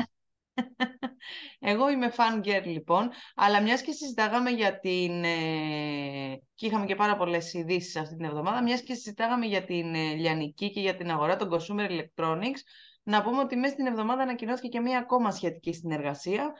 Εγώ 1.59 1.91
είμαι 1.91 2.13
fan 2.17 2.47
girl 2.47 2.63
λοιπόν, 2.65 3.11
αλλά 3.35 3.63
μιας 3.63 3.83
και 3.83 3.93
συζητάγαμε 3.93 4.51
για 4.51 4.79
την... 4.79 5.25
Ε, 5.25 6.41
και 6.55 6.67
είχαμε 6.67 6.87
και 6.87 6.95
πάρα 6.95 7.17
πολλές 7.17 7.53
ειδήσεις 7.53 7.97
αυτή 7.97 8.17
την 8.17 8.25
εβδομάδα, 8.25 8.63
μιας 8.63 8.83
και 8.83 8.95
συζητάγαμε 8.95 9.47
για 9.47 9.65
την 9.65 9.95
ε, 9.95 10.15
λιανική 10.15 10.71
και 10.71 10.81
για 10.81 10.97
την 10.97 11.11
αγορά 11.11 11.37
των 11.37 11.51
consumer 11.53 11.91
electronics, 11.91 12.61
να 13.03 13.23
πούμε 13.23 13.41
ότι 13.41 13.57
μέσα 13.57 13.73
στην 13.73 13.87
εβδομάδα 13.87 14.23
ανακοινώθηκε 14.23 14.69
και 14.69 14.81
μία 14.81 14.99
ακόμα 14.99 15.31
σχετική 15.31 15.73
συνεργασία. 15.73 16.53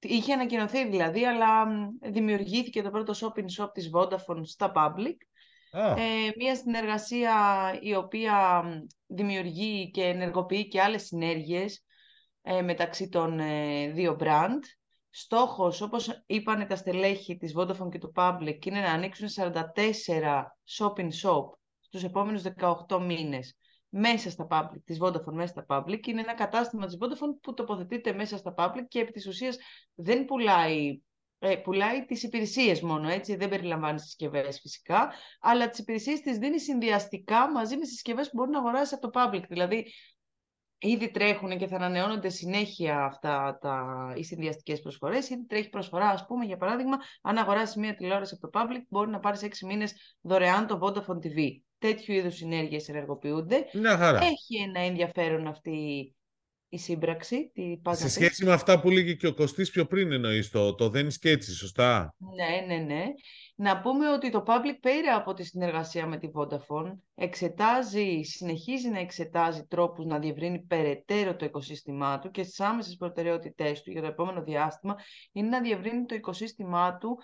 Είχε 0.00 0.32
ανακοινωθεί 0.32 0.88
δηλαδή, 0.88 1.24
αλλά 1.24 1.66
δημιουργήθηκε 2.00 2.82
το 2.82 2.90
πρώτο 2.90 3.12
shopping 3.20 3.62
shop 3.62 3.72
της 3.72 3.90
Vodafone 3.94 4.40
στα 4.42 4.72
public. 4.74 5.16
Ε, 5.72 6.30
μία 6.36 6.56
συνεργασία 6.56 7.34
η 7.80 7.94
οποία 7.94 8.64
δημιουργεί 9.06 9.90
και 9.90 10.02
ενεργοποιεί 10.02 10.68
και 10.68 10.80
άλλες 10.80 11.02
συνέργειες 11.02 11.82
ε, 12.42 12.62
μεταξύ 12.62 13.08
των 13.08 13.38
ε, 13.38 13.90
δύο 13.90 14.16
brand. 14.20 14.60
Στόχος, 15.10 15.80
όπως 15.80 16.22
είπαν 16.26 16.66
τα 16.66 16.76
στελέχη 16.76 17.36
της 17.36 17.54
Vodafone 17.56 17.88
και 17.90 17.98
του 17.98 18.12
Public, 18.16 18.66
είναι 18.66 18.80
να 18.80 18.92
ανοίξουν 18.92 19.28
44 19.28 19.54
shopping 20.78 21.10
shop 21.22 21.44
στους 21.80 22.04
επόμενους 22.04 22.42
18 22.88 23.00
μήνες 23.00 23.56
μέσα 23.88 24.30
στα 24.30 24.46
public, 24.50 24.82
της 24.84 24.98
Vodafone 25.00 25.32
μέσα 25.32 25.52
στα 25.52 25.66
public. 25.68 26.06
Είναι 26.06 26.20
ένα 26.20 26.34
κατάστημα 26.34 26.86
της 26.86 26.98
Vodafone 27.00 27.38
που 27.42 27.54
τοποθετείται 27.54 28.12
μέσα 28.12 28.36
στα 28.36 28.54
public 28.56 28.84
και 28.88 29.00
επί 29.00 29.12
της 29.12 29.26
ουσίας 29.26 29.56
δεν 29.94 30.24
πουλάει 30.24 31.00
ε, 31.40 31.56
πουλάει 31.56 32.04
τις 32.04 32.22
υπηρεσίες 32.22 32.80
μόνο, 32.80 33.08
έτσι, 33.08 33.36
δεν 33.36 33.48
περιλαμβάνει 33.48 34.00
συσκευές 34.00 34.60
φυσικά, 34.60 35.12
αλλά 35.40 35.68
τις 35.68 35.78
υπηρεσίες 35.78 36.20
τις 36.20 36.38
δίνει 36.38 36.60
συνδυαστικά 36.60 37.50
μαζί 37.50 37.76
με 37.76 37.84
συσκευές 37.84 38.26
που 38.26 38.36
μπορεί 38.36 38.50
να 38.50 38.58
αγοράσει 38.58 38.94
από 38.94 39.10
το 39.10 39.20
public. 39.20 39.42
Δηλαδή, 39.48 39.92
ήδη 40.78 41.10
τρέχουν 41.10 41.58
και 41.58 41.66
θα 41.66 41.76
ανανεώνονται 41.76 42.28
συνέχεια 42.28 43.04
αυτά 43.04 43.58
τα, 43.60 43.86
οι 44.16 44.22
συνδυαστικές 44.24 44.80
προσφορές. 44.80 45.28
Ήδη 45.28 45.46
τρέχει 45.46 45.68
προσφορά, 45.68 46.08
ας 46.08 46.26
πούμε, 46.26 46.44
για 46.44 46.56
παράδειγμα, 46.56 46.96
αν 47.22 47.38
αγοράσεις 47.38 47.76
μία 47.76 47.94
τηλεόραση 47.94 48.38
από 48.40 48.50
το 48.50 48.60
Public, 48.60 48.82
μπορεί 48.88 49.10
να 49.10 49.18
πάρεις 49.18 49.42
6 49.42 49.66
μήνες 49.66 50.16
δωρεάν 50.20 50.66
το 50.66 50.78
Vodafone 50.82 51.18
TV. 51.26 51.60
Τέτοιου 51.78 52.14
είδους 52.14 52.34
συνέργειες 52.34 52.88
ενεργοποιούνται. 52.88 53.66
Έχει 54.22 54.62
ένα 54.62 54.80
ενδιαφέρον 54.80 55.46
αυτή 55.46 56.12
η 56.68 56.78
σύμπραξη. 56.78 57.50
Τη 57.54 57.80
Σε 57.90 58.08
σχέση 58.08 58.44
με 58.44 58.52
αυτά 58.52 58.80
που 58.80 58.90
λέγει 58.90 59.16
και 59.16 59.26
ο 59.26 59.34
Κωστής 59.34 59.70
πιο 59.70 59.86
πριν 59.86 60.12
εννοείς 60.12 60.50
το, 60.50 60.74
το 60.74 60.88
δεν 60.88 61.08
και 61.08 61.30
έτσι, 61.30 61.54
σωστά; 61.54 62.14
Ναι, 62.36 62.74
ναι, 62.74 62.82
ναι. 62.82 63.04
Να 63.54 63.80
πούμε 63.80 64.12
ότι 64.12 64.30
το 64.30 64.44
Public 64.46 64.78
πέρα 64.80 65.16
από 65.16 65.34
τη 65.34 65.44
συνεργασία 65.44 66.06
με 66.06 66.18
τη 66.18 66.28
Vodafone 66.34 66.92
εξετάζει, 67.14 68.20
συνεχίζει 68.22 68.88
να 68.88 68.98
εξετάζει 68.98 69.66
τρόπους 69.66 70.04
να 70.04 70.18
διευρύνει 70.18 70.60
περαιτέρω 70.60 71.36
το 71.36 71.44
οικοσύστημά 71.44 72.18
του 72.18 72.30
και 72.30 72.42
στις 72.42 72.60
άμεσες 72.60 72.96
προτεραιότητές 72.96 73.82
του 73.82 73.90
για 73.90 74.00
το 74.00 74.06
επόμενο 74.06 74.42
διάστημα 74.42 74.94
είναι 75.32 75.48
να 75.48 75.60
διευρύνει 75.60 76.04
το 76.04 76.14
οικοσύστημά 76.14 76.96
του 76.96 77.18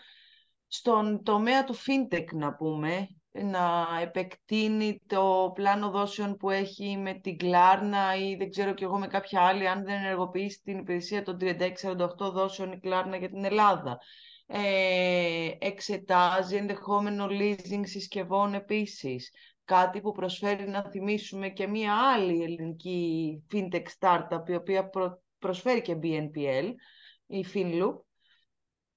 στον 0.66 1.22
τομέα 1.22 1.64
του 1.64 1.74
fintech 1.74 2.26
να 2.32 2.54
πούμε, 2.54 3.08
να 3.42 3.86
επεκτείνει 4.02 5.00
το 5.06 5.52
πλάνο 5.54 5.90
δόσεων 5.90 6.36
που 6.36 6.50
έχει 6.50 6.96
με 6.96 7.14
την 7.14 7.36
Κλάρνα 7.36 8.16
ή 8.16 8.34
δεν 8.34 8.50
ξέρω 8.50 8.74
κι 8.74 8.84
εγώ 8.84 8.98
με 8.98 9.06
κάποια 9.06 9.40
άλλη 9.40 9.68
αν 9.68 9.84
δεν 9.84 9.94
ενεργοποιήσει 9.94 10.60
την 10.64 10.78
υπηρεσία 10.78 11.22
των 11.22 11.36
36-48 11.40 12.08
δόσεων 12.18 12.72
η 12.72 12.78
Κλάρνα 12.78 13.16
για 13.16 13.28
την 13.28 13.44
Ελλάδα. 13.44 13.98
Ε, 14.46 15.50
εξετάζει 15.58 16.56
ενδεχόμενο 16.56 17.26
leasing 17.30 17.82
συσκευών 17.82 18.54
επίσης. 18.54 19.30
Κάτι 19.64 20.00
που 20.00 20.12
προσφέρει 20.12 20.68
να 20.68 20.82
θυμίσουμε 20.90 21.48
και 21.48 21.66
μία 21.66 21.94
άλλη 22.14 22.42
ελληνική 22.42 23.42
fintech 23.52 23.86
startup 23.98 24.48
η 24.48 24.54
οποία 24.54 24.90
προσφέρει 25.38 25.82
και 25.82 25.98
BNPL, 26.02 26.74
η 27.26 27.46
Finloop, 27.54 27.94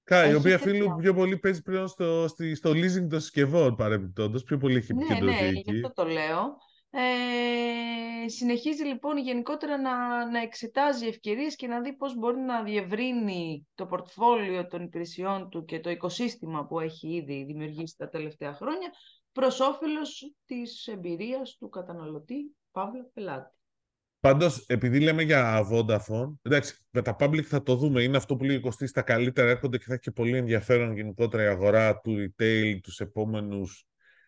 Κα, 0.08 0.30
η 0.30 0.34
οποία 0.34 0.58
φίλου 0.58 0.96
πιο 0.96 1.14
πολύ 1.14 1.38
παίζει 1.38 1.62
πλέον 1.62 1.88
στο, 1.88 2.28
στο 2.56 2.72
leasing 2.72 3.08
των 3.10 3.20
συσκευών 3.20 3.76
παρεμπιπτόντως, 3.76 4.44
πιο 4.44 4.58
πολύ 4.58 4.78
έχει 4.78 4.92
επικεντρωθεί 4.92 5.44
ναι, 5.44 5.52
ναι, 5.52 5.60
γι' 5.60 5.72
αυτό 5.72 5.92
το 5.94 6.06
λέω. 6.06 6.58
Ε, 6.90 8.28
συνεχίζει 8.28 8.84
λοιπόν 8.84 9.18
γενικότερα 9.18 9.82
να, 9.82 10.26
να 10.32 10.42
εξετάζει 10.42 11.08
ευκαιρίες 11.08 11.56
και 11.56 11.68
να 11.68 11.82
δει 11.82 11.94
πώς 11.94 12.16
μπορεί 12.16 12.40
να 12.40 12.64
διευρύνει 12.64 13.68
το 13.76 13.86
πορτφόλιο 13.86 14.68
των 14.68 14.84
υπηρεσιών 14.84 15.50
του 15.50 15.66
και 15.66 15.80
το 15.80 15.90
οικοσύστημα 15.90 16.66
που 16.66 16.80
έχει 16.80 17.16
ήδη 17.16 17.44
δημιουργήσει 17.44 17.96
τα 17.98 18.10
τελευταία 18.10 18.54
χρόνια 18.54 18.90
προς 19.32 19.60
όφελος 19.60 20.34
της 20.46 20.88
εμπειρίας 20.88 21.56
του 21.60 21.70
καταναλωτή 21.70 22.56
Παύλα 22.72 23.10
Πελάτη. 23.14 23.57
Πάντως, 24.20 24.66
επειδή 24.68 25.00
λέμε 25.00 25.24
για 25.24 25.68
Vodafone, 25.72 26.34
εντάξει, 26.42 26.86
με 26.90 27.02
τα 27.02 27.16
public 27.20 27.42
θα 27.42 27.64
το 27.64 27.76
δούμε. 27.76 28.04
Είναι 28.04 28.18
αυτό 28.18 28.36
που 28.36 28.44
λέει 28.44 28.60
Κωστής, 28.60 28.92
τα 28.92 29.02
καλύτερα 29.02 29.50
έρχονται 29.50 29.78
και 29.78 29.84
θα 29.88 29.94
έχει 29.94 30.02
και 30.02 30.12
πολύ 30.12 30.38
ενδιαφέρον 30.38 30.96
γενικότερα 30.96 31.44
η 31.44 31.48
αγορά 31.48 32.00
του 32.00 32.16
retail 32.16 32.78
τους 32.84 33.00
επόμενους 33.00 33.88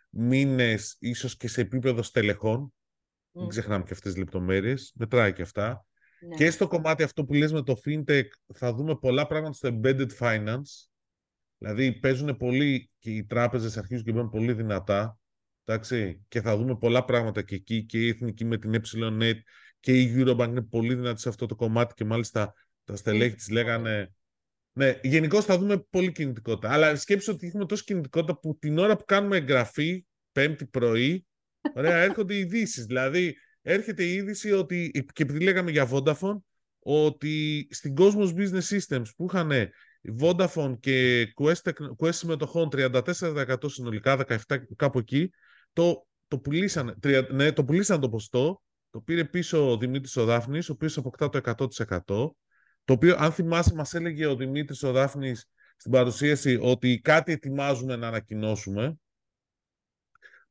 μήνες, 0.10 0.96
ίσως 1.00 1.38
και 1.38 1.48
σε 1.48 1.62
επίπεδο 1.62 2.04
στελεχών. 2.04 2.66
Mm. 2.66 3.40
Δεν 3.40 3.48
ξεχνάμε 3.48 3.84
και 3.84 3.94
αυτές 3.94 4.12
τις 4.12 4.20
λεπτομέρειες. 4.20 4.94
Μετράει 4.96 5.34
και 5.34 5.42
αυτά. 5.42 5.86
Ναι. 6.20 6.36
Και 6.36 6.52
στο 6.52 6.68
κομμάτι 6.68 7.04
αυτό 7.04 7.26
που 7.26 7.34
λες 7.34 7.52
με 7.52 7.64
το 7.64 7.76
fintech 7.86 8.28
θα 8.54 8.74
δούμε 8.74 8.96
πολλά 8.96 9.28
πράγματα 9.28 9.54
στο 9.54 9.70
embedded 9.74 10.10
finance. 10.20 10.88
Δηλαδή 11.58 12.00
παίζουν 12.00 12.38
πολύ 12.38 12.90
και 13.00 13.12
οι 13.12 13.26
τράπεζες 13.26 13.78
αρχίζουν 13.78 14.06
και 14.06 14.12
μπαίνουν 14.12 14.30
πολύ 14.30 14.54
δυνατά. 14.54 15.18
Εντάξει, 15.66 16.26
και 16.28 16.42
θα 16.42 16.58
δούμε 16.58 16.78
πολλά 16.78 17.06
πράγματα 17.06 17.42
και 17.42 17.56
εκεί 17.56 17.86
και 17.86 18.00
η 18.00 18.08
εθνική 18.08 18.46
με 18.46 18.58
την 18.58 18.82
EPSILONET 18.82 19.36
και 19.80 20.02
η 20.02 20.16
Eurobank 20.18 20.48
είναι 20.48 20.62
πολύ 20.62 20.96
δυνατή 20.96 21.22
σε 21.22 21.30
αυτό 21.30 21.46
το 21.46 21.56
κομμάτι 21.56 21.94
και 21.94 22.06
μάλιστα 22.06 22.54
τα 22.84 22.96
στελέχη 22.96 23.36
της 23.36 23.50
λέγανε 23.50 24.12
ναι, 24.74 25.00
γενικώ 25.04 25.42
θα 25.42 25.58
δούμε 25.58 25.86
πολύ 25.90 26.12
κινητικότητα. 26.12 26.72
Αλλά 26.72 26.96
σκέψτε 26.96 27.32
ότι 27.32 27.48
έχουμε 27.48 27.66
τόση 27.66 27.84
κινητικότητα 27.84 28.40
που 28.40 28.58
την 28.60 28.78
ώρα 28.78 28.96
που 28.96 29.06
κάνουμε 29.06 29.38
εγγραφή, 29.38 30.06
πέμπτη 30.32 30.66
πρωί, 30.66 31.26
ωραία, 31.74 31.98
έρχονται 32.08 32.34
οι 32.34 32.40
ειδήσεις. 32.40 32.86
Δηλαδή, 32.86 33.36
έρχεται 33.62 34.04
η 34.04 34.14
είδηση 34.14 34.52
ότι, 34.52 34.92
και 35.14 35.24
επειδή 35.24 35.40
λέγαμε 35.40 35.72
για 35.72 35.90
Vodafone, 35.92 36.42
ότι 36.80 37.68
στην 37.72 37.94
Cosmos 37.98 38.34
Business 38.36 38.78
Systems 38.78 39.06
που 39.16 39.26
είχαν 39.26 39.52
Vodafone 40.20 40.80
και 40.80 41.28
Quest, 41.42 41.72
Quest 41.98 42.14
συμμετοχών 42.14 42.70
34% 42.72 43.56
συνολικά, 43.66 44.26
17% 44.28 44.38
κάπου 44.76 45.00
εκεί, 45.00 45.30
το, 45.74 46.08
το, 46.28 46.40
πουλήσαν, 46.40 47.00
ναι, 47.32 47.52
το 47.52 47.64
πουλήσαν 47.66 48.00
το 48.00 48.10
ποστό 48.10 48.62
Το 48.92 49.00
πήρε 49.00 49.26
πίσω 49.26 49.72
ο 49.72 49.78
Δημήτρης 49.78 50.16
ο 50.18 50.26
Δάφνης, 50.26 50.70
ο 50.70 50.74
οποίος 50.74 50.98
αποκτά 50.98 51.30
το 51.30 51.38
100%. 51.38 52.36
Το 52.84 52.94
οποίο, 52.94 53.16
αν 53.20 53.32
θυμάσαι, 53.32 53.76
μας 53.76 53.94
έλεγε 53.94 54.26
ο 54.26 54.36
Δημήτρης 54.36 54.84
ο 54.84 54.92
Δάφνης 54.92 55.50
στην 55.78 55.92
παρουσίαση 55.92 56.58
ότι 56.62 57.00
κάτι 57.00 57.32
ετοιμάζουμε 57.32 57.96
να 57.96 58.08
ανακοινώσουμε. 58.08 58.98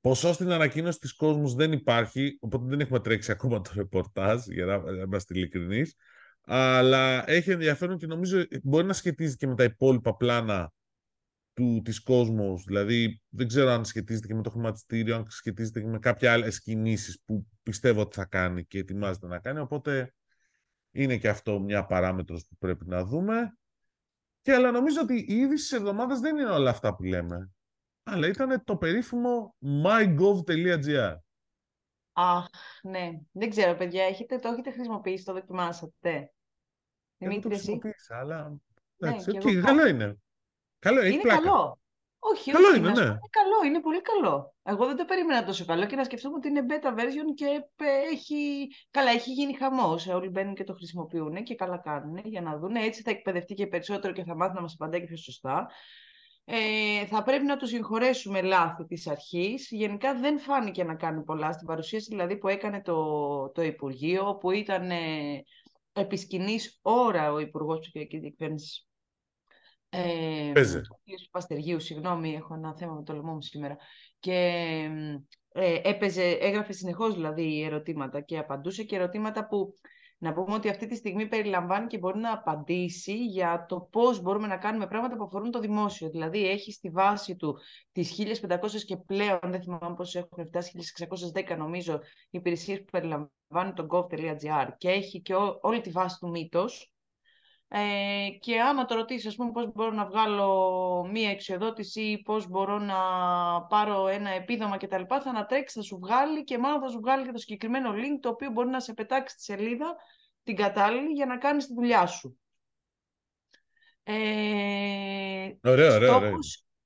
Ποσό 0.01 0.33
στην 0.33 0.51
ανακοίνωση 0.51 0.99
της 0.99 1.15
κόσμου 1.15 1.55
δεν 1.55 1.73
υπάρχει, 1.73 2.37
οπότε 2.41 2.65
δεν 2.69 2.81
έχουμε 2.81 3.01
τρέξει 3.01 3.31
ακόμα 3.31 3.61
το 3.61 3.71
ρεπορτάζ, 3.75 4.47
για 4.47 4.65
να 4.65 4.75
είμαστε 4.93 5.35
ειλικρινείς. 5.37 5.95
Αλλά 6.45 7.31
έχει 7.31 7.51
ενδιαφέρον 7.51 7.99
και 7.99 8.07
νομίζω 8.07 8.45
μπορεί 8.63 8.87
να 8.87 8.93
σχετίζεται 8.93 9.37
και 9.37 9.47
με 9.47 9.55
τα 9.55 9.65
υπόλοιπα 9.65 10.17
πλάνα 10.17 10.73
του, 11.59 11.81
της 11.85 12.01
κόσμου. 12.01 12.59
Δηλαδή, 12.59 13.23
δεν 13.29 13.49
ξέρω 13.49 13.71
αν 13.71 13.85
σχετίζεται 13.85 14.27
και 14.27 14.35
με 14.35 14.43
το 14.43 14.51
χρηματιστήριο, 14.51 15.17
αν 15.17 15.27
σχετίζεται 15.29 15.81
και 15.81 15.87
με 15.87 15.99
κάποια 15.99 16.33
άλλες 16.33 16.63
κινήσεις 16.63 17.23
που 17.25 17.47
πιστεύω 17.63 18.01
ότι 18.01 18.17
θα 18.17 18.25
κάνει 18.25 18.65
και 18.65 18.79
ετοιμάζεται 18.79 19.27
να 19.27 19.39
κάνει. 19.39 19.59
Οπότε 19.59 20.15
είναι 20.91 21.17
και 21.17 21.29
αυτό 21.29 21.61
μια 21.61 21.87
παράμετρος 21.87 22.47
που 22.49 22.57
πρέπει 22.57 22.87
να 22.87 23.05
δούμε. 23.05 23.59
Και 24.41 24.55
αλλά 24.55 24.71
νομίζω 24.71 25.01
ότι 25.01 25.15
η 25.29 25.35
είδηση 25.35 25.69
τη 25.69 25.77
εβδομάδα 25.77 26.21
δεν 26.21 26.37
είναι 26.37 26.51
όλα 26.51 26.71
αυτά 26.71 26.95
που 26.95 27.03
λέμε. 27.03 27.51
Αλλά 28.03 28.27
ήταν 28.27 28.65
το 28.65 28.77
περίφημο 28.77 29.57
mygov.gr. 29.85 31.17
Αχ, 32.13 32.47
ναι. 32.83 33.11
Δεν 33.33 33.51
ξέρω, 33.51 33.75
παιδιά. 33.75 34.05
Έχετε, 34.05 34.39
το 34.39 34.49
έχετε 34.49 34.71
χρησιμοποιήσει, 34.71 35.25
το 35.25 35.33
δοκιμάσατε. 35.33 36.33
Δεν 37.19 37.41
το 37.41 37.49
χρησιμοποίησα, 37.49 38.19
αλλά... 38.19 38.57
Ναι, 38.97 39.17
και 39.41 39.61
καλό 39.61 39.87
είναι. 39.87 40.19
Καλό, 40.79 41.01
έχει 41.01 41.13
είναι 41.13 41.23
πλάκα. 41.23 41.41
καλό. 41.41 41.79
Όχι, 42.19 42.51
καλό 42.51 42.69
όχι, 42.69 42.79
είναι, 42.79 42.91
ναι. 42.91 43.01
είναι 43.01 43.19
καλό, 43.31 43.67
είναι 43.67 43.81
πολύ 43.81 44.01
καλό. 44.01 44.55
Εγώ 44.63 44.87
δεν 44.87 44.97
το 44.97 45.05
περίμενα 45.05 45.45
τόσο 45.45 45.65
καλό 45.65 45.87
και 45.87 45.97
να 45.97 46.05
σκεφτούμε 46.05 46.35
ότι 46.37 46.49
είναι 46.49 46.67
beta 46.69 46.89
version 46.89 47.35
και 47.35 47.47
έχει, 48.13 48.69
καλά, 48.91 49.11
έχει 49.11 49.33
γίνει 49.33 49.57
χαμός. 49.57 50.07
Όλοι 50.07 50.29
μπαίνουν 50.29 50.55
και 50.55 50.65
το 50.65 50.75
χρησιμοποιούν 50.75 51.43
και 51.43 51.55
καλά 51.55 51.79
κάνουν 51.79 52.21
για 52.25 52.41
να 52.41 52.59
δουν. 52.59 52.75
Έτσι 52.75 53.03
θα 53.03 53.11
εκπαιδευτεί 53.11 53.55
και 53.55 53.67
περισσότερο 53.67 54.13
και 54.13 54.25
θα 54.25 54.37
μάθει 54.37 54.55
να 54.55 54.61
μας 54.61 54.75
απαντάει 54.79 55.01
και 55.01 55.07
πιο 55.07 55.17
σωστά. 55.17 55.71
Ε, 56.45 57.07
θα 57.07 57.23
πρέπει 57.23 57.45
να 57.45 57.57
του 57.57 57.67
συγχωρέσουμε 57.67 58.43
λάθη 58.43 58.85
της 58.85 59.07
αρχής. 59.07 59.69
Γενικά 59.71 60.15
δεν 60.15 60.39
φάνηκε 60.39 60.85
να 60.85 60.95
κάνει 60.95 61.23
πολλά 61.23 61.53
στην 61.53 61.67
παρουσίαση 61.67 62.07
δηλαδή 62.11 62.37
που 62.37 62.49
έκανε 62.49 62.83
το, 62.83 63.51
το 63.51 63.63
Υπουργείο, 63.63 64.37
που 64.41 64.51
ήταν 64.51 64.91
ε, 64.91 65.43
επισκηνής 65.93 66.79
ώρα 66.83 67.33
ο 67.33 67.39
Υπουργός 67.39 67.79
Ψηφιακής 67.79 68.21
Διεκπαίδευσης 68.21 68.88
ε, 69.89 70.51
Παίζε. 70.55 70.83
Παστεργίου, 71.31 71.81
συγγνώμη, 71.81 72.35
έχω 72.35 72.55
ένα 72.55 72.77
θέμα 72.77 72.95
με 72.95 73.03
το 73.03 73.13
λαιμό 73.13 73.33
μου 73.33 73.43
σήμερα. 73.43 73.77
Και 74.21 74.35
ε, 75.53 75.81
έπαιζε, 75.83 76.23
έγραφε 76.23 76.73
συνεχώς 76.73 77.15
δηλαδή 77.15 77.63
ερωτήματα 77.63 78.21
και 78.21 78.39
απαντούσε 78.39 78.83
και 78.83 78.97
ερωτήματα 78.97 79.47
που 79.47 79.75
να 80.19 80.33
πούμε 80.33 80.55
ότι 80.55 80.69
αυτή 80.69 80.87
τη 80.87 80.95
στιγμή 80.97 81.27
περιλαμβάνει 81.27 81.87
και 81.87 81.99
μπορεί 81.99 82.19
να 82.19 82.33
απαντήσει 82.33 83.25
για 83.25 83.67
το 83.69 83.81
πώς 83.81 84.21
μπορούμε 84.21 84.47
να 84.47 84.57
κάνουμε 84.57 84.87
πράγματα 84.87 85.17
που 85.17 85.25
αφορούν 85.25 85.51
το 85.51 85.61
δημόσιο. 85.61 86.11
Δηλαδή 86.11 86.49
έχει 86.49 86.73
στη 86.73 86.91
βάση 86.91 87.37
του 87.37 87.59
τις 87.93 88.15
1500 88.49 88.59
και 88.87 88.97
πλέον, 88.97 89.41
δεν 89.43 89.63
θυμάμαι 89.63 89.95
πώς 89.95 90.15
έχουν 90.15 90.47
φτάσει, 90.47 90.79
1610 91.35 91.57
νομίζω, 91.57 92.01
υπηρεσίες 92.31 92.79
που 92.79 92.91
περιλαμβάνει 92.91 93.73
το 93.75 93.87
gov.gr 93.91 94.69
και 94.77 94.89
έχει 94.89 95.21
και 95.21 95.35
όλη 95.61 95.81
τη 95.81 95.91
βάση 95.91 96.19
του 96.19 96.29
μύτος, 96.29 96.93
ε, 97.71 98.29
και 98.41 98.61
άμα 98.61 98.85
το 98.85 98.95
ρωτήσεις, 98.95 99.27
ας 99.27 99.35
πούμε, 99.35 99.51
πώς 99.51 99.73
μπορώ 99.73 99.91
να 99.91 100.07
βγάλω 100.07 101.09
μία 101.13 101.31
εξοδότηση 101.31 102.01
ή 102.01 102.23
πώς 102.23 102.49
μπορώ 102.49 102.79
να 102.79 102.97
πάρω 103.63 104.07
ένα 104.07 104.31
επίδομα 104.31 104.77
κτλ. 104.77 105.03
Θα 105.09 105.23
ανατρέξει, 105.25 105.79
θα 105.79 105.85
σου 105.85 105.99
βγάλει 105.99 106.45
και 106.45 106.59
μάλλον 106.59 106.81
θα 106.81 106.89
σου 106.89 107.01
βγάλει 107.01 107.25
και 107.25 107.33
το 107.33 107.39
συγκεκριμένο 107.39 107.93
link 107.93 108.19
το 108.21 108.29
οποίο 108.29 108.51
μπορεί 108.51 108.69
να 108.69 108.81
σε 108.81 108.95
πετάξει 108.95 109.35
στη 109.35 109.43
σελίδα 109.43 109.97
την 110.43 110.57
κατάλληλη 110.57 111.13
για 111.13 111.27
να 111.27 111.39
κάνεις 111.39 111.67
τη 111.67 111.75
δουλειά 111.75 112.07
σου. 112.07 112.39
Ε, 114.03 115.57
ωραία, 115.65 115.95
ωραία, 115.95 116.17
ωραία. 116.17 116.33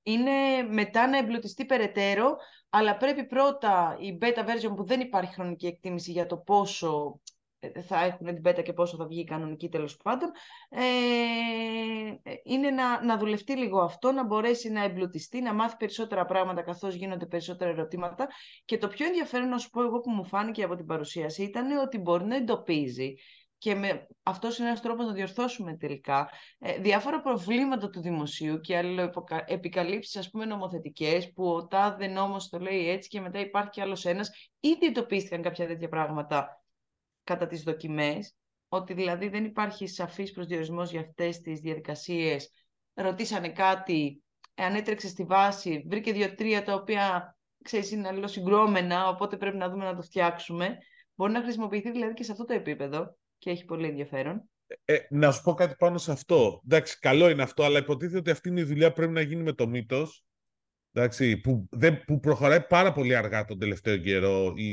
είναι 0.03 0.63
μετά 0.69 1.07
να 1.07 1.19
εμπλουτιστεί 1.19 1.65
περαιτέρω, 1.65 2.37
αλλά 2.69 2.97
πρέπει 2.97 3.27
πρώτα 3.27 3.97
η 4.01 4.19
beta 4.21 4.45
version 4.45 4.77
που 4.77 4.85
δεν 4.85 5.01
υπάρχει 5.01 5.35
χρονική 5.35 5.67
εκτίμηση 5.67 6.13
για 6.13 6.27
το 6.27 6.37
πόσο 6.37 7.21
ε, 7.25 7.32
θα 7.87 8.05
έχουν 8.05 8.27
την 8.27 8.43
πέτα 8.43 8.63
και 8.63 8.73
πόσο 8.73 8.97
θα 8.97 9.07
βγει 9.07 9.21
η 9.21 9.25
κανονική 9.25 9.69
τέλος 9.69 9.97
πάντων, 9.97 10.31
ε, 10.69 10.83
είναι 12.45 12.71
να, 12.71 13.05
να 13.05 13.19
δουλευτεί 13.19 13.57
λίγο 13.57 13.81
αυτό, 13.81 14.13
να 14.13 14.25
μπορέσει 14.25 14.71
να 14.71 14.85
εμπλουτιστεί, 14.85 15.41
να 15.41 15.55
μάθει 15.55 15.77
περισσότερα 15.77 16.25
πράγματα 16.25 16.63
καθώς 16.63 16.95
γίνονται 16.95 17.27
περισσότερα 17.27 17.71
ερωτήματα. 17.71 18.29
Και 18.65 18.79
το 18.79 18.89
πιο 18.89 19.07
ενδιαφέρον 19.07 19.49
να 19.49 19.59
σου 19.59 19.71
πω 19.71 19.83
εγώ 19.83 20.01
που 20.01 20.11
μου 20.11 20.25
φάνηκε 20.25 20.63
από 20.63 20.75
την 20.77 20.87
παρουσίαση 20.87 21.43
ήταν 21.43 21.79
ότι 21.79 21.99
μπορεί 21.99 22.25
να 22.25 22.37
εντοπίζει 22.37 23.15
και 23.59 23.75
με, 23.75 24.07
αυτός 24.23 24.59
είναι 24.59 24.69
ένας 24.69 24.81
τρόπος 24.81 25.07
να 25.07 25.13
διορθώσουμε 25.13 25.77
τελικά 25.77 26.29
ε, 26.59 26.79
διάφορα 26.79 27.21
προβλήματα 27.21 27.91
του 27.91 28.01
δημοσίου 28.01 28.61
και 28.61 28.83
επικαλύψεις 29.47 30.17
ας 30.17 30.31
πούμε 30.31 30.45
νομοθετικές 30.45 31.33
που 31.33 31.45
ο 31.45 31.67
τάδε 31.67 32.07
νόμος 32.07 32.49
το 32.49 32.59
λέει 32.59 32.89
έτσι 32.89 33.09
και 33.09 33.21
μετά 33.21 33.39
υπάρχει 33.39 33.71
κι 33.71 33.81
άλλος 33.81 34.05
ένας 34.05 34.31
ήδη 34.61 34.87
εντοπίστηκαν 34.87 35.43
κάποια 35.43 35.67
τέτοια 35.67 35.89
πράγματα 35.89 36.62
κατά 37.25 37.47
τις 37.47 37.63
δοκιμές, 37.63 38.35
ότι 38.69 38.95
δηλαδή 38.95 39.29
δεν 39.29 39.45
υπάρχει 39.45 39.87
σαφής 39.87 40.33
προσδιορισμός 40.33 40.91
για 40.91 41.01
αυτές 41.01 41.41
τις 41.41 41.61
διαδικασίες. 41.61 42.51
Ρωτήσανε 42.95 43.49
κάτι, 43.49 44.23
αν 44.55 44.75
έτρεξε 44.75 45.09
στη 45.09 45.25
βάση, 45.25 45.85
βρήκε 45.89 46.13
δύο-τρία 46.13 46.63
τα 46.63 46.75
οποία 46.75 47.37
ξέρεις, 47.63 47.91
είναι 47.91 48.09
αλληλοσυγκρόμενα, 48.09 49.09
οπότε 49.09 49.37
πρέπει 49.37 49.57
να 49.57 49.71
δούμε 49.71 49.85
να 49.85 49.97
το 49.97 50.03
φτιάξουμε. 50.03 50.79
Μπορεί 51.15 51.33
να 51.33 51.43
χρησιμοποιηθεί 51.43 51.91
δηλαδή 51.91 52.15
και 52.15 52.23
σε 52.23 52.33
αυτό 52.33 52.45
το 52.45 52.53
επίπεδο 52.53 53.17
και 53.39 53.51
έχει 53.51 53.65
πολύ 53.65 53.87
ενδιαφέρον. 53.87 54.49
Ε, 54.85 54.99
να 55.11 55.31
σου 55.31 55.43
πω 55.43 55.55
κάτι 55.55 55.75
πάνω 55.79 55.99
σε 55.99 56.13
αυτό. 56.13 56.61
Εντάξει, 56.65 56.99
καλό 56.99 57.29
είναι 57.29 57.43
αυτό, 57.43 57.65
αλλά 57.65 57.79
υποτίθεται 57.79 58.19
ότι 58.19 58.31
αυτή 58.31 58.49
είναι 58.49 58.61
η 58.61 58.65
δουλειά 58.65 58.89
που 58.89 58.95
πρέπει 58.95 59.13
να 59.13 59.21
γίνει 59.21 59.43
με 59.43 59.53
το 59.53 59.67
μύτο. 59.67 60.07
Εντάξει, 60.93 61.37
που, 61.37 61.69
δεν, 61.71 62.05
που 62.05 62.21
προχωράει 62.21 62.67
πάρα 62.67 62.93
πολύ 62.93 63.17
αργά 63.17 63.45
τον 63.45 63.59
τελευταίο 63.59 63.97
καιρό 63.97 64.53
η, 64.57 64.69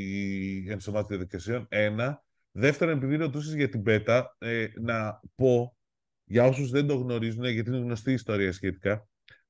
η 0.66 0.72
ενσωμάτωση 0.72 1.14
διαδικασιών. 1.14 1.66
Ένα. 1.70 2.24
Δεύτερον, 2.60 2.98
επειδή 2.98 3.16
ρωτούσες 3.16 3.54
για 3.54 3.70
την 3.70 3.84
πέτα, 3.84 4.36
ε, 4.38 4.68
να 4.76 5.20
πω 5.36 5.76
για 6.24 6.44
όσους 6.44 6.70
δεν 6.70 6.88
το 6.88 6.96
γνωρίζουν, 6.96 7.46
γιατί 7.46 7.70
είναι 7.70 7.80
γνωστή 7.80 8.12
ιστορία 8.12 8.54
σχετικά, 8.54 9.08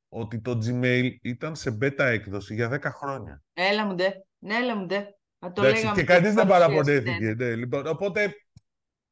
ότι 0.10 0.40
το 0.40 0.60
Gmail 0.66 1.10
ήταν 1.22 1.56
σε 1.56 1.78
beta 1.82 2.00
έκδοση 2.00 2.54
για 2.54 2.70
10 2.70 2.92
χρόνια. 2.92 3.42
Έλα 3.54 3.86
μου 3.86 3.96
ντε, 3.96 4.10
ναι, 4.40 4.56
έλα 4.56 4.76
μου 4.76 4.86
ντε. 4.86 5.06
Το 5.54 5.64
εντάξει, 5.64 5.92
και 5.92 6.04
κανείς 6.04 6.34
δεν 6.34 6.48
παραπονέθηκε. 6.48 7.34
Ναι. 7.38 7.56
λοιπόν, 7.56 7.88
οπότε, 7.88 8.36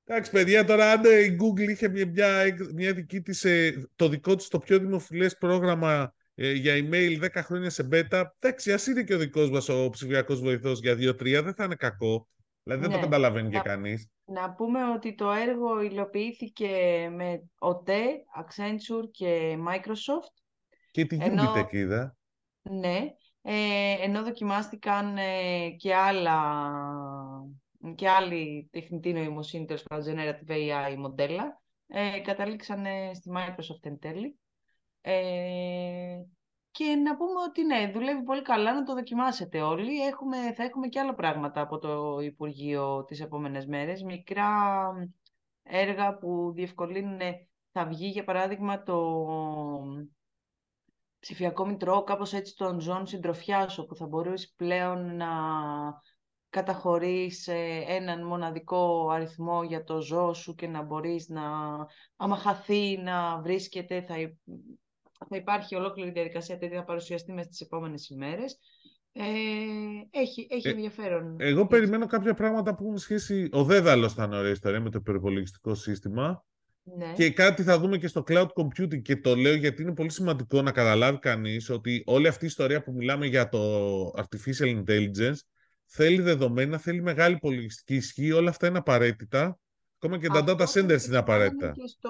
εντάξει 0.04 0.32
παιδιά, 0.32 0.66
τώρα 0.66 0.92
αν 0.92 1.04
η 1.04 1.38
Google 1.40 1.70
είχε 1.70 1.90
μια, 1.90 2.08
μια, 2.08 2.56
μια 2.74 2.94
δική 2.94 3.22
της, 3.22 3.44
ε, 3.44 3.88
το 3.96 4.10
δικό 4.10 4.36
της 4.36 4.48
το 4.48 4.60
πιο 4.60 4.80
δημοφιλές 4.80 5.38
πρόγραμμα 5.38 6.14
ε, 6.36 6.52
για 6.52 6.74
email 6.76 7.24
10 7.24 7.28
χρόνια 7.34 7.70
σε 7.70 7.88
beta, 7.92 8.24
εντάξει, 8.40 8.74
ας 8.74 8.88
είναι 8.88 9.04
και 9.04 9.14
ο 9.14 9.18
δικός 9.18 9.50
μας 9.50 9.70
ο 9.70 9.90
ψηφιακός 9.90 10.40
βοηθός 10.40 10.80
για 10.80 10.94
2-3, 10.94 11.42
δεν 11.44 11.54
θα 11.54 11.64
είναι 11.64 11.76
κακό. 11.76 12.28
Δηλαδή 12.68 12.82
δεν 12.82 12.92
το 12.92 12.98
ναι. 12.98 13.04
καταλαβαίνει 13.04 13.50
και 13.50 13.60
κανείς. 13.60 14.10
Να 14.26 14.54
πούμε 14.54 14.92
ότι 14.92 15.16
το 15.16 15.32
έργο 15.32 15.82
υλοποιήθηκε 15.82 16.68
με 17.12 17.50
OTE, 17.60 18.04
Accenture 18.42 19.12
και 19.12 19.58
Microsoft. 19.68 20.34
Και 20.92 21.06
τη 21.06 21.18
Unity 21.22 21.74
είδα. 21.74 22.18
Ναι, 22.62 23.06
ε, 23.42 23.96
ενώ 24.02 24.24
δοκιμάστηκαν 24.24 25.18
ε, 25.18 25.70
και 25.70 25.96
άλλα 25.96 26.40
και 27.96 28.10
άλλη 28.10 28.70
τεχνητή 28.72 29.14
νοημοσύνη, 29.14 29.66
τέλος 29.66 29.84
πάντων, 29.84 30.16
generative 30.16 30.52
AI 30.52 30.96
μοντέλα, 30.98 31.62
ε, 31.88 32.20
καταλήξαν 32.20 32.86
στη 33.14 33.30
Microsoft 33.34 33.82
εν 33.82 34.00
τέλει. 34.00 34.40
Ε, 35.02 36.22
και 36.78 36.96
να 36.96 37.16
πούμε 37.16 37.42
ότι 37.48 37.64
ναι, 37.64 37.92
δουλεύει 37.92 38.24
πολύ 38.24 38.42
καλά, 38.42 38.74
να 38.74 38.84
το 38.84 38.94
δοκιμάσετε 38.94 39.62
όλοι. 39.62 40.06
Έχουμε, 40.06 40.54
θα 40.54 40.64
έχουμε 40.64 40.88
και 40.88 41.00
άλλα 41.00 41.16
πράγματα 41.16 41.62
από 41.62 41.78
το 41.78 42.20
Υπουργείο 42.20 43.04
τις 43.06 43.20
επόμενες 43.22 43.66
μέρες. 43.66 44.04
Μικρά 44.04 44.50
έργα 45.64 46.18
που 46.18 46.52
διευκολύνουν, 46.56 47.20
θα 47.72 47.86
βγει 47.86 48.08
για 48.08 48.24
παράδειγμα 48.24 48.84
το 48.84 49.26
ψηφιακό 51.20 51.66
μητρό, 51.66 52.04
κάπως 52.04 52.34
έτσι 52.34 52.56
των 52.56 52.80
ζών 52.80 53.08
συντροφιάς, 53.08 53.78
όπου 53.78 53.96
θα 53.96 54.06
μπορείς 54.06 54.54
πλέον 54.58 55.16
να 55.16 55.28
καταχωρείς 56.50 57.48
έναν 57.88 58.26
μοναδικό 58.26 59.10
αριθμό 59.10 59.64
για 59.64 59.84
το 59.84 60.02
ζώο 60.02 60.34
σου 60.34 60.56
και 60.56 60.68
να 60.68 60.82
μπορείς 60.82 61.30
να, 61.30 61.52
άμα 62.16 62.36
χαθεί, 62.36 62.98
να 62.98 63.42
βρίσκεται, 63.42 64.02
θα 64.02 64.16
θα 65.30 65.36
υπάρχει 65.36 65.76
ολόκληρη 65.76 66.12
διαδικασία 66.12 66.58
τέτοια 66.58 66.78
θα 66.78 66.84
παρουσιαστεί 66.84 67.34
μέσα 67.34 67.48
στις 67.48 67.62
επόμενες 67.62 68.10
ημέρες. 68.10 68.60
Ε, 69.12 69.24
έχει, 70.20 70.48
έχει 70.50 70.68
ε, 70.68 70.72
ενδιαφέρον. 70.72 71.36
Εγώ 71.40 71.68
περιμένω 71.68 72.06
κάποια 72.06 72.34
πράγματα 72.34 72.76
που 72.76 72.84
έχουν 72.84 72.98
σχέση. 72.98 73.50
Ο 73.52 73.64
Δέδαλος 73.64 74.14
θα 74.14 74.24
είναι 74.24 74.38
ωραία 74.38 74.52
ιστορία 74.52 74.80
με 74.80 74.90
το 74.90 74.98
υπεροπολογιστικό 75.02 75.76
σύστημα. 75.76 76.46
Ναι. 76.98 77.14
Και 77.14 77.32
κάτι 77.32 77.64
θα 77.64 77.80
δούμε 77.80 77.98
και 77.98 78.08
στο 78.08 78.24
cloud 78.28 78.48
computing. 78.48 79.02
Και 79.02 79.16
το 79.16 79.36
λέω 79.36 79.54
γιατί 79.54 79.82
είναι 79.82 79.94
πολύ 79.94 80.12
σημαντικό 80.12 80.62
να 80.62 80.72
καταλάβει 80.72 81.20
κανείς 81.20 81.70
ότι 81.70 82.04
όλη 82.06 82.28
αυτή 82.28 82.44
η 82.44 82.48
ιστορία 82.48 82.84
που 82.84 82.92
μιλάμε 82.92 83.26
για 83.26 83.50
το 83.50 83.60
artificial 84.08 84.84
intelligence 84.84 85.38
θέλει 85.86 86.22
δεδομένα, 86.22 86.78
θέλει 86.78 87.02
μεγάλη 87.02 87.38
πολιτιστική 87.38 87.96
ισχύ, 87.96 88.32
όλα 88.32 88.50
αυτά 88.50 88.68
είναι 88.68 88.78
απαραίτητα. 88.78 89.60
Ακόμα 90.00 90.18
και 90.20 90.28
τα 90.28 90.44
data 90.48 90.66
centers 90.74 91.08
είναι 91.08 91.18
απαραίτητα. 91.18 91.72
Και, 91.72 91.88
στο... 91.88 92.10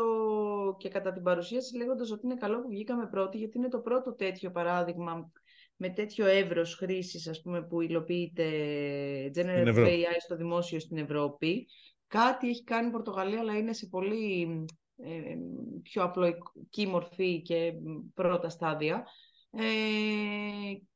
και 0.78 0.90
κατά 0.90 1.14
την 1.14 1.24
παρουσίαση 1.24 1.78
λέγοντας 1.78 2.12
ότι 2.12 2.26
είναι 2.26 2.36
καλό 2.36 2.62
που 2.62 2.70
βγήκαμε 2.70 3.08
πρώτοι, 3.08 3.38
γιατί 3.38 3.58
είναι 3.58 3.68
το 3.68 3.80
πρώτο 3.80 4.16
τέτοιο 4.16 4.52
παράδειγμα 4.52 5.32
με 5.76 5.90
τέτοιο 5.90 6.26
εύρος 6.26 6.76
χρήσης, 6.76 7.28
ας 7.28 7.42
πούμε, 7.42 7.64
που 7.64 7.82
υλοποιείται 7.82 8.50
Generative 9.36 9.86
AI 9.86 10.16
στο 10.20 10.36
δημόσιο 10.36 10.80
στην 10.80 10.98
Ευρώπη. 10.98 11.68
Κάτι 12.08 12.50
έχει 12.50 12.64
κάνει 12.64 12.88
η 12.88 12.92
Πορτογαλία, 12.92 13.40
αλλά 13.40 13.58
είναι 13.58 13.74
σε 13.74 13.88
πολύ 13.88 14.66
ε, 14.98 15.36
πιο 15.82 16.04
απλοϊκή 16.04 16.88
μορφή 16.88 17.42
και 17.42 17.74
πρώτα 18.14 18.50
στάδια. 18.50 19.06
Ε, 19.52 19.62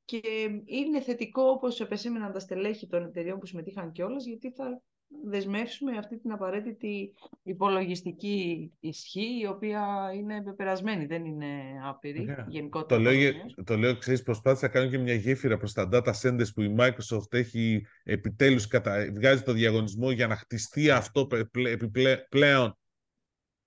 και 0.06 0.22
είναι 0.66 1.02
θετικό, 1.02 1.44
όπως 1.44 1.80
επεσήμεναν 1.80 2.32
τα 2.32 2.40
στελέχη 2.40 2.88
των 2.88 3.04
εταιριών 3.04 3.40
που 3.40 3.46
συμμετείχαν 3.46 3.92
κιόλας, 3.92 4.26
γιατί 4.26 4.52
θα 4.52 4.82
δεσμεύσουμε 5.26 5.98
αυτή 5.98 6.20
την 6.20 6.32
απαραίτητη 6.32 7.14
υπολογιστική 7.44 8.72
ισχύ, 8.80 9.40
η 9.40 9.48
οποία 9.48 10.12
είναι 10.16 10.44
πεπερασμένη, 10.44 11.06
δεν 11.06 11.26
είναι 11.26 11.56
άπειρη. 11.84 12.36
Yeah. 12.74 12.86
Το 12.88 13.00
λέω, 13.00 13.34
το 13.64 13.78
λέω, 13.78 13.98
ξέρεις, 13.98 14.24
προσπάθησα 14.24 14.66
να 14.66 14.72
κάνω 14.72 14.90
και 14.90 14.98
μια 14.98 15.14
γέφυρα 15.14 15.58
προς 15.58 15.74
τα 15.74 15.90
data 15.92 16.14
centers 16.22 16.54
που 16.54 16.62
η 16.62 16.76
Microsoft 16.80 17.34
έχει 17.34 17.86
επιτέλους 18.04 18.68
κατα... 18.68 19.12
βγάζει 19.14 19.44
το 19.44 19.54
διαγωνισμό 19.54 20.12
για 20.12 20.28
να 20.28 20.36
χτιστεί 20.36 20.90
αυτό 20.90 21.28
επιπλέον 21.54 22.78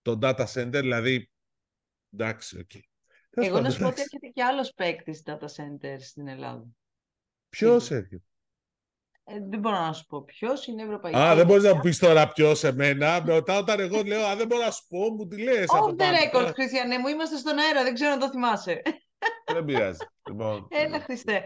το 0.03 0.19
data 0.23 0.45
center, 0.55 0.79
δηλαδή, 0.81 1.31
εντάξει, 2.13 2.59
οκ. 2.59 2.71
Okay. 2.75 2.81
Εγώ 3.31 3.61
να 3.61 3.71
σου 3.71 3.81
πω 3.81 3.87
ότι 3.87 4.01
έρχεται 4.01 4.27
και 4.27 4.43
άλλος 4.43 4.73
παίκτης 4.75 5.23
data 5.27 5.47
center 5.47 5.97
στην 5.99 6.29
Ελλάδα. 6.29 6.67
Ποιος 7.49 7.91
έρχεται; 7.91 8.23
Ε, 9.27 9.35
δεν 9.49 9.59
μπορώ 9.59 9.79
να 9.79 9.93
σου 9.93 10.05
πω 10.07 10.25
ποιος 10.25 10.66
είναι. 10.67 10.83
Ευρωπαϊκή. 10.83 11.18
Α, 11.18 11.35
δεν 11.35 11.47
μπορείς 11.47 11.62
να 11.62 11.81
πεις 11.81 11.99
τώρα 11.99 12.33
ποιος 12.33 12.59
σε 12.59 12.72
μένα. 12.72 13.22
Μετά 13.27 13.59
όταν 13.59 13.81
εγώ 13.81 14.03
λέω, 14.03 14.25
Α, 14.25 14.37
δεν 14.37 14.47
μπορώ 14.47 14.64
να 14.64 14.70
σου 14.70 14.87
πω, 14.89 14.99
μου 14.99 15.27
τη 15.27 15.43
λες. 15.43 15.66
Όχι, 15.68 15.95
δεν 15.95 16.12
record, 16.14 16.51
Χριστιανέ 16.55 16.99
μου, 16.99 17.09
είμαστε 17.09 17.37
στον 17.37 17.59
αέρα, 17.59 17.83
δεν 17.83 17.95
ξέρω 17.95 18.12
αν 18.12 18.18
το 18.18 18.31
θυμάσαι. 18.31 18.83
Δεν 19.53 19.64
πειράζει. 19.64 19.99
Λοιπόν, 20.29 20.68
Έλα, 20.85 21.01
Χριστέ. 21.01 21.45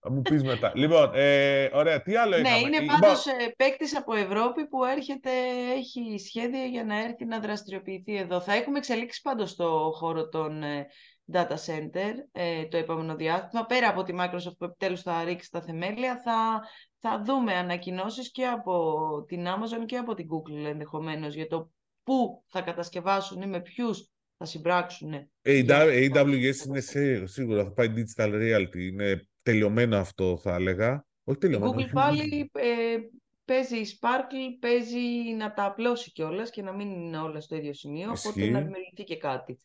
Θα 0.00 0.10
μου 0.10 0.22
πεις 0.22 0.42
μετά. 0.42 0.72
Λοιπόν, 0.74 1.10
ε, 1.14 1.70
ωραία, 1.72 2.02
τι 2.02 2.16
άλλο 2.16 2.38
Ναι, 2.38 2.58
είναι 2.58 2.84
πάντως 2.86 3.26
λοιπόν... 3.26 3.52
παίκτης 3.56 3.96
από 3.96 4.14
Ευρώπη 4.14 4.66
που 4.66 4.84
έρχεται, 4.84 5.30
έχει 5.76 6.18
σχέδια 6.26 6.64
για 6.64 6.84
να 6.84 6.98
έρθει 6.98 7.24
να 7.24 7.40
δραστηριοποιηθεί 7.40 8.16
εδώ. 8.16 8.40
Θα 8.40 8.54
έχουμε 8.54 8.78
εξελίξεις 8.78 9.22
πάντως 9.22 9.50
στο 9.50 9.92
χώρο 9.94 10.28
των 10.28 10.62
ε, 10.62 10.86
data 11.32 11.56
center 11.66 12.12
ε, 12.32 12.64
το 12.66 12.76
επόμενο 12.76 13.16
διάστημα. 13.16 13.66
Πέρα 13.66 13.88
από 13.88 14.02
τη 14.02 14.12
Microsoft 14.18 14.56
που 14.58 14.64
επιτέλους 14.64 15.02
θα 15.02 15.24
ρίξει 15.24 15.50
τα 15.50 15.62
θεμέλια, 15.62 16.20
θα, 16.24 16.62
θα 16.98 17.22
δούμε 17.24 17.54
ανακοινώσεις 17.54 18.30
και 18.30 18.46
από 18.46 18.84
την 19.26 19.46
Amazon 19.46 19.86
και 19.86 19.96
από 19.96 20.14
την 20.14 20.26
Google 20.26 20.66
ενδεχομένως 20.66 21.34
για 21.34 21.46
το 21.46 21.70
πού 22.02 22.44
θα 22.46 22.60
κατασκευάσουν 22.60 23.42
ή 23.42 23.46
με 23.46 23.60
ποιους 23.60 24.10
θα 24.36 24.44
συμπράξουν. 24.44 25.30
AWS 25.44 26.66
είναι 26.66 26.80
σίγουρα, 27.24 27.64
θα 27.64 27.72
πάει 27.72 27.92
digital 27.96 28.32
reality. 28.32 28.78
Είναι 28.90 29.28
τελειωμένο 29.42 29.96
αυτό 29.96 30.38
θα 30.38 30.54
έλεγα. 30.54 31.06
Όχι 31.24 31.38
τελειωμένο. 31.38 31.80
Η 31.80 31.84
Google 31.84 31.90
πάλι 31.92 32.50
ε, 32.54 32.96
παίζει 33.44 33.80
Sparkle, 34.00 34.58
παίζει 34.60 35.34
να 35.36 35.52
τα 35.52 35.64
απλώσει 35.64 36.12
κιόλας 36.12 36.50
και 36.50 36.62
να 36.62 36.72
μην 36.72 36.90
είναι 36.90 37.18
όλα 37.18 37.40
στο 37.40 37.56
ίδιο 37.56 37.74
σημείο, 37.74 38.12
Ισχύει. 38.12 38.28
οπότε 38.28 38.50
να 38.50 38.60
δημιουργηθεί 38.60 39.04
και 39.04 39.16
κάτι. 39.16 39.58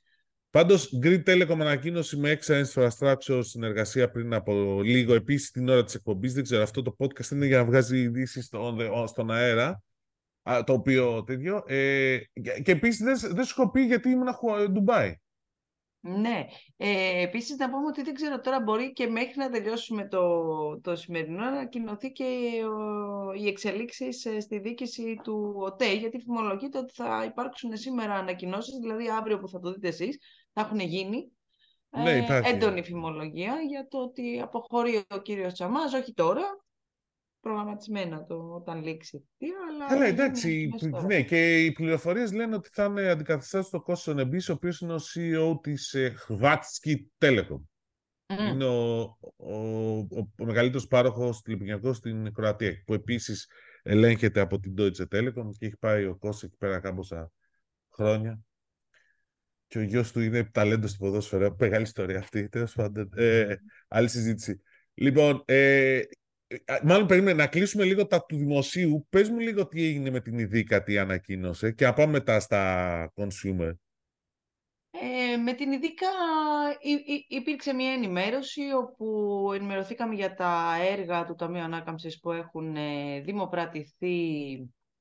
Πάντως, 0.54 1.00
Grid 1.04 1.24
Telecom 1.24 1.60
ανακοίνωση 1.60 2.18
με 2.18 2.40
Extra 2.40 2.64
Infrastructure 2.64 3.40
συνεργασία 3.44 4.12
πριν 4.12 4.34
από 4.34 4.82
λίγο. 4.82 5.14
Επίσης, 5.14 5.52
την 5.52 5.70
ώρα 5.70 5.84
της 5.84 5.94
εκπομπής, 5.96 6.34
δεν 6.34 6.44
ξέρω, 6.44 6.64
αυτό 6.64 6.82
το 6.82 6.96
podcast 7.00 7.32
είναι 7.32 7.46
για 7.46 7.58
να 7.58 7.66
βγάζει 7.66 8.00
ειδήσεις 8.00 8.50
στον 9.06 9.32
αέρα. 9.32 9.84
Το 10.66 10.74
οποίο 10.74 11.24
τέτοιο. 11.24 11.64
Ε, 11.68 12.18
και 12.64 12.72
επίσης, 12.72 13.04
δεν, 13.04 13.34
δεν 13.36 13.46
σου 13.46 13.62
έχω 13.62 13.72
πει 13.72 13.82
γιατί 13.82 14.10
ήμουν 14.10 14.28
Ντουμπάι. 14.72 15.16
Ναι. 16.06 16.46
Ε, 16.78 17.22
επίσης 17.22 17.58
να 17.58 17.70
πούμε 17.70 17.86
ότι 17.88 18.04
δεν 18.04 18.14
ξέρω 18.14 18.40
τώρα 18.40 18.60
μπορεί 18.60 18.94
και 18.94 19.08
μέχρι 19.08 19.34
να 19.38 19.50
τελειώσουμε 19.50 20.08
το, 20.08 20.22
το 20.82 20.96
σημερινό 20.96 21.38
να 21.38 21.48
ανακοινωθεί 21.48 22.12
και 22.12 22.26
ο, 22.66 23.34
οι 23.34 23.48
εξελίξεις 23.48 24.26
ε, 24.26 24.40
στη 24.40 24.60
δίκηση 24.60 25.20
του 25.24 25.54
ΟΤΕ 25.58 25.94
γιατί 25.94 26.20
φημολογείται 26.20 26.78
ότι 26.78 26.94
θα 26.94 27.24
υπάρξουν 27.24 27.78
σήμερα 27.78 28.14
ανακοινώσεις, 28.14 28.78
δηλαδή 28.82 29.10
αύριο 29.10 29.40
που 29.40 29.50
θα 29.50 29.60
το 29.60 29.72
δείτε 29.72 29.88
εσείς, 29.88 30.18
θα 30.54 30.62
έχουν 30.62 30.80
γίνει 30.80 31.32
ναι, 31.90 32.12
ε, 32.12 32.42
έντονη 32.44 32.84
φημολογία 32.84 33.56
για 33.68 33.88
το 33.88 33.98
ότι 33.98 34.40
αποχωρεί 34.44 35.04
ο 35.10 35.18
κύριος 35.18 35.54
Τσαμάς, 35.54 35.94
όχι 35.94 36.14
τώρα, 36.14 36.63
προγραμματισμένα 37.44 38.26
το 38.26 38.36
όταν 38.36 38.84
λήξει 38.84 39.26
αλλά... 39.70 39.88
Καλά, 39.88 40.06
εντάξει, 40.06 40.70
ναι, 41.06 41.22
και 41.22 41.64
οι 41.64 41.72
πληροφορίες 41.72 42.34
λένε 42.34 42.56
ότι 42.56 42.70
θα 42.72 42.84
είναι 42.84 43.10
αντικαθιστά 43.10 43.62
στο 43.62 43.82
Κώστον 43.82 44.20
Εμπής, 44.20 44.50
ο 44.50 44.54
οποίος 44.54 44.80
είναι 44.80 44.94
ο 44.94 45.00
CEO 45.14 45.62
της 45.62 45.94
ε, 45.94 46.10
Χβάτσκι 46.10 47.12
Telecom. 47.18 47.62
Είναι 48.28 48.66
ο, 48.66 49.02
ο, 49.36 49.98
ο, 49.98 50.18
ο 50.40 50.46
μεγαλύτερος 50.46 50.88
πάροχος 50.88 51.42
τηλεπικοινωνικός 51.42 51.98
στην 51.98 52.34
Κροατία, 52.34 52.84
που 52.86 52.94
επίσης 52.94 53.50
ελέγχεται 53.84 54.40
από 54.40 54.60
την 54.60 54.74
Deutsche 54.78 55.06
Telekom 55.12 55.50
και 55.58 55.66
έχει 55.66 55.78
πάει 55.78 56.06
ο 56.06 56.16
Κώστος 56.16 56.44
εκεί 56.44 56.58
πέρα 56.58 56.80
κάμποσα 56.80 57.32
χρόνια. 57.92 58.40
Και 59.68 59.78
ο 59.78 59.82
γιος 59.82 60.12
του 60.12 60.20
είναι 60.20 60.44
ταλέντος 60.44 60.90
στο 60.90 61.06
ποδόσφαιρο. 61.06 61.56
Μεγάλη 61.60 61.84
ιστορία 61.84 62.18
αυτή. 62.18 62.50
Τέλος 62.50 62.74
πάντων. 62.74 63.10
Ε, 63.16 63.56
άλλη 63.88 64.10
συζήτηση. 64.10 64.62
Λοιπόν, 64.94 65.44
ε, 65.46 66.02
Μάλλον 66.84 67.08
περίμενε 67.08 67.38
να 67.38 67.48
κλείσουμε 67.48 67.84
λίγο 67.84 68.08
τα 68.08 68.26
του 68.26 68.38
δημοσίου. 68.38 69.08
Πες 69.10 69.30
μου 69.30 69.40
λίγο 69.40 69.68
τι 69.68 69.84
έγινε 69.84 70.10
με 70.10 70.20
την 70.20 70.38
Ειδίκα, 70.38 70.84
τι 70.84 70.98
ανακοίνωσε 70.98 71.72
και 71.72 71.86
να 71.86 71.94
πάμε 71.94 72.12
μετά 72.12 72.40
στα 72.40 73.14
consumer. 73.16 73.72
Ε, 74.92 75.38
με 75.38 75.54
την 75.54 75.72
Ειδίκα 75.72 76.08
υπήρξε 77.28 77.74
μια 77.74 77.92
ενημέρωση 77.92 78.62
όπου 78.78 79.50
ενημερωθήκαμε 79.54 80.16
για 80.16 80.34
τα 80.34 80.76
έργα 80.92 81.26
του 81.26 81.36
Ταμείου 81.36 81.62
Ανάκαμψης 81.62 82.20
που 82.20 82.32
έχουν 82.32 82.76
ε, 82.76 83.20
δημοπρατηθεί 83.22 84.52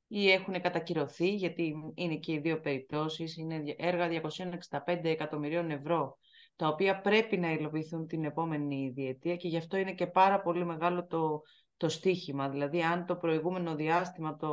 ή 0.07 0.31
έχουν 0.31 0.61
κατακυρωθεί, 0.61 1.35
γιατί 1.35 1.75
είναι 1.95 2.17
και 2.17 2.33
οι 2.33 2.39
δύο 2.39 2.61
περιπτώσεις. 2.61 3.37
Είναι 3.37 3.63
έργα 3.77 4.09
265 4.09 5.05
εκατομμυρίων 5.05 5.71
ευρώ 5.71 6.19
τα 6.63 6.69
οποία 6.69 7.01
πρέπει 7.01 7.39
να 7.39 7.53
υλοποιηθούν 7.53 8.07
την 8.07 8.25
επόμενη 8.25 8.93
διετία 8.95 9.37
και 9.37 9.49
γι' 9.49 9.57
αυτό 9.57 9.77
είναι 9.77 9.93
και 9.93 10.07
πάρα 10.07 10.41
πολύ 10.41 10.65
μεγάλο 10.65 11.07
το, 11.07 11.43
το 11.77 11.89
στίχημα. 11.89 12.49
Δηλαδή, 12.49 12.83
αν 12.83 13.07
το 13.07 13.17
προηγούμενο 13.17 13.75
διάστημα, 13.75 14.37
το 14.37 14.49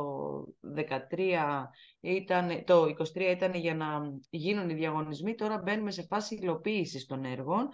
13 1.10 1.64
ήταν, 2.00 2.64
το 2.64 2.82
23 2.82 3.16
ήταν 3.16 3.54
για 3.54 3.74
να 3.74 3.86
γίνουν 4.30 4.70
οι 4.70 4.74
διαγωνισμοί, 4.74 5.34
τώρα 5.34 5.58
μπαίνουμε 5.58 5.90
σε 5.90 6.02
φάση 6.02 6.34
υλοποίησης 6.34 7.06
των 7.06 7.24
έργων, 7.24 7.68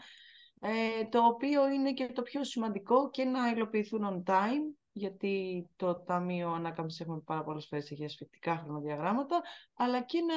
ε, 0.61 1.05
το 1.09 1.19
οποίο 1.19 1.69
είναι 1.69 1.93
και 1.93 2.07
το 2.07 2.23
πιο 2.23 2.45
σημαντικό 2.45 3.11
και 3.11 3.25
να 3.25 3.49
υλοποιηθούν 3.49 4.25
on 4.27 4.31
time, 4.33 4.77
γιατί 4.99 5.67
το 5.77 5.95
Ταμείο 5.95 6.51
Ανάκαμψης 6.51 7.01
έχουμε 7.01 7.21
πάρα 7.25 7.43
πολλές 7.45 7.67
φορές 7.67 7.91
έχει 7.91 8.05
ασφικτικά 8.05 8.57
χρονοδιαγράμματα, 8.57 9.43
αλλά 9.75 10.03
και 10.03 10.21
να 10.21 10.35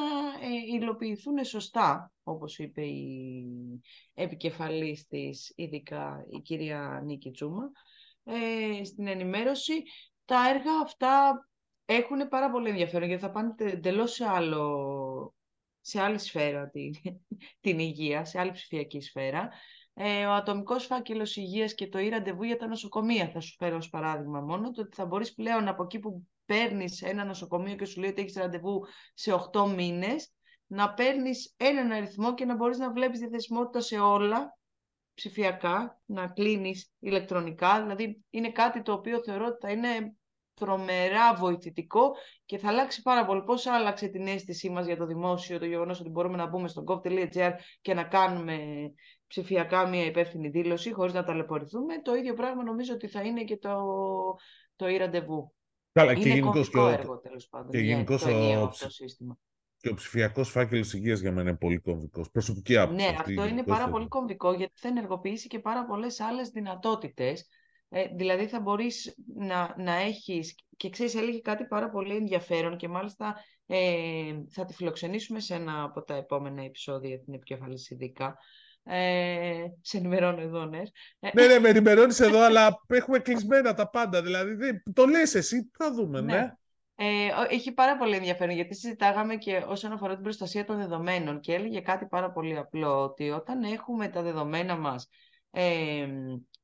ε, 0.48 0.78
υλοποιηθούν 0.78 1.44
σωστά, 1.44 2.12
όπως 2.24 2.60
είπε 2.60 2.82
η 2.86 3.46
επικεφαλής 4.14 5.08
της, 5.08 5.54
ειδικά 5.56 6.26
η 6.30 6.40
κυρία 6.42 7.02
Νίκη 7.06 7.32
Τζούμα, 7.32 7.72
ε, 8.24 8.84
στην 8.84 9.08
ενημέρωση. 9.08 9.84
Τα 10.26 10.50
έργα 10.50 10.80
αυτά 10.84 11.48
έχουν 11.86 12.28
πάρα 12.28 12.52
πολύ 12.52 12.70
ενδιαφέρον, 12.70 13.08
γιατί 13.08 13.24
θα 13.24 13.32
πάνε 13.32 13.56
εντελώς 13.58 14.12
σε, 14.12 14.26
άλλο, 14.26 15.36
σε 15.82 16.02
άλλη 16.02 16.18
σφαίρα 16.18 16.70
την, 16.70 16.94
την 17.62 17.80
υγεία, 17.80 18.26
σε 18.26 18.40
άλλη 18.40 18.52
ψηφιακή 18.52 19.02
σφαίρα 19.02 19.50
ε, 20.02 20.26
ο 20.26 20.34
ατομικός 20.34 20.86
φάκελος 20.86 21.36
υγείας 21.36 21.74
και 21.76 21.88
το 21.88 22.00
e-ραντεβού 22.02 22.44
για 22.44 22.58
τα 22.58 22.68
νοσοκομεία. 22.68 23.30
Θα 23.30 23.40
σου 23.40 23.56
φέρω 23.58 23.76
ως 23.76 23.90
παράδειγμα 23.90 24.40
μόνο 24.42 24.72
το 24.72 24.82
ότι 24.82 24.96
θα 24.96 25.06
μπορείς 25.06 25.34
πλέον 25.34 25.68
από 25.68 25.84
εκεί 25.84 26.00
που 26.00 26.28
παίρνεις 26.46 27.02
ένα 27.02 27.26
νοσοκομείο 27.26 27.76
και 27.76 27.86
σου 27.86 28.00
λέει 28.00 28.10
ότι 28.10 28.22
έχεις 28.22 28.36
ραντεβού 28.36 28.86
σε 29.14 29.32
8 29.54 29.68
μήνες, 29.76 30.32
να 30.68 30.94
παίρνεις 30.94 31.54
έναν 31.58 31.92
αριθμό 31.92 32.34
και 32.34 32.46
να 32.46 32.56
μπορείς 32.56 32.78
να 32.78 32.92
βλέπεις 32.92 33.20
διαθεσιμότητα 33.20 33.82
σε 33.82 34.00
όλα 34.00 34.58
ψηφιακά, 35.14 36.02
να 36.06 36.28
κλείνεις 36.28 36.92
ηλεκτρονικά. 37.00 37.82
Δηλαδή, 37.82 38.24
είναι 38.30 38.52
κάτι 38.52 38.82
το 38.82 38.94
οποίο 38.94 39.24
θεωρώ 39.24 39.46
ότι 39.46 39.58
θα 39.62 39.72
είναι 39.72 40.16
τρομερά 40.54 41.34
βοηθητικό 41.34 42.12
και 42.46 42.58
θα 42.58 42.68
αλλάξει 42.68 43.02
πάρα 43.02 43.26
πολύ. 43.26 43.44
Πώς 43.44 43.66
άλλαξε 43.66 44.08
την 44.08 44.28
αίσθησή 44.28 44.70
μας 44.70 44.86
για 44.86 44.98
το 44.98 45.06
δημόσιο, 45.06 45.60
το 45.60 45.66
γεγονός 45.66 46.00
ότι 46.00 46.10
μπορούμε 46.10 46.38
να 46.38 46.48
μπούμε 46.48 46.68
στο 46.68 46.84
gov.gr 46.88 47.52
και 47.82 47.94
να 47.94 48.04
κάνουμε 48.04 48.58
ψηφιακά 49.30 49.88
μια 49.88 50.06
υπεύθυνη 50.06 50.50
δήλωση 50.50 50.92
χωρίς 50.94 51.14
να 51.14 51.24
ταλαιπωρηθούμε. 51.24 52.02
Το 52.02 52.16
ίδιο 52.16 52.34
πράγμα 52.34 52.64
νομίζω 52.64 52.94
ότι 52.94 53.08
θα 53.08 53.22
είναι 53.22 53.44
και 53.44 53.58
το, 53.58 53.78
το 54.76 54.86
e-ραντεβού. 54.86 55.54
Καλά, 55.92 56.12
είναι 56.12 56.22
και 56.22 56.30
γενικώ 56.30 56.62
και, 56.62 56.80
έργο, 56.80 57.20
τέλος 57.20 57.48
πάντων, 57.48 57.72
και 57.72 57.80
γενικώς 57.80 58.26
ο, 58.26 58.70
το 58.80 58.90
σύστημα. 58.90 59.38
Και 59.78 59.90
ο 59.90 59.94
ψηφιακός 59.94 60.50
φάκελος 60.50 60.94
υγείας 60.94 61.20
για 61.20 61.32
μένα 61.32 61.50
είναι 61.50 61.58
πολύ 61.58 61.78
κομβικός. 61.78 62.32
Προσωπική 62.32 62.78
άποψη. 62.78 63.06
Ναι, 63.06 63.16
αυτό 63.20 63.46
είναι 63.46 63.64
πάρα 63.64 63.90
πολύ 63.90 64.08
κομβικό 64.08 64.54
γιατί 64.54 64.74
θα 64.76 64.88
ενεργοποιήσει 64.88 65.48
και 65.48 65.60
πάρα 65.60 65.86
πολλές 65.86 66.20
άλλες 66.20 66.50
δυνατότητες 66.50 67.48
Ε, 67.92 68.08
δηλαδή 68.16 68.48
θα 68.48 68.60
μπορείς 68.60 69.16
να, 69.36 69.76
να 69.78 69.94
έχεις, 69.94 70.56
και 70.78 70.90
ξέρεις, 70.90 71.16
έλεγε 71.16 71.40
κάτι 71.40 71.66
πάρα 71.66 71.90
πολύ 71.90 72.16
ενδιαφέρον 72.16 72.78
και 72.78 72.88
μάλιστα 72.88 73.36
ε, 73.66 74.34
θα 74.50 74.66
τη 74.66 74.74
φιλοξενήσουμε 74.74 75.40
σε 75.40 75.56
ένα 75.56 75.84
από 75.84 76.04
τα 76.04 76.16
επόμενα 76.16 76.64
επεισόδια 76.64 77.20
την 77.20 77.34
επικεφαλής 77.34 77.90
ειδικά. 77.90 78.38
Ε, 78.84 79.66
σε 79.82 79.98
ενημερώνω 79.98 80.42
εδώ, 80.42 80.66
ναι. 80.66 80.82
Ε, 81.20 81.30
ναι, 81.34 81.48
ναι, 81.48 81.60
με 81.64 81.70
ενημερώνεις 81.70 82.20
εδώ, 82.20 82.40
αλλά 82.40 82.82
έχουμε 82.88 83.20
κλεισμένα 83.20 83.74
τα 83.74 83.90
πάντα. 83.90 84.22
Δηλαδή, 84.22 84.84
το 84.94 85.06
λες 85.06 85.36
εσύ, 85.36 85.70
θα 85.78 85.94
δούμε, 85.94 86.22
ναι. 86.22 86.34
ναι. 86.34 86.54
Ε, 87.02 87.30
έχει 87.50 87.72
πάρα 87.72 87.98
πολύ 87.98 88.16
ενδιαφέρον 88.16 88.56
γιατί 88.56 88.76
συζητάγαμε 88.76 89.36
και 89.36 89.64
όσον 89.68 89.92
αφορά 89.92 90.14
την 90.14 90.24
προστασία 90.24 90.66
των 90.66 90.78
δεδομένων 90.78 91.40
και 91.40 91.54
έλεγε 91.54 91.80
κάτι 91.80 92.06
πάρα 92.06 92.32
πολύ 92.32 92.58
απλό 92.58 93.04
ότι 93.04 93.30
όταν 93.30 93.64
έχουμε 93.64 94.08
τα 94.08 94.22
δεδομένα 94.22 94.78
μας 94.78 95.10
ε, 95.52 96.08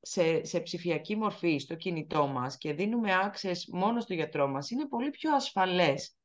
σε, 0.02 0.46
σε 0.46 0.60
ψηφιακή 0.60 1.16
μορφή 1.16 1.58
στο 1.58 1.76
κινητό 1.76 2.28
μας 2.28 2.58
και 2.58 2.74
δίνουμε 2.74 3.10
access 3.26 3.58
μόνο 3.72 4.00
στο 4.00 4.14
γιατρό 4.14 4.48
μας 4.48 4.70
είναι 4.70 4.88
πολύ 4.88 5.10
πιο 5.10 5.36
ασφαλές 5.36 6.16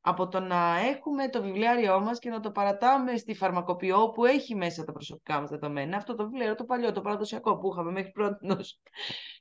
από 0.00 0.28
το 0.28 0.40
να 0.40 0.78
έχουμε 0.78 1.28
το 1.28 1.42
βιβλιάριό 1.42 2.00
μας 2.00 2.18
και 2.18 2.30
να 2.30 2.40
το 2.40 2.50
παρατάμε 2.50 3.16
στη 3.16 3.34
φαρμακοποιό 3.34 4.10
που 4.10 4.24
έχει 4.24 4.54
μέσα 4.54 4.84
τα 4.84 4.92
προσωπικά 4.92 5.40
μας 5.40 5.50
δεδομένα. 5.50 5.96
Αυτό 5.96 6.14
το 6.14 6.28
βιβλίο, 6.28 6.54
το 6.54 6.64
παλιό, 6.64 6.92
το 6.92 7.00
παραδοσιακό 7.00 7.58
που 7.58 7.70
είχαμε 7.72 7.90
μέχρι 7.90 8.10
πρώτη 8.10 8.46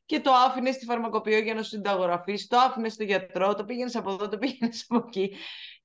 και 0.06 0.20
το 0.20 0.32
άφηνε 0.32 0.72
στη 0.72 0.86
φαρμακοποιό 0.86 1.38
για 1.38 1.54
να 1.54 1.64
σου 1.64 1.70
συνταγογραφείς, 1.70 2.48
το 2.48 2.58
άφηνε 2.58 2.90
στο 2.90 3.04
γιατρό, 3.04 3.56
το 3.56 3.66
πήγαινες 3.66 3.96
από 3.96 4.12
εδώ, 4.12 4.28
το 4.28 4.38
πήγαινες 4.38 4.86
από 4.90 5.06
εκεί. 5.08 5.36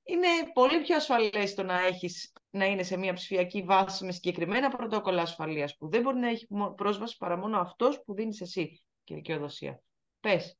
Είναι 0.03 0.27
πολύ 0.53 0.81
πιο 0.81 0.95
ασφαλές 0.95 1.53
το 1.53 1.63
να, 1.63 1.85
έχεις, 1.85 2.33
να 2.49 2.65
είναι 2.65 2.83
σε 2.83 2.97
μια 2.97 3.13
ψηφιακή 3.13 3.61
βάση 3.61 4.05
με 4.05 4.11
συγκεκριμένα 4.11 4.69
πρωτόκολλα 4.69 5.21
ασφαλείας 5.21 5.77
που 5.77 5.89
δεν 5.89 6.01
μπορεί 6.01 6.17
να 6.17 6.29
έχει 6.29 6.47
πρόσβαση 6.75 7.17
παρά 7.17 7.37
μόνο 7.37 7.59
αυτός 7.59 8.03
που 8.05 8.13
δίνεις 8.13 8.41
εσύ 8.41 8.83
και 9.03 9.15
δικαιοδοσία. 9.15 9.81
Πες. 10.19 10.57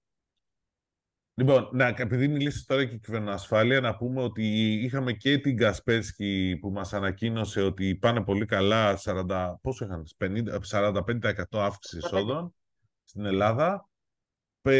Λοιπόν, 1.38 1.70
να, 1.72 1.88
επειδή 1.88 2.28
μιλήσει 2.28 2.66
τώρα 2.66 2.86
και 2.86 2.98
κυβερνοασφάλεια, 2.98 3.82
να 3.82 3.96
πούμε 3.96 4.22
ότι 4.22 4.74
είχαμε 4.74 5.14
και 5.14 5.38
την 5.38 5.58
Κασπέρσκι 5.58 6.58
που 6.62 6.72
μας 6.72 6.94
ανακοίνωσε 6.94 7.62
ότι 7.62 7.96
πάνε 7.96 8.24
πολύ 8.24 8.46
καλά, 8.46 9.00
40, 9.04 9.56
πόσο 9.62 9.86
είχαν, 9.86 10.06
50, 10.18 10.60
45% 10.70 11.44
αύξηση 11.52 11.98
εισόδων 11.98 12.56
στην 13.04 13.26
Ελλάδα. 13.26 13.90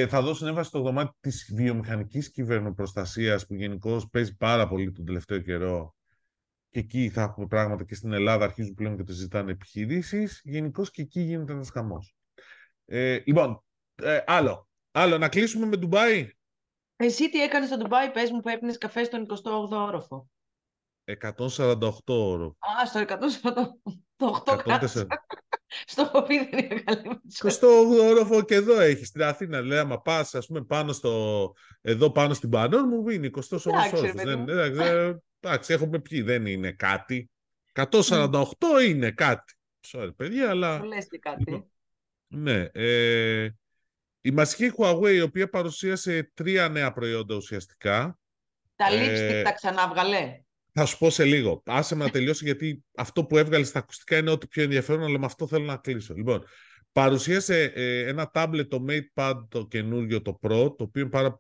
Θα 0.08 0.22
δώσουν 0.22 0.48
έμβαση 0.48 0.70
στο 0.70 0.82
δωμάτιο 0.82 1.16
της 1.20 1.52
βιομηχανικής 1.56 2.32
κυβερνοπροστασίας 2.32 3.46
που 3.46 3.54
γενικώς 3.54 4.10
παίζει 4.10 4.36
πάρα 4.36 4.68
πολύ 4.68 4.92
τον 4.92 5.06
τελευταίο 5.06 5.40
καιρό 5.40 5.96
και 6.70 6.80
εκεί 6.80 7.10
θα 7.10 7.22
έχουμε 7.22 7.48
πράγματα 7.48 7.84
και 7.84 7.96
στην 7.96 8.14
Ελλάδα 8.14 8.44
αρχίζουν 8.46 8.74
πλέον 8.74 8.98
και 8.98 9.04
το 9.04 9.14
ζητάνε 9.14 9.52
επιχειρήσεις. 9.52 10.42
Γενικώς 10.44 10.92
και 10.92 11.02
εκεί 11.02 11.22
γίνεται 11.22 11.54
ένας 11.54 11.70
χαμός. 11.70 12.16
Ε, 12.86 13.20
λοιπόν, 13.26 13.64
ε, 13.96 14.20
άλλο. 14.26 14.70
Άλλο, 14.92 15.18
να 15.18 15.30
κλείσουμε 15.30 15.66
με 15.66 15.76
Ντουμπάι; 15.76 16.30
Εσύ 16.96 17.30
τι 17.30 17.42
έκανες 17.42 17.68
στο 17.68 17.78
Ντουμπάι, 17.78 18.12
πες 18.12 18.32
μου 18.32 18.40
που 18.40 18.50
έπινες 18.50 18.78
καφέ 18.78 19.04
στον 19.04 19.26
28ο 19.30 19.70
όροφο. 19.70 20.30
148 21.06 21.90
όροφο. 22.06 22.58
Α, 22.82 22.86
στο 22.86 23.00
148 23.00 24.58
κάτσε. 24.64 25.08
Στο 25.86 26.06
Χοπί 26.06 26.50
δεν 26.50 26.66
είναι 26.66 26.80
καλή. 26.80 27.22
28ο 27.42 28.10
όροφο 28.10 28.42
και 28.42 28.56
εδώ 28.56 28.80
έχεις 28.80 29.08
στην 29.08 29.24
Αθήνα. 29.24 29.62
Λέει, 29.62 29.78
άμα 29.78 30.02
πας, 30.02 30.36
ας 30.36 30.46
πούμε, 30.46 30.64
πάνω 30.64 30.94
στο, 30.94 31.54
εδώ 31.82 32.12
πάνω 32.12 32.34
στην 32.34 32.50
Πανόρ, 32.50 32.86
μου 32.88 33.04
βγαίνει 33.04 33.30
20 33.36 33.42
όροφος. 33.66 34.02
Εντάξει, 35.40 35.74
έχουμε 35.74 36.00
πει, 36.00 36.22
δεν 36.22 36.46
είναι 36.46 36.72
κάτι. 36.72 37.30
148 37.74 38.42
είναι 38.88 39.12
κάτι. 39.12 39.54
Sorry, 39.88 40.16
παιδιά, 40.16 40.50
αλλά. 40.50 40.78
Μου 40.78 40.86
λες 40.86 41.08
και 41.08 41.20
κάτι. 41.20 41.44
Λοιπόν, 41.46 41.72
ναι. 42.28 42.68
Ε, 42.72 43.50
η 44.26 44.32
μασική 44.32 44.72
Huawei, 44.78 45.14
η 45.14 45.22
οποία 45.22 45.50
παρουσίασε 45.50 46.32
τρία 46.34 46.70
νέα 46.70 46.92
προϊόντα 46.94 47.36
ουσιαστικά. 47.36 48.20
Τα 48.76 48.86
lipstick 48.90 49.32
ε, 49.32 49.42
τα 49.42 49.52
ξαναβγαλέ. 49.52 50.40
Θα 50.74 50.86
σου 50.86 50.98
πω 50.98 51.10
σε 51.10 51.26
λίγο. 51.26 51.64
Άσε 51.66 51.96
με 51.96 52.04
να 52.04 52.10
τελειώσει, 52.10 52.46
γιατί 52.46 52.84
αυτό 52.96 53.26
που 53.26 53.38
έβγαλες 53.38 53.68
στα 53.68 53.80
ακουστικά 53.80 54.18
είναι 54.18 54.30
ό,τι 54.30 54.48
πιο 54.48 54.64
ενδιαφέρον, 54.64 55.04
αλλά 55.04 55.20
με 55.20 55.26
αυτό 55.26 55.48
θέλω 55.48 55.66
να 55.66 55.78
κλείσω. 55.78 56.14
Λοιπόν, 56.14 56.44
παρουσίασε 56.92 57.64
ε, 57.76 58.08
ένα 58.08 58.32
tablet, 58.34 58.68
το 58.68 58.86
MatePad, 58.90 59.34
το 59.50 59.68
καινούριο, 59.68 60.22
το 60.22 60.40
Pro, 60.42 60.78
το 60.78 60.84
οποίο 60.84 61.10
είναι 61.14 61.36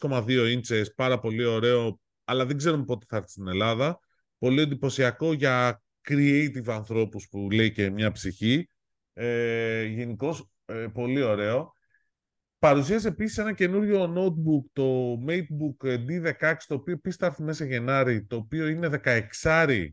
13,2 0.00 0.58
inches, 0.58 0.84
πάρα 0.96 1.18
πολύ 1.18 1.44
ωραίο, 1.44 2.00
αλλά 2.24 2.46
δεν 2.46 2.56
ξέρουμε 2.56 2.84
πότε 2.84 3.06
θα 3.08 3.16
έρθει 3.16 3.30
στην 3.30 3.48
Ελλάδα. 3.48 3.98
Πολύ 4.38 4.60
εντυπωσιακό 4.60 5.32
για 5.32 5.82
creative 6.08 6.66
ανθρώπους 6.66 7.28
που 7.30 7.50
λέει 7.50 7.72
και 7.72 7.90
μια 7.90 8.12
ψυχή. 8.12 8.68
Ε, 9.12 9.84
Γενικώς 9.84 10.48
ε, 10.66 10.86
πολύ 10.92 11.22
ωραίο. 11.22 11.76
Παρουσίασε 12.58 13.08
επίσης 13.08 13.38
ένα 13.38 13.52
καινούριο 13.52 14.14
notebook, 14.16 14.70
το 14.72 15.12
MateBook 15.26 16.06
D16, 16.08 16.54
το 16.66 16.74
οποίο 16.74 16.92
επίσης 16.92 17.18
θα 17.18 17.26
έρθει 17.26 17.42
μέσα 17.42 17.64
Γενάρη, 17.64 18.24
το 18.24 18.36
οποίο 18.36 18.66
είναι 18.66 19.00
16 19.42 19.88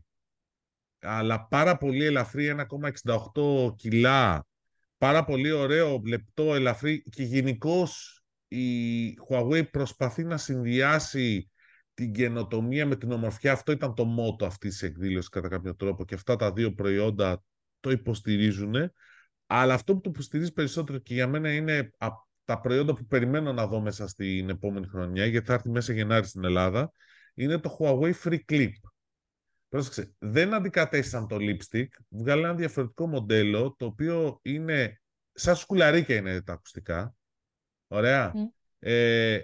αλλά 1.00 1.46
πάρα 1.46 1.76
πολύ 1.76 2.04
ελαφρύ, 2.04 2.46
1,68 2.46 3.74
κιλά. 3.76 4.46
Πάρα 4.98 5.24
πολύ 5.24 5.50
ωραίο, 5.50 6.02
λεπτό, 6.06 6.54
ελαφρύ 6.54 7.02
και 7.02 7.22
γενικώς 7.22 8.20
η 8.48 9.08
Huawei 9.28 9.70
προσπαθεί 9.70 10.24
να 10.24 10.36
συνδυάσει 10.36 11.50
την 11.94 12.12
καινοτομία 12.12 12.86
με 12.86 12.96
την 12.96 13.12
ομορφιά. 13.12 13.52
Αυτό 13.52 13.72
ήταν 13.72 13.94
το 13.94 14.04
μότο 14.04 14.46
αυτής 14.46 14.70
της 14.70 14.82
εκδήλωσης 14.82 15.28
κατά 15.28 15.48
κάποιο 15.48 15.74
τρόπο 15.76 16.04
και 16.04 16.14
αυτά 16.14 16.36
τα 16.36 16.52
δύο 16.52 16.74
προϊόντα 16.74 17.42
το 17.80 17.90
υποστηρίζουν. 17.90 18.74
Αλλά 19.46 19.74
αυτό 19.74 19.94
που 19.94 20.00
το 20.00 20.10
υποστηρίζει 20.10 20.52
περισσότερο 20.52 20.98
και 20.98 21.14
για 21.14 21.26
μένα 21.26 21.54
είναι 21.54 21.90
τα 22.46 22.60
προϊόντα 22.60 22.94
που 22.94 23.06
περιμένω 23.06 23.52
να 23.52 23.66
δω 23.66 23.80
μέσα 23.80 24.08
στην 24.08 24.48
επόμενη 24.48 24.86
χρονιά, 24.86 25.26
γιατί 25.26 25.46
θα 25.46 25.54
έρθει 25.54 25.68
μέσα 25.68 25.92
Γενάρη 25.92 26.26
στην 26.26 26.44
Ελλάδα, 26.44 26.92
είναι 27.34 27.58
το 27.58 27.76
Huawei 27.78 28.12
Free 28.24 28.40
Clip. 28.48 28.70
Πρόσεξε, 29.68 30.12
δεν 30.18 30.54
αντικατέστησαν 30.54 31.28
το 31.28 31.36
lipstick, 31.40 31.86
βγάλε 32.08 32.40
ένα 32.40 32.54
διαφορετικό 32.54 33.06
μοντέλο, 33.06 33.74
το 33.78 33.86
οποίο 33.86 34.38
είναι, 34.42 35.00
σαν 35.32 35.56
σκουλαρίκια 35.56 36.16
είναι 36.16 36.42
τα 36.42 36.52
ακουστικά, 36.52 37.14
ωραία, 37.86 38.32
ε, 38.78 39.40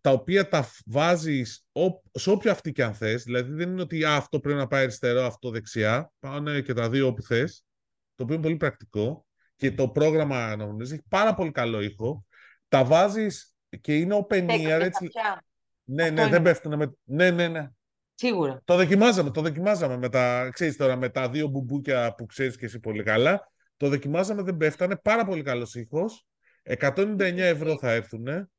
τα 0.00 0.10
οποία 0.10 0.48
τα 0.48 0.70
βάζεις 0.86 1.66
σε 2.12 2.30
όποια 2.30 2.50
αυτή 2.52 2.72
και 2.72 2.84
αν 2.84 2.94
θες, 2.94 3.22
δηλαδή 3.22 3.52
δεν 3.52 3.70
είναι 3.70 3.80
ότι 3.80 4.04
αυτό 4.04 4.40
πρέπει 4.40 4.58
να 4.58 4.66
πάει 4.66 4.82
αριστερό, 4.82 5.22
αυτό 5.22 5.50
δεξιά, 5.50 6.12
πάνε 6.18 6.60
και 6.60 6.72
τα 6.72 6.90
δύο 6.90 7.06
όπου 7.06 7.22
θες, 7.22 7.64
το 8.14 8.22
οποίο 8.22 8.34
είναι 8.34 8.44
πολύ 8.44 8.56
πρακτικό 8.56 9.25
και 9.56 9.72
το 9.72 9.88
πρόγραμμα 9.88 10.46
αναγνωρίζει. 10.46 10.94
Έχει 10.94 11.04
πάρα 11.08 11.34
πολύ 11.34 11.50
καλό 11.50 11.80
ήχο. 11.80 12.24
Τα 12.68 12.84
βάζεις 12.84 13.56
και 13.80 13.96
είναι 13.96 14.26
open 14.28 14.50
ear. 14.50 14.80
Έτσι... 14.80 15.08
Ναι, 15.84 16.10
ναι, 16.10 16.28
δεν 16.28 16.42
πέφτουν. 16.42 16.76
Με... 16.76 16.92
Ναι, 17.04 17.30
ναι, 17.30 17.48
ναι. 17.48 17.68
Σίγουρα. 18.14 18.62
Το 18.64 18.76
δοκιμάζαμε, 18.76 19.30
το 19.30 19.40
δοκιμάζαμε 19.40 19.96
με 19.96 20.08
τα, 20.08 20.48
ξέρεις 20.52 20.76
τώρα, 20.76 20.96
με 20.96 21.08
τα 21.08 21.30
δύο 21.30 21.48
μπουμπούκια 21.48 22.14
που 22.14 22.26
ξέρεις 22.26 22.56
και 22.56 22.64
εσύ 22.64 22.80
πολύ 22.80 23.02
καλά. 23.02 23.52
Το 23.76 23.88
δοκιμάζαμε, 23.88 24.42
δεν 24.42 24.56
πέφτανε. 24.56 24.96
Πάρα 24.96 25.24
πολύ 25.24 25.42
καλός 25.42 25.74
ήχος. 25.74 26.26
199 26.62 27.18
ευρώ 27.36 27.78
θα 27.78 27.90
έρθουν. 27.92 28.50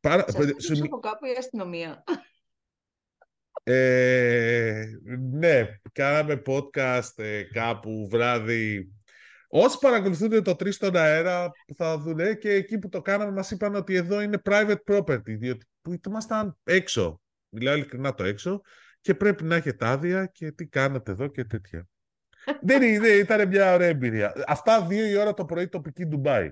Πάρα... 0.00 0.24
Σας 0.56 0.80
από 0.80 0.98
κάπου 0.98 1.26
η 1.26 1.36
αστυνομία. 1.38 2.04
Ε, 3.62 4.84
ναι, 5.30 5.80
κάναμε 5.92 6.42
podcast 6.46 7.18
ε, 7.18 7.42
κάπου 7.42 8.08
βράδυ 8.10 8.92
Όσοι 9.48 9.78
παρακολουθούν 9.78 10.42
το 10.42 10.50
3 10.50 10.72
στον 10.72 10.96
αέρα 10.96 11.50
θα 11.76 11.98
δουν 11.98 12.38
και 12.38 12.50
εκεί 12.50 12.78
που 12.78 12.88
το 12.88 13.02
κάναμε 13.02 13.32
μας 13.32 13.50
είπαν 13.50 13.74
ότι 13.74 13.94
εδώ 13.94 14.20
είναι 14.20 14.42
private 14.44 14.76
property, 14.86 15.38
διότι 15.38 15.66
που 15.82 16.00
ήμασταν 16.06 16.56
έξω, 16.64 17.20
μιλάω 17.48 17.74
ειλικρινά 17.74 18.14
το 18.14 18.24
έξω, 18.24 18.60
και 19.00 19.14
πρέπει 19.14 19.44
να 19.44 19.56
έχετε 19.56 19.86
άδεια 19.86 20.26
και 20.26 20.52
τι 20.52 20.66
κάνετε 20.66 21.10
εδώ 21.10 21.26
και 21.26 21.44
τέτοια. 21.44 21.88
δεν 22.68 22.82
είναι, 22.82 23.08
ήταν 23.08 23.48
μια 23.48 23.74
ωραία 23.74 23.88
εμπειρία. 23.88 24.44
Αυτά 24.46 24.86
δύο 24.86 25.06
η 25.06 25.16
ώρα 25.16 25.34
το 25.34 25.44
πρωί 25.44 25.68
τοπική 25.68 26.06
Ντουμπάι. 26.06 26.50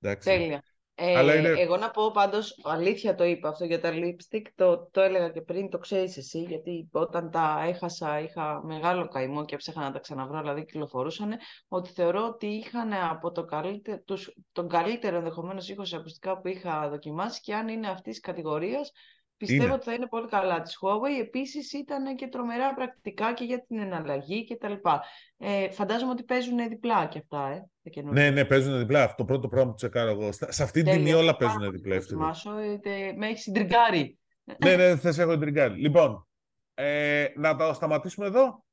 Εντάξει. 0.00 0.28
Τέλεια. 0.28 0.62
Ε, 0.94 1.60
Εγώ 1.60 1.76
να 1.76 1.90
πω 1.90 2.10
πάντως, 2.10 2.60
αλήθεια 2.62 3.14
το 3.14 3.24
είπα 3.24 3.48
αυτό 3.48 3.64
για 3.64 3.80
τα 3.80 3.90
lipstick, 3.92 4.42
το, 4.54 4.88
το 4.90 5.00
έλεγα 5.00 5.28
και 5.28 5.40
πριν, 5.40 5.70
το 5.70 5.78
ξέρεις 5.78 6.16
εσύ, 6.16 6.38
γιατί 6.38 6.88
όταν 6.92 7.30
τα 7.30 7.62
έχασα 7.66 8.20
είχα 8.20 8.64
μεγάλο 8.64 9.08
καημό 9.08 9.44
και 9.44 9.54
έψαχα 9.54 9.80
να 9.80 9.92
τα 9.92 9.98
ξαναβρω, 9.98 10.40
δηλαδή 10.40 10.64
κυκλοφορούσαν, 10.64 11.38
ότι 11.68 11.90
θεωρώ 11.90 12.26
ότι 12.26 12.46
είχαν 12.46 12.92
από 12.92 13.32
το 13.32 13.44
καλύτερο, 13.44 14.02
τους, 14.04 14.34
τον 14.52 14.68
καλύτερο 14.68 15.16
ενδεχομένως 15.16 15.68
ήχο 15.68 15.84
σε 15.84 15.96
ακουστικά 15.96 16.38
που 16.40 16.48
είχα 16.48 16.88
δοκιμάσει 16.88 17.40
και 17.40 17.54
αν 17.54 17.68
είναι 17.68 17.88
αυτής 17.88 18.12
της 18.12 18.20
κατηγορίας, 18.20 18.92
Πιστεύω 19.36 19.74
ότι 19.74 19.84
θα 19.84 19.92
είναι 19.92 20.06
πολύ 20.06 20.28
καλά 20.28 20.60
της 20.60 20.78
Huawei. 20.80 21.20
Επίσης 21.20 21.72
ήταν 21.72 22.16
και 22.16 22.26
τρομερά 22.26 22.74
πρακτικά 22.74 23.34
και 23.34 23.44
για 23.44 23.64
την 23.66 23.78
εναλλαγή 23.78 24.44
και 24.44 24.56
τα 24.56 24.68
λοιπά. 24.68 25.04
Ε, 25.36 25.70
φαντάζομαι 25.70 26.10
ότι 26.10 26.22
παίζουν 26.22 26.68
διπλά 26.68 27.06
και 27.06 27.18
αυτά, 27.18 27.48
ε. 27.48 27.70
Ναι, 28.02 28.30
ναι, 28.30 28.44
παίζουν 28.44 28.78
διπλά. 28.78 29.02
Αυτό 29.02 29.16
το 29.16 29.24
πρώτο 29.24 29.48
πράγμα 29.48 29.70
που 29.70 29.76
τσεκάρω 29.76 30.10
εγώ. 30.10 30.32
Σε 30.32 30.62
αυτή 30.62 30.82
την 30.82 30.92
τιμή 30.92 31.12
όλα 31.12 31.36
παίζουν 31.36 31.70
διπλά. 31.70 31.94
Ε, 32.82 33.12
με 33.16 33.26
έχεις 33.26 33.42
συντριγκάρει. 33.42 34.18
ναι, 34.64 34.76
ναι, 34.76 34.96
θες 34.96 35.18
έχω 35.18 35.30
συντριγκάρει. 35.30 35.80
Λοιπόν, 35.80 36.26
ε, 36.74 37.26
να 37.36 37.56
το 37.56 37.72
σταματήσουμε 37.72 38.26
εδώ. 38.26 38.64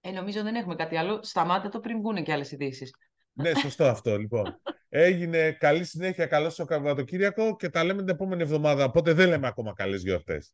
Ε, 0.00 0.10
νομίζω 0.10 0.42
δεν 0.42 0.54
έχουμε 0.54 0.74
κάτι 0.74 0.96
άλλο. 0.96 1.18
Σταμάτα 1.22 1.68
το 1.68 1.80
πριν 1.80 1.98
βγουν 1.98 2.22
και 2.22 2.32
άλλες 2.32 2.52
ειδήσεις. 2.52 2.94
ναι, 3.32 3.54
σωστό 3.54 3.84
αυτό 3.84 4.18
λοιπόν. 4.18 4.60
Έγινε 4.92 5.52
καλή 5.52 5.84
συνέχεια, 5.84 6.26
καλό 6.26 6.50
στο 6.50 6.66
Σαββατοκύριακο 6.68 7.56
και 7.56 7.68
τα 7.68 7.84
λέμε 7.84 8.00
την 8.00 8.08
επόμενη 8.08 8.42
εβδομάδα. 8.42 8.84
Οπότε 8.84 9.12
δεν 9.12 9.28
λέμε 9.28 9.46
ακόμα 9.46 9.72
καλές 9.72 10.02
γιορτές. 10.02 10.52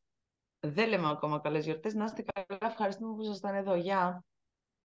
Δεν 0.61 0.89
λέμε 0.89 1.09
ακόμα 1.09 1.41
καλές 1.41 1.65
γιορτές. 1.65 1.95
Να 1.95 2.05
είστε 2.05 2.25
καλά. 2.33 2.71
Ευχαριστούμε 2.73 3.15
που 3.15 3.23
ήσασταν 3.23 3.55
εδώ. 3.55 3.75
Γεια. 3.75 4.25